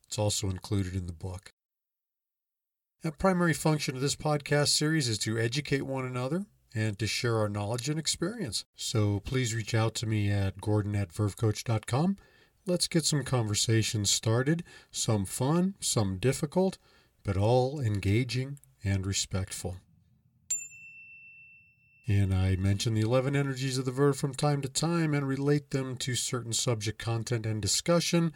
It's 0.06 0.20
also 0.20 0.50
included 0.50 0.94
in 0.94 1.08
the 1.08 1.14
book. 1.14 1.54
The 3.02 3.12
primary 3.12 3.54
function 3.54 3.96
of 3.96 4.02
this 4.02 4.16
podcast 4.16 4.70
series 4.70 5.08
is 5.08 5.18
to 5.20 5.38
educate 5.38 5.84
one 5.84 6.06
another 6.06 6.46
and 6.74 6.98
to 7.00 7.08
share 7.08 7.38
our 7.38 7.50
knowledge 7.50 7.90
and 7.90 8.00
experience. 8.00 8.66
So 8.76 9.20
please 9.22 9.54
reach 9.54 9.74
out 9.74 9.96
to 9.96 10.06
me 10.06 10.30
at 10.30 10.60
gordon 10.60 10.96
at 10.96 11.14
vervecoach.com. 11.14 12.18
Let's 12.66 12.88
get 12.88 13.06
some 13.06 13.24
conversations 13.24 14.10
started, 14.10 14.64
some 14.92 15.26
fun, 15.26 15.76
some 15.80 16.18
difficult, 16.18 16.78
but 17.24 17.38
all 17.38 17.80
engaging 17.80 18.60
and 18.84 19.06
respectful. 19.06 19.78
And 22.08 22.34
I 22.34 22.58
mention 22.58 22.94
the 22.94 23.02
11 23.02 23.36
energies 23.36 23.78
of 23.78 23.86
the 23.86 23.92
verve 23.92 24.18
from 24.18 24.34
time 24.34 24.62
to 24.62 24.70
time 24.70 25.14
and 25.14 25.28
relate 25.28 25.72
them 25.72 25.96
to 25.98 26.16
certain 26.16 26.54
subject 26.54 27.00
content 27.00 27.46
and 27.46 27.62
discussion. 27.62 28.34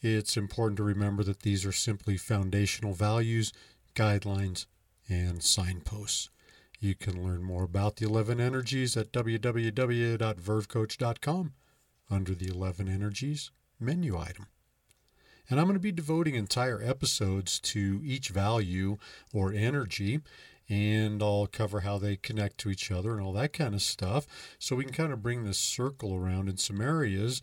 It's 0.00 0.36
important 0.36 0.76
to 0.76 0.84
remember 0.84 1.24
that 1.24 1.40
these 1.40 1.66
are 1.66 1.72
simply 1.72 2.16
foundational 2.16 2.94
values 2.94 3.52
guidelines, 3.98 4.66
and 5.08 5.42
signposts. 5.42 6.30
You 6.78 6.94
can 6.94 7.24
learn 7.24 7.42
more 7.42 7.64
about 7.64 7.96
the 7.96 8.06
11 8.06 8.40
energies 8.40 8.96
at 8.96 9.12
www.vervecoach.com 9.12 11.52
under 12.10 12.34
the 12.34 12.46
11 12.46 12.88
energies 12.88 13.50
menu 13.80 14.18
item. 14.18 14.46
And 15.50 15.58
I'm 15.58 15.66
going 15.66 15.74
to 15.74 15.80
be 15.80 15.92
devoting 15.92 16.34
entire 16.34 16.82
episodes 16.82 17.58
to 17.60 18.00
each 18.04 18.28
value 18.28 18.98
or 19.32 19.52
energy, 19.52 20.20
and 20.68 21.22
I'll 21.22 21.46
cover 21.46 21.80
how 21.80 21.96
they 21.98 22.16
connect 22.16 22.58
to 22.58 22.70
each 22.70 22.90
other 22.90 23.12
and 23.12 23.22
all 23.22 23.32
that 23.32 23.54
kind 23.54 23.74
of 23.74 23.80
stuff. 23.80 24.26
So 24.58 24.76
we 24.76 24.84
can 24.84 24.92
kind 24.92 25.12
of 25.12 25.22
bring 25.22 25.44
this 25.44 25.58
circle 25.58 26.14
around 26.14 26.48
in 26.48 26.58
some 26.58 26.80
areas 26.80 27.40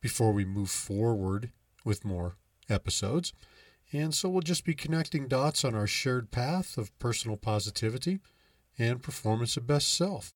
before 0.00 0.32
we 0.32 0.44
move 0.44 0.70
forward 0.70 1.50
with 1.84 2.04
more 2.04 2.36
episodes. 2.68 3.32
And 3.92 4.14
so 4.14 4.28
we'll 4.28 4.42
just 4.42 4.64
be 4.64 4.74
connecting 4.74 5.28
dots 5.28 5.64
on 5.64 5.74
our 5.74 5.86
shared 5.86 6.30
path 6.30 6.78
of 6.78 6.96
personal 6.98 7.36
positivity 7.36 8.20
and 8.78 9.02
performance 9.02 9.56
of 9.56 9.66
best 9.66 9.94
self. 9.94 10.32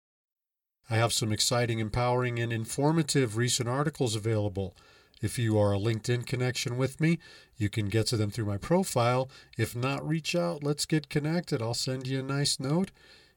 I 0.91 0.97
have 0.97 1.13
some 1.13 1.33
exciting, 1.33 1.79
empowering, 1.79 2.39
and 2.39 2.53
informative 2.53 3.37
recent 3.37 3.69
articles 3.69 4.17
available. 4.17 4.77
If 5.25 5.39
you 5.39 5.59
are 5.59 5.73
a 5.73 5.79
LinkedIn 5.79 6.27
connection 6.27 6.77
with 6.77 7.01
me, 7.01 7.19
you 7.57 7.71
can 7.71 7.89
get 7.89 8.07
to 8.09 8.19
them 8.19 8.31
through 8.31 8.45
my 8.45 8.59
profile. 8.59 9.31
If 9.57 9.75
not, 9.75 10.07
reach 10.07 10.37
out. 10.37 10.63
Let's 10.63 10.85
get 10.85 11.09
connected. 11.09 11.63
I'll 11.63 11.73
send 11.73 12.07
you 12.07 12.21
a 12.21 12.23
nice 12.23 12.61
note 12.61 12.91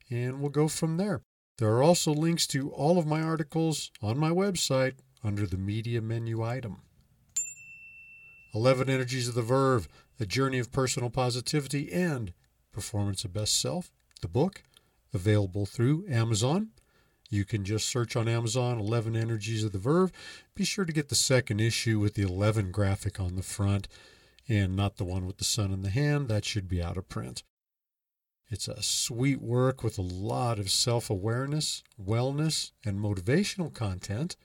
and 0.10 0.42
we'll 0.42 0.50
go 0.50 0.68
from 0.68 0.98
there. 0.98 1.22
There 1.60 1.70
are 1.70 1.82
also 1.82 2.12
links 2.12 2.46
to 2.48 2.72
all 2.72 3.00
of 3.00 3.08
my 3.08 3.22
articles 3.22 3.90
on 4.02 4.18
my 4.18 4.32
website 4.32 4.96
under 5.24 5.48
the 5.48 5.56
media 5.56 6.02
menu 6.02 6.44
item. 6.44 6.82
11 8.54 8.90
Energies 8.90 9.30
of 9.30 9.36
the 9.36 9.42
Verve, 9.42 9.88
A 10.20 10.26
Journey 10.26 10.60
of 10.60 10.74
Personal 10.74 11.10
Positivity 11.10 11.90
and 11.94 12.34
Performance 12.74 13.24
of 13.24 13.32
Best 13.32 13.62
Self, 13.62 13.94
the 14.22 14.28
book, 14.28 14.62
available 15.14 15.66
through 15.66 16.06
Amazon. 16.10 16.72
You 17.30 17.46
can 17.46 17.66
just 17.66 17.90
search 17.90 18.16
on 18.16 18.28
Amazon 18.28 18.80
11 18.80 19.16
Energies 19.16 19.64
of 19.64 19.74
the 19.74 19.80
Verve. 19.80 20.12
Be 20.56 20.64
sure 20.64 20.86
to 20.86 20.94
get 20.94 21.10
the 21.10 21.16
second 21.16 21.60
issue 21.60 22.00
with 22.00 22.14
the 22.14 22.22
11 22.22 22.72
graphic 22.72 23.20
on 23.20 23.36
the 23.36 23.44
front 23.44 23.88
and 24.48 24.76
not 24.76 24.96
the 24.96 25.04
one 25.04 25.26
with 25.26 25.38
the 25.38 25.44
sun 25.44 25.74
in 25.74 25.82
the 25.82 25.90
hand. 25.90 26.30
That 26.30 26.46
should 26.46 26.68
be 26.68 26.82
out 26.82 26.98
of 26.98 27.10
print. 27.10 27.44
It's 28.50 28.70
a 28.70 28.82
sweet 28.82 29.42
work 29.42 29.84
with 29.84 29.98
a 29.98 30.04
lot 30.04 30.58
of 30.58 30.70
self 30.70 31.10
awareness, 31.10 31.84
wellness, 32.02 32.72
and 32.86 32.98
motivational 32.98 33.74
content, 33.74 34.38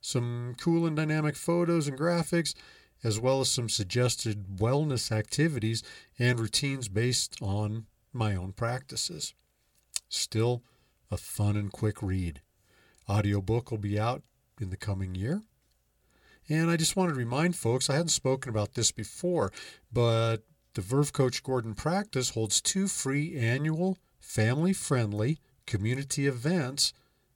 some 0.00 0.54
cool 0.60 0.86
and 0.86 0.96
dynamic 0.96 1.34
photos 1.34 1.88
and 1.88 1.98
graphics, 1.98 2.54
as 3.02 3.18
well 3.18 3.40
as 3.40 3.50
some 3.50 3.68
suggested 3.68 4.58
wellness 4.58 5.10
activities 5.10 5.82
and 6.20 6.38
routines 6.38 6.88
based 6.88 7.36
on 7.42 7.86
my 8.12 8.36
own 8.36 8.52
practices. 8.52 9.34
Still, 10.08 10.62
a 11.10 11.16
fun 11.16 11.56
and 11.56 11.72
quick 11.72 12.02
read. 12.02 12.40
Audiobook 13.08 13.70
will 13.70 13.78
be 13.78 13.98
out 13.98 14.22
in 14.60 14.70
the 14.70 14.76
coming 14.76 15.14
year. 15.14 15.42
And 16.48 16.70
I 16.70 16.76
just 16.76 16.96
wanted 16.96 17.12
to 17.12 17.18
remind 17.18 17.56
folks 17.56 17.90
I 17.90 17.94
hadn't 17.94 18.08
spoken 18.08 18.50
about 18.50 18.74
this 18.74 18.90
before, 18.90 19.52
but 19.92 20.38
the 20.74 20.80
Verve 20.80 21.12
Coach 21.12 21.42
Gordon 21.42 21.74
Practice 21.74 22.30
holds 22.30 22.60
two 22.60 22.88
free 22.88 23.36
annual 23.36 23.98
family 24.20 24.72
friendly 24.72 25.38
community 25.66 26.26
events 26.26 26.92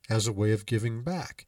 as 0.09 0.27
a 0.27 0.33
way 0.33 0.53
of 0.53 0.66
giving 0.66 1.03
back. 1.03 1.47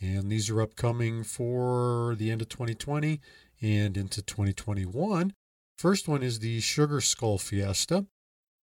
And 0.00 0.30
these 0.30 0.50
are 0.50 0.60
upcoming 0.60 1.24
for 1.24 2.14
the 2.16 2.30
end 2.30 2.42
of 2.42 2.48
2020 2.48 3.20
and 3.60 3.96
into 3.96 4.22
2021. 4.22 5.34
First 5.76 6.08
one 6.08 6.22
is 6.22 6.38
the 6.38 6.60
Sugar 6.60 7.00
Skull 7.00 7.38
Fiesta, 7.38 8.06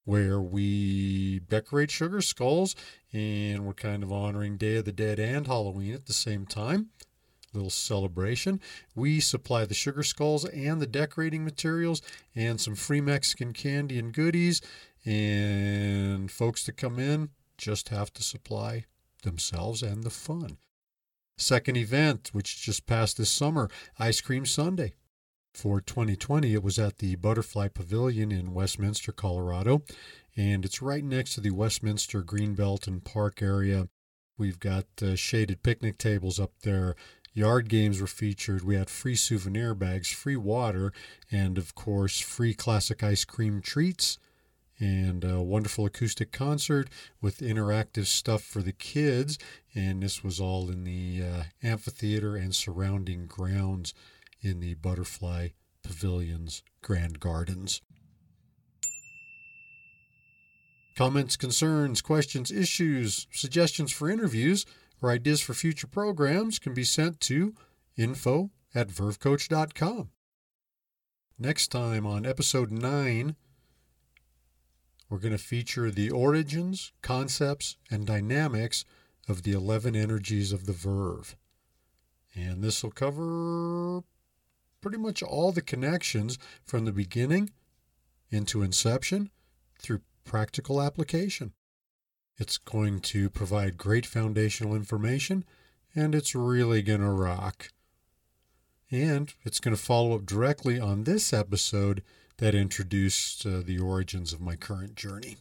where 0.05 0.41
we 0.41 1.39
decorate 1.39 1.91
sugar 1.91 2.21
skulls 2.21 2.75
and 3.13 3.65
we're 3.65 3.73
kind 3.73 4.03
of 4.03 4.11
honoring 4.11 4.57
Day 4.57 4.77
of 4.77 4.85
the 4.85 4.91
Dead 4.91 5.19
and 5.19 5.47
Halloween 5.47 5.93
at 5.93 6.05
the 6.05 6.13
same 6.13 6.45
time. 6.45 6.89
Little 7.53 7.69
celebration. 7.69 8.61
We 8.95 9.19
supply 9.19 9.65
the 9.65 9.73
sugar 9.73 10.03
skulls 10.03 10.45
and 10.45 10.81
the 10.81 10.87
decorating 10.87 11.43
materials 11.43 12.01
and 12.33 12.61
some 12.61 12.75
free 12.75 13.01
Mexican 13.01 13.51
candy 13.51 13.99
and 13.99 14.13
goodies. 14.13 14.61
And 15.05 16.31
folks 16.31 16.65
that 16.65 16.77
come 16.77 16.97
in 16.97 17.29
just 17.57 17.89
have 17.89 18.13
to 18.13 18.23
supply 18.23 18.85
themselves 19.23 19.83
and 19.83 20.03
the 20.03 20.09
fun. 20.09 20.57
Second 21.37 21.75
event, 21.75 22.29
which 22.31 22.61
just 22.61 22.85
passed 22.85 23.17
this 23.17 23.31
summer, 23.31 23.69
Ice 23.99 24.21
Cream 24.21 24.45
Sunday. 24.45 24.93
For 25.53 25.81
2020, 25.81 26.53
it 26.53 26.63
was 26.63 26.79
at 26.79 26.99
the 26.99 27.15
Butterfly 27.15 27.67
Pavilion 27.67 28.31
in 28.31 28.53
Westminster, 28.53 29.11
Colorado, 29.11 29.83
and 30.35 30.63
it's 30.63 30.81
right 30.81 31.03
next 31.03 31.35
to 31.35 31.41
the 31.41 31.51
Westminster 31.51 32.23
Greenbelt 32.23 32.87
and 32.87 33.03
Park 33.03 33.41
area. 33.41 33.89
We've 34.37 34.59
got 34.59 34.85
uh, 35.01 35.15
shaded 35.15 35.61
picnic 35.61 35.97
tables 35.97 36.39
up 36.39 36.53
there. 36.63 36.95
Yard 37.33 37.67
games 37.67 37.99
were 37.99 38.07
featured. 38.07 38.63
We 38.63 38.75
had 38.75 38.89
free 38.89 39.15
souvenir 39.15 39.75
bags, 39.75 40.09
free 40.09 40.37
water, 40.37 40.93
and 41.29 41.57
of 41.57 41.75
course, 41.75 42.19
free 42.19 42.53
classic 42.53 43.03
ice 43.03 43.25
cream 43.25 43.61
treats 43.61 44.17
and 44.79 45.23
a 45.23 45.41
wonderful 45.41 45.85
acoustic 45.85 46.31
concert 46.31 46.89
with 47.21 47.39
interactive 47.39 48.07
stuff 48.07 48.41
for 48.41 48.61
the 48.61 48.71
kids. 48.71 49.37
And 49.75 50.01
this 50.01 50.23
was 50.23 50.39
all 50.39 50.69
in 50.69 50.85
the 50.85 51.21
uh, 51.23 51.43
amphitheater 51.61 52.35
and 52.35 52.55
surrounding 52.55 53.27
grounds 53.27 53.93
in 54.41 54.59
the 54.59 54.73
Butterfly 54.75 55.49
Pavilion's 55.83 56.63
Grand 56.81 57.19
Gardens. 57.19 57.81
Comments, 60.95 61.35
concerns, 61.35 62.01
questions, 62.01 62.51
issues, 62.51 63.27
suggestions 63.31 63.91
for 63.91 64.09
interviews, 64.09 64.65
or 65.01 65.11
ideas 65.11 65.41
for 65.41 65.53
future 65.53 65.87
programs 65.87 66.59
can 66.59 66.73
be 66.73 66.83
sent 66.83 67.19
to 67.21 67.55
info 67.97 68.51
at 68.75 68.89
vervecoach.com. 68.89 70.09
Next 71.39 71.69
time 71.69 72.05
on 72.05 72.25
episode 72.25 72.71
9, 72.71 73.35
we're 75.09 75.17
going 75.17 75.31
to 75.31 75.37
feature 75.37 75.89
the 75.89 76.11
origins, 76.11 76.91
concepts, 77.01 77.77
and 77.89 78.05
dynamics 78.05 78.85
of 79.27 79.43
the 79.43 79.51
11 79.51 79.95
energies 79.95 80.51
of 80.51 80.65
the 80.67 80.73
Verve. 80.73 81.35
And 82.35 82.63
this 82.63 82.83
will 82.83 82.91
cover 82.91 84.03
pretty 84.81 84.97
much 84.97 85.21
all 85.21 85.51
the 85.51 85.61
connections 85.61 86.37
from 86.65 86.85
the 86.85 86.91
beginning 86.91 87.51
into 88.29 88.63
inception 88.63 89.29
through 89.79 90.01
practical 90.23 90.81
application. 90.81 91.53
It's 92.37 92.57
going 92.57 93.01
to 93.01 93.29
provide 93.29 93.77
great 93.77 94.05
foundational 94.05 94.75
information 94.75 95.45
and 95.93 96.15
it's 96.15 96.33
really 96.33 96.81
going 96.81 97.01
to 97.01 97.09
rock. 97.09 97.69
And 98.89 99.33
it's 99.43 99.59
going 99.59 99.75
to 99.75 99.81
follow 99.81 100.15
up 100.15 100.25
directly 100.25 100.79
on 100.79 101.03
this 101.03 101.31
episode 101.31 102.03
that 102.37 102.55
introduced 102.55 103.45
uh, 103.45 103.61
the 103.63 103.79
origins 103.79 104.33
of 104.33 104.41
my 104.41 104.55
current 104.55 104.95
journey. 104.95 105.37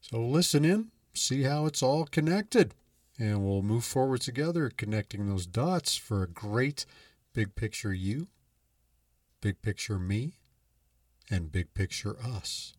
So 0.00 0.18
listen 0.20 0.64
in, 0.64 0.90
see 1.12 1.42
how 1.42 1.66
it's 1.66 1.82
all 1.82 2.04
connected, 2.06 2.74
and 3.18 3.44
we'll 3.44 3.62
move 3.62 3.84
forward 3.84 4.22
together, 4.22 4.70
connecting 4.70 5.28
those 5.28 5.46
dots 5.46 5.96
for 5.96 6.22
a 6.22 6.28
great 6.28 6.86
big 7.32 7.54
picture 7.54 7.92
you, 7.92 8.28
big 9.44 9.60
picture 9.60 9.98
me, 9.98 10.32
and 11.30 11.52
big 11.52 11.74
picture 11.74 12.16
us. 12.18 12.72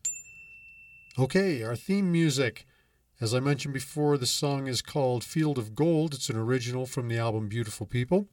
Okay, 1.16 1.62
our 1.62 1.76
theme 1.76 2.12
music. 2.12 2.66
As 3.22 3.36
I 3.36 3.40
mentioned 3.40 3.76
before, 3.76 4.18
the 4.18 4.26
song 4.26 4.66
is 4.66 4.82
called 4.82 5.24
Field 5.24 5.60
of 5.60 5.76
Gold. 5.76 6.16
It's 6.16 6.28
an 6.28 6.38
original 6.38 6.88
from 6.88 7.08
the 7.08 7.20
album 7.20 7.50
Beautiful 7.50 7.86
People, 7.86 8.30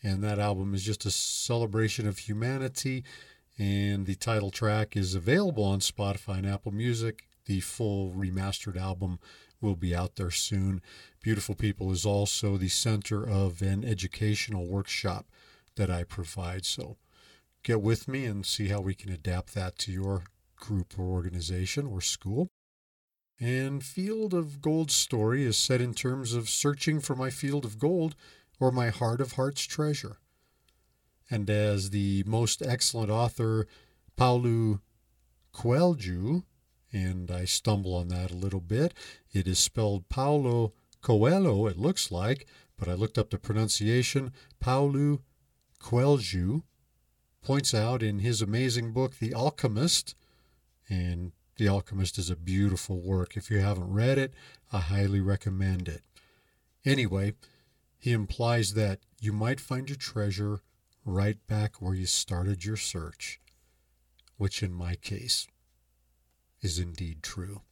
and 0.00 0.22
that 0.22 0.38
album 0.38 0.74
is 0.74 0.84
just 0.84 1.04
a 1.06 1.10
celebration 1.10 2.06
of 2.06 2.18
humanity. 2.18 3.02
And 3.58 4.06
the 4.06 4.14
title 4.14 4.52
track 4.52 4.96
is 4.96 5.16
available 5.16 5.64
on 5.64 5.80
Spotify 5.80 6.38
and 6.38 6.46
Apple 6.46 6.70
Music. 6.70 7.24
The 7.46 7.58
full 7.58 8.12
remastered 8.12 8.80
album 8.80 9.18
will 9.60 9.74
be 9.74 9.92
out 9.92 10.14
there 10.14 10.30
soon. 10.30 10.82
Beautiful 11.20 11.56
People 11.56 11.90
is 11.90 12.06
also 12.06 12.56
the 12.56 12.68
center 12.68 13.28
of 13.28 13.60
an 13.60 13.84
educational 13.84 14.68
workshop 14.68 15.26
that 15.74 15.90
I 15.90 16.04
provide. 16.04 16.64
So 16.64 16.96
get 17.62 17.80
with 17.80 18.08
me 18.08 18.24
and 18.24 18.44
see 18.44 18.68
how 18.68 18.80
we 18.80 18.94
can 18.94 19.10
adapt 19.10 19.54
that 19.54 19.78
to 19.78 19.92
your 19.92 20.24
group 20.56 20.98
or 20.98 21.04
organization 21.04 21.86
or 21.86 22.00
school. 22.00 22.48
And 23.40 23.82
Field 23.82 24.34
of 24.34 24.60
Gold's 24.60 24.94
story 24.94 25.44
is 25.44 25.56
set 25.56 25.80
in 25.80 25.94
terms 25.94 26.34
of 26.34 26.48
searching 26.48 27.00
for 27.00 27.16
my 27.16 27.30
field 27.30 27.64
of 27.64 27.78
gold 27.78 28.14
or 28.60 28.70
my 28.70 28.90
heart 28.90 29.20
of 29.20 29.32
hearts 29.32 29.64
treasure. 29.64 30.18
And 31.30 31.50
as 31.50 31.90
the 31.90 32.22
most 32.26 32.62
excellent 32.62 33.10
author, 33.10 33.66
Paulo 34.16 34.80
Coelho, 35.52 36.44
and 36.92 37.30
I 37.30 37.44
stumble 37.44 37.94
on 37.94 38.08
that 38.08 38.30
a 38.30 38.36
little 38.36 38.60
bit, 38.60 38.94
it 39.32 39.48
is 39.48 39.58
spelled 39.58 40.08
Paulo 40.08 40.72
Coelho, 41.00 41.66
it 41.66 41.78
looks 41.78 42.12
like, 42.12 42.46
but 42.78 42.88
I 42.88 42.92
looked 42.92 43.18
up 43.18 43.30
the 43.30 43.38
pronunciation, 43.38 44.32
Paulo 44.60 45.20
Coelho, 45.80 46.62
points 47.42 47.74
out 47.74 48.02
in 48.02 48.20
his 48.20 48.40
amazing 48.40 48.92
book, 48.92 49.18
The 49.18 49.34
Alchemist, 49.34 50.14
and 50.88 51.32
The 51.56 51.68
Alchemist 51.68 52.16
is 52.18 52.30
a 52.30 52.36
beautiful 52.36 53.00
work. 53.00 53.36
If 53.36 53.50
you 53.50 53.58
haven't 53.58 53.92
read 53.92 54.16
it, 54.16 54.32
I 54.72 54.78
highly 54.78 55.20
recommend 55.20 55.88
it. 55.88 56.02
Anyway, 56.84 57.34
he 57.98 58.12
implies 58.12 58.74
that 58.74 59.00
you 59.20 59.32
might 59.32 59.60
find 59.60 59.88
your 59.88 59.96
treasure 59.96 60.60
right 61.04 61.44
back 61.46 61.82
where 61.82 61.94
you 61.94 62.06
started 62.06 62.64
your 62.64 62.76
search, 62.76 63.40
which 64.36 64.62
in 64.62 64.72
my 64.72 64.94
case 64.94 65.46
is 66.60 66.78
indeed 66.78 67.22
true. 67.22 67.62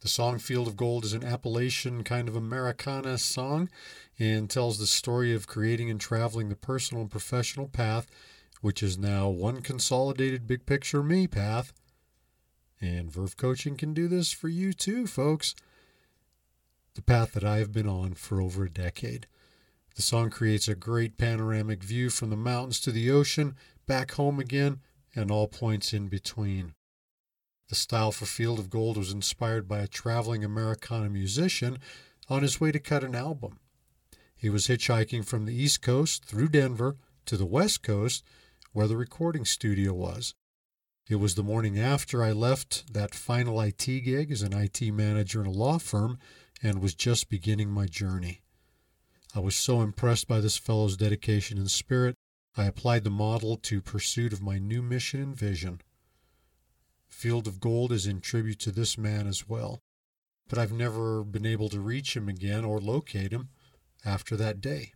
The 0.00 0.08
song 0.08 0.38
Field 0.38 0.68
of 0.68 0.76
Gold 0.76 1.04
is 1.04 1.12
an 1.12 1.24
Appalachian 1.24 2.04
kind 2.04 2.28
of 2.28 2.36
Americana 2.36 3.18
song 3.18 3.68
and 4.18 4.48
tells 4.48 4.78
the 4.78 4.86
story 4.86 5.34
of 5.34 5.46
creating 5.46 5.90
and 5.90 6.00
traveling 6.00 6.48
the 6.48 6.56
personal 6.56 7.02
and 7.02 7.10
professional 7.10 7.68
path 7.68 8.06
which 8.60 8.82
is 8.82 8.98
now 8.98 9.28
one 9.28 9.62
consolidated 9.62 10.46
big 10.46 10.66
picture 10.66 11.02
me 11.02 11.26
path. 11.26 11.72
And 12.80 13.10
Verve 13.10 13.36
Coaching 13.36 13.76
can 13.76 13.94
do 13.94 14.08
this 14.08 14.32
for 14.32 14.48
you 14.48 14.72
too, 14.72 15.06
folks. 15.06 15.54
The 16.94 17.02
path 17.02 17.32
that 17.32 17.44
I 17.44 17.58
have 17.58 17.72
been 17.72 17.88
on 17.88 18.14
for 18.14 18.40
over 18.40 18.64
a 18.64 18.70
decade. 18.70 19.26
The 19.94 20.02
song 20.02 20.30
creates 20.30 20.68
a 20.68 20.74
great 20.74 21.16
panoramic 21.18 21.82
view 21.82 22.10
from 22.10 22.30
the 22.30 22.36
mountains 22.36 22.80
to 22.80 22.92
the 22.92 23.10
ocean, 23.10 23.56
back 23.86 24.12
home 24.12 24.38
again, 24.38 24.80
and 25.14 25.30
all 25.30 25.48
points 25.48 25.92
in 25.92 26.08
between. 26.08 26.74
The 27.68 27.74
style 27.74 28.12
for 28.12 28.24
Field 28.24 28.58
of 28.58 28.70
Gold 28.70 28.96
was 28.96 29.12
inspired 29.12 29.68
by 29.68 29.80
a 29.80 29.86
traveling 29.86 30.42
Americana 30.42 31.10
musician 31.10 31.78
on 32.28 32.42
his 32.42 32.60
way 32.60 32.72
to 32.72 32.78
cut 32.78 33.04
an 33.04 33.14
album. 33.14 33.58
He 34.34 34.48
was 34.48 34.68
hitchhiking 34.68 35.26
from 35.26 35.44
the 35.44 35.54
East 35.54 35.82
Coast 35.82 36.24
through 36.24 36.48
Denver 36.48 36.96
to 37.26 37.36
the 37.36 37.44
West 37.44 37.82
Coast 37.82 38.24
where 38.72 38.86
the 38.86 38.96
recording 38.96 39.44
studio 39.44 39.92
was. 39.92 40.34
It 41.08 41.16
was 41.16 41.34
the 41.34 41.42
morning 41.42 41.78
after 41.78 42.22
I 42.22 42.32
left 42.32 42.94
that 42.94 43.14
final 43.14 43.60
IT 43.60 43.84
gig 43.84 44.30
as 44.30 44.42
an 44.42 44.52
IT 44.52 44.80
manager 44.92 45.40
in 45.40 45.46
a 45.46 45.50
law 45.50 45.78
firm 45.78 46.18
and 46.62 46.80
was 46.80 46.94
just 46.94 47.28
beginning 47.28 47.70
my 47.70 47.86
journey. 47.86 48.40
I 49.34 49.40
was 49.40 49.56
so 49.56 49.82
impressed 49.82 50.26
by 50.26 50.40
this 50.40 50.56
fellow's 50.56 50.96
dedication 50.96 51.58
and 51.58 51.70
spirit, 51.70 52.14
I 52.56 52.64
applied 52.64 53.04
the 53.04 53.10
model 53.10 53.56
to 53.56 53.82
pursuit 53.82 54.32
of 54.32 54.42
my 54.42 54.58
new 54.58 54.82
mission 54.82 55.20
and 55.20 55.36
vision. 55.36 55.80
Field 57.08 57.46
of 57.46 57.60
Gold 57.60 57.92
is 57.92 58.06
in 58.06 58.20
tribute 58.20 58.58
to 58.60 58.70
this 58.70 58.96
man 58.96 59.26
as 59.26 59.48
well, 59.48 59.80
but 60.48 60.58
I've 60.58 60.72
never 60.72 61.24
been 61.24 61.46
able 61.46 61.68
to 61.70 61.80
reach 61.80 62.16
him 62.16 62.28
again 62.28 62.64
or 62.64 62.80
locate 62.80 63.32
him 63.32 63.48
after 64.04 64.36
that 64.36 64.60
day. 64.60 64.92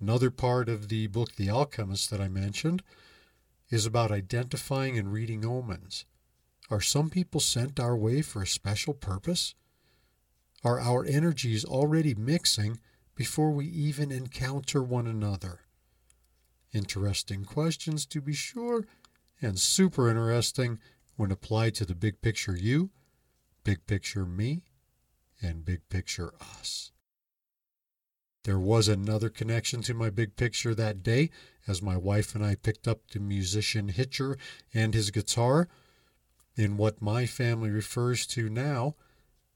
Another 0.00 0.30
part 0.30 0.68
of 0.68 0.88
the 0.88 1.08
book, 1.08 1.36
The 1.36 1.50
Alchemist, 1.50 2.10
that 2.10 2.20
I 2.20 2.28
mentioned, 2.28 2.82
is 3.68 3.84
about 3.84 4.10
identifying 4.10 4.98
and 4.98 5.12
reading 5.12 5.44
omens. 5.44 6.06
Are 6.70 6.80
some 6.80 7.10
people 7.10 7.40
sent 7.40 7.78
our 7.78 7.96
way 7.96 8.22
for 8.22 8.42
a 8.42 8.46
special 8.46 8.94
purpose? 8.94 9.54
Are 10.64 10.80
our 10.80 11.04
energies 11.04 11.64
already 11.64 12.14
mixing 12.14 12.80
before 13.14 13.50
we 13.50 13.66
even 13.66 14.10
encounter 14.10 14.82
one 14.82 15.06
another? 15.06 15.60
Interesting 16.72 17.44
questions, 17.44 18.06
to 18.06 18.20
be 18.20 18.32
sure, 18.32 18.86
and 19.40 19.58
super 19.58 20.08
interesting 20.08 20.78
when 21.16 21.30
applied 21.30 21.74
to 21.76 21.84
the 21.84 21.94
big 21.94 22.20
picture 22.20 22.56
you, 22.56 22.90
big 23.64 23.86
picture 23.86 24.24
me, 24.24 24.62
and 25.42 25.64
big 25.64 25.88
picture 25.88 26.32
us. 26.40 26.92
There 28.44 28.58
was 28.58 28.88
another 28.88 29.28
connection 29.28 29.82
to 29.82 29.94
my 29.94 30.08
big 30.08 30.36
picture 30.36 30.74
that 30.74 31.02
day 31.02 31.30
as 31.66 31.82
my 31.82 31.96
wife 31.96 32.34
and 32.34 32.44
I 32.44 32.54
picked 32.54 32.88
up 32.88 33.10
the 33.10 33.20
musician 33.20 33.88
Hitcher 33.88 34.38
and 34.72 34.94
his 34.94 35.10
guitar 35.10 35.68
in 36.56 36.76
what 36.76 37.02
my 37.02 37.26
family 37.26 37.70
refers 37.70 38.26
to 38.28 38.48
now 38.48 38.96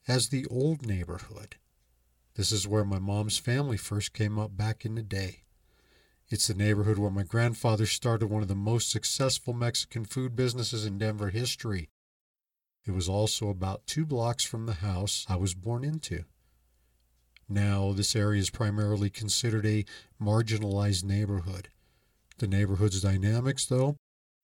as 0.07 0.29
the 0.29 0.45
old 0.47 0.87
neighborhood. 0.87 1.57
This 2.35 2.53
is 2.53 2.69
where 2.69 2.85
my 2.85 2.99
mom's 2.99 3.39
family 3.39 3.77
first 3.77 4.13
came 4.13 4.39
up 4.39 4.57
back 4.57 4.85
in 4.85 4.97
the 4.97 5.03
day. 5.03 5.44
It's 6.31 6.47
the 6.47 6.55
neighborhood 6.55 6.99
where 6.99 7.11
my 7.11 7.23
grandfather 7.23 7.87
started 7.87 8.29
one 8.29 8.43
of 8.43 8.49
the 8.49 8.55
most 8.55 8.91
successful 8.91 9.53
Mexican 9.53 10.05
food 10.05 10.35
businesses 10.35 10.87
in 10.87 10.99
Denver 10.99 11.29
history. 11.29 11.91
It 12.87 12.93
was 12.93 13.09
also 13.09 13.49
about 13.49 13.87
two 13.87 14.07
blocks 14.07 14.45
from 14.45 14.67
the 14.67 14.75
house 14.75 15.27
I 15.29 15.37
was 15.37 15.55
born 15.55 15.85
into. 15.85 16.25
Now, 17.49 17.93
this 17.93 18.17
area 18.17 18.41
is 18.41 18.51
primarily 18.51 19.11
considered 19.11 19.67
a 19.67 19.85
marginalized 20.21 21.05
neighborhood. 21.05 21.69
The 22.39 22.47
neighborhood's 22.47 23.03
dynamics, 23.03 23.67
though, 23.67 23.97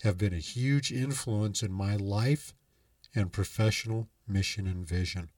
have 0.02 0.18
been 0.18 0.34
a 0.34 0.38
huge 0.38 0.92
influence 0.92 1.62
in 1.62 1.72
my 1.72 1.96
life 1.96 2.54
and 3.14 3.32
professional 3.32 4.08
mission 4.28 4.66
and 4.66 4.86
vision. 4.86 5.30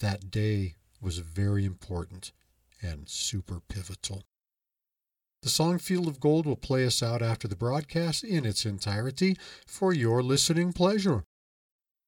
That 0.00 0.30
day 0.30 0.76
was 1.00 1.18
very 1.18 1.64
important 1.64 2.32
and 2.82 3.08
super 3.08 3.60
pivotal. 3.60 4.24
The 5.42 5.48
song 5.48 5.78
Field 5.78 6.06
of 6.06 6.20
Gold 6.20 6.46
will 6.46 6.54
play 6.54 6.86
us 6.86 7.02
out 7.02 7.20
after 7.20 7.48
the 7.48 7.56
broadcast 7.56 8.22
in 8.22 8.46
its 8.46 8.64
entirety 8.64 9.36
for 9.66 9.92
your 9.92 10.22
listening 10.22 10.72
pleasure. 10.72 11.24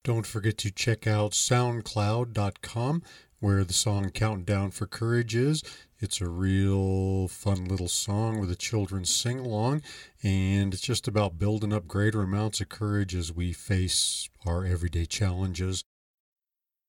Don't 0.05 0.25
forget 0.25 0.57
to 0.59 0.71
check 0.71 1.09
out 1.09 1.33
SoundCloud.com 1.33 3.03
where 3.41 3.65
the 3.65 3.73
song 3.73 4.11
Countdown 4.11 4.71
for 4.71 4.87
Courage 4.87 5.35
is. 5.35 5.65
It's 5.99 6.21
a 6.21 6.29
real 6.29 7.27
fun 7.27 7.65
little 7.65 7.89
song 7.89 8.39
with 8.39 8.53
a 8.53 8.57
children's 8.57 9.11
sing 9.11 9.41
along, 9.41 9.83
and 10.23 10.73
it's 10.73 10.83
just 10.83 11.09
about 11.09 11.39
building 11.39 11.73
up 11.73 11.89
greater 11.89 12.23
amounts 12.23 12.61
of 12.61 12.69
courage 12.69 13.17
as 13.17 13.33
we 13.33 13.53
face 13.53 14.29
our 14.47 14.65
everyday 14.65 15.07
challenges. 15.07 15.83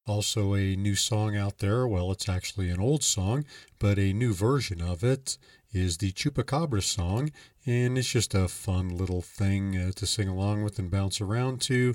Also, 0.07 0.53
a 0.53 0.75
new 0.75 0.95
song 0.95 1.35
out 1.35 1.57
there. 1.57 1.87
Well, 1.87 2.11
it's 2.11 2.29
actually 2.29 2.69
an 2.69 2.79
old 2.79 3.03
song, 3.03 3.43
but 3.79 3.97
a 3.97 4.13
new 4.13 4.33
version 4.35 4.79
of 4.79 5.03
it 5.03 5.39
is 5.75 5.97
the 5.97 6.13
Chupacabra 6.13 6.81
song, 6.81 7.31
and 7.65 7.97
it's 7.97 8.09
just 8.09 8.33
a 8.33 8.47
fun 8.47 8.87
little 8.87 9.21
thing 9.21 9.77
uh, 9.77 9.91
to 9.97 10.05
sing 10.05 10.29
along 10.29 10.63
with 10.63 10.79
and 10.79 10.89
bounce 10.89 11.19
around 11.19 11.59
to, 11.61 11.93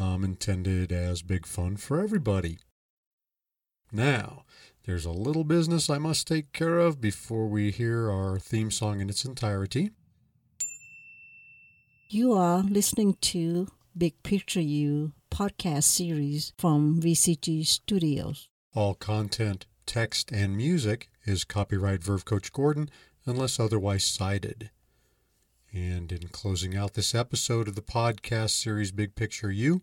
um, 0.00 0.24
intended 0.24 0.90
as 0.90 1.22
big 1.22 1.46
fun 1.46 1.76
for 1.76 2.00
everybody. 2.00 2.58
Now, 3.92 4.44
there's 4.84 5.04
a 5.04 5.12
little 5.12 5.44
business 5.44 5.88
I 5.88 5.98
must 5.98 6.26
take 6.26 6.52
care 6.52 6.80
of 6.80 7.00
before 7.00 7.46
we 7.46 7.70
hear 7.70 8.10
our 8.10 8.38
theme 8.38 8.72
song 8.72 9.00
in 9.00 9.08
its 9.08 9.24
entirety. 9.24 9.90
You 12.08 12.32
are 12.32 12.62
listening 12.62 13.16
to 13.20 13.68
Big 13.96 14.20
Picture 14.24 14.60
You 14.60 15.12
podcast 15.30 15.84
series 15.84 16.52
from 16.58 17.00
VCT 17.00 17.64
Studios. 17.64 18.48
All 18.74 18.94
content, 18.94 19.66
text, 19.86 20.32
and 20.32 20.56
music 20.56 21.08
is 21.24 21.44
copyright 21.44 22.02
Verve 22.02 22.24
Coach 22.24 22.52
Gordon 22.52 22.90
unless 23.26 23.60
otherwise 23.60 24.04
cited. 24.04 24.70
And 25.72 26.10
in 26.10 26.28
closing 26.28 26.76
out 26.76 26.94
this 26.94 27.14
episode 27.14 27.68
of 27.68 27.74
the 27.76 27.82
podcast 27.82 28.50
series 28.50 28.90
Big 28.90 29.14
Picture 29.14 29.50
You, 29.52 29.82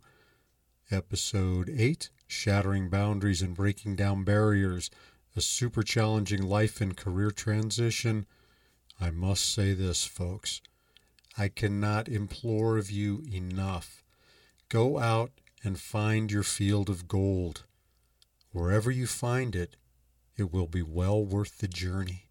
episode 0.92 1.70
8 1.70 2.10
Shattering 2.28 2.90
Boundaries 2.90 3.42
and 3.42 3.56
Breaking 3.56 3.96
Down 3.96 4.24
Barriers, 4.24 4.90
a 5.36 5.42
super 5.42 5.84
challenging 5.84 6.42
life 6.42 6.82
and 6.82 6.98
career 6.98 7.32
transition. 7.32 8.26
I 9.00 9.12
must 9.12 9.54
say 9.54 9.74
this, 9.74 10.04
folks. 10.04 10.62
I 11.38 11.48
cannot 11.48 12.10
implore 12.10 12.78
of 12.78 12.90
you 12.90 13.24
enough. 13.32 14.04
Go 14.70 14.98
out 14.98 15.32
and 15.64 15.80
find 15.80 16.32
your 16.32 16.44
field 16.44 16.90
of 16.90 17.08
gold. 17.08 17.64
Wherever 18.52 18.90
you 18.90 19.08
find 19.08 19.56
it, 19.56 19.76
it 20.36 20.52
will 20.52 20.68
be 20.68 20.82
well 20.82 21.24
worth 21.24 21.60
the 21.60 21.68
journey. 21.68 22.27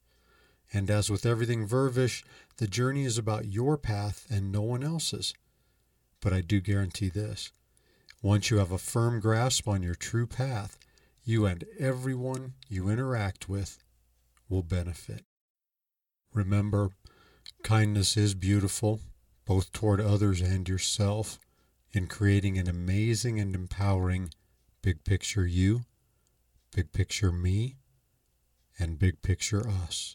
And 0.73 0.91
as 0.91 1.11
with 1.11 1.25
everything 1.25 1.67
Vervish, 1.67 2.25
the 2.57 2.67
journey 2.67 3.05
is 3.05 3.19
about 3.19 3.47
your 3.47 3.77
path 3.77 4.27
and 4.31 4.51
no 4.51 4.63
one 4.63 4.83
else's. 4.83 5.35
But 6.21 6.33
I 6.33 6.41
do 6.41 6.61
guarantee 6.61 7.09
this 7.09 7.53
once 8.23 8.51
you 8.51 8.59
have 8.59 8.73
a 8.73 8.79
firm 8.79 9.21
grasp 9.21 9.69
on 9.69 9.83
your 9.83 9.95
true 9.95 10.27
path, 10.27 10.79
you 11.23 11.47
and 11.47 11.65
everyone 11.79 12.55
you 12.69 12.89
interact 12.89 13.49
with 13.49 13.79
will 14.49 14.63
benefit. 14.63 15.25
Remember, 16.33 16.91
kindness 17.63 18.17
is 18.17 18.35
beautiful, 18.35 19.01
both 19.45 19.73
toward 19.73 20.01
others 20.01 20.41
and 20.41 20.69
yourself, 20.69 21.39
in 21.93 22.07
creating 22.07 22.59
an 22.59 22.69
amazing 22.69 23.39
and 23.39 23.55
empowering 23.55 24.31
big 24.83 25.05
picture 25.05 25.47
you, 25.47 25.83
big 26.75 26.93
picture 26.93 27.33
me, 27.33 27.77
and 28.79 28.99
big 28.99 29.23
picture 29.23 29.67
us. 29.69 30.15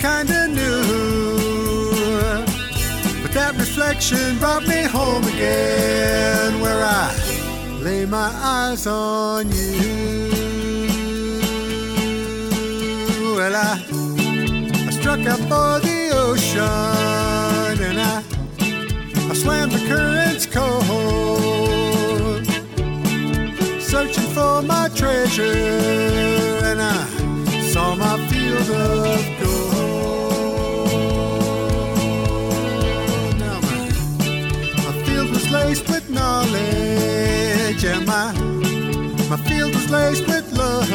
Kinda 0.00 0.48
new. 0.48 0.82
But 3.22 3.32
that 3.32 3.54
reflection 3.58 4.38
brought 4.38 4.66
me 4.66 4.82
home 4.84 5.24
again, 5.24 6.60
where 6.60 6.82
I 6.82 7.12
lay 7.82 8.06
my 8.06 8.30
eyes 8.56 8.86
on 8.86 9.50
you. 9.52 10.30
Well, 13.36 13.54
I, 13.54 13.78
I 14.88 14.90
struck 14.90 15.20
out 15.32 15.40
for 15.50 15.80
the 15.86 16.10
ocean 16.14 17.76
and 17.88 18.00
I, 18.00 18.22
I 19.30 19.34
swam 19.34 19.68
the 19.68 19.80
currents 19.86 20.46
cold, 20.46 20.80
searching 23.82 24.30
for 24.34 24.62
my 24.62 24.88
treasure, 24.94 25.52
and 26.70 26.80
I 26.80 27.06
saw 27.72 27.94
my 27.94 28.16
field 28.28 28.70
of 28.70 29.39
my 39.30 39.36
field 39.36 39.72
was 39.72 39.88
laced 39.90 40.26
with 40.26 40.52
love 40.58 40.88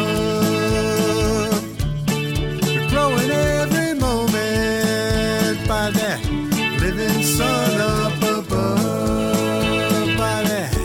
growing 2.89 3.31
every 3.31 3.93
moment 3.97 5.57
by 5.69 5.89
that 5.89 6.19
living 6.81 7.23
sun 7.23 7.79
up 7.79 8.21
above, 8.39 10.17
by 10.17 10.43
that 10.43 10.75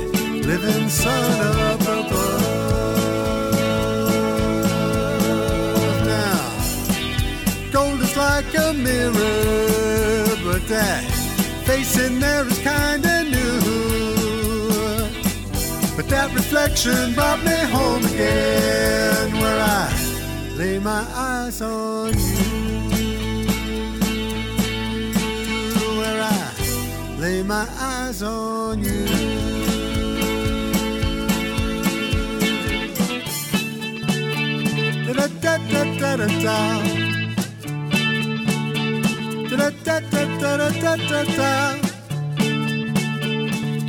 living 0.47 0.89
sun 0.89 1.41
up 1.67 1.81
above. 1.81 2.47
Now, 6.07 6.41
gold 7.73 8.01
is 8.01 8.17
like 8.17 8.55
a 8.55 8.73
mirror, 8.75 10.37
but 10.45 10.69
that 10.69 11.03
face 11.65 11.99
in 11.99 12.21
there 12.21 12.47
is 12.47 12.59
kinda 12.59 13.15
new. 13.15 13.20
That 16.21 16.35
reflection 16.35 17.15
brought 17.15 17.43
me 17.43 17.57
home 17.75 18.05
again, 18.05 19.33
where 19.41 19.61
I 19.81 19.89
lay 20.55 20.79
my 20.79 21.03
eyes 21.15 21.63
on 21.63 22.13
you. 22.13 22.37
Where 25.99 26.21
I 26.23 26.43
lay 27.19 27.43
my 27.43 27.67
eyes 27.79 28.23
on 28.23 28.83
you. 28.85 29.07
Da 35.07 35.27
da 35.45 35.55
da 35.73 35.83
da 36.01 36.17
da 36.21 36.29
da. 36.45 36.59
Da 39.49 39.71
da 39.87 40.01
da 40.11 40.23
da 40.41 40.69
da 40.69 40.97
da 40.97 41.25
da 41.39 41.90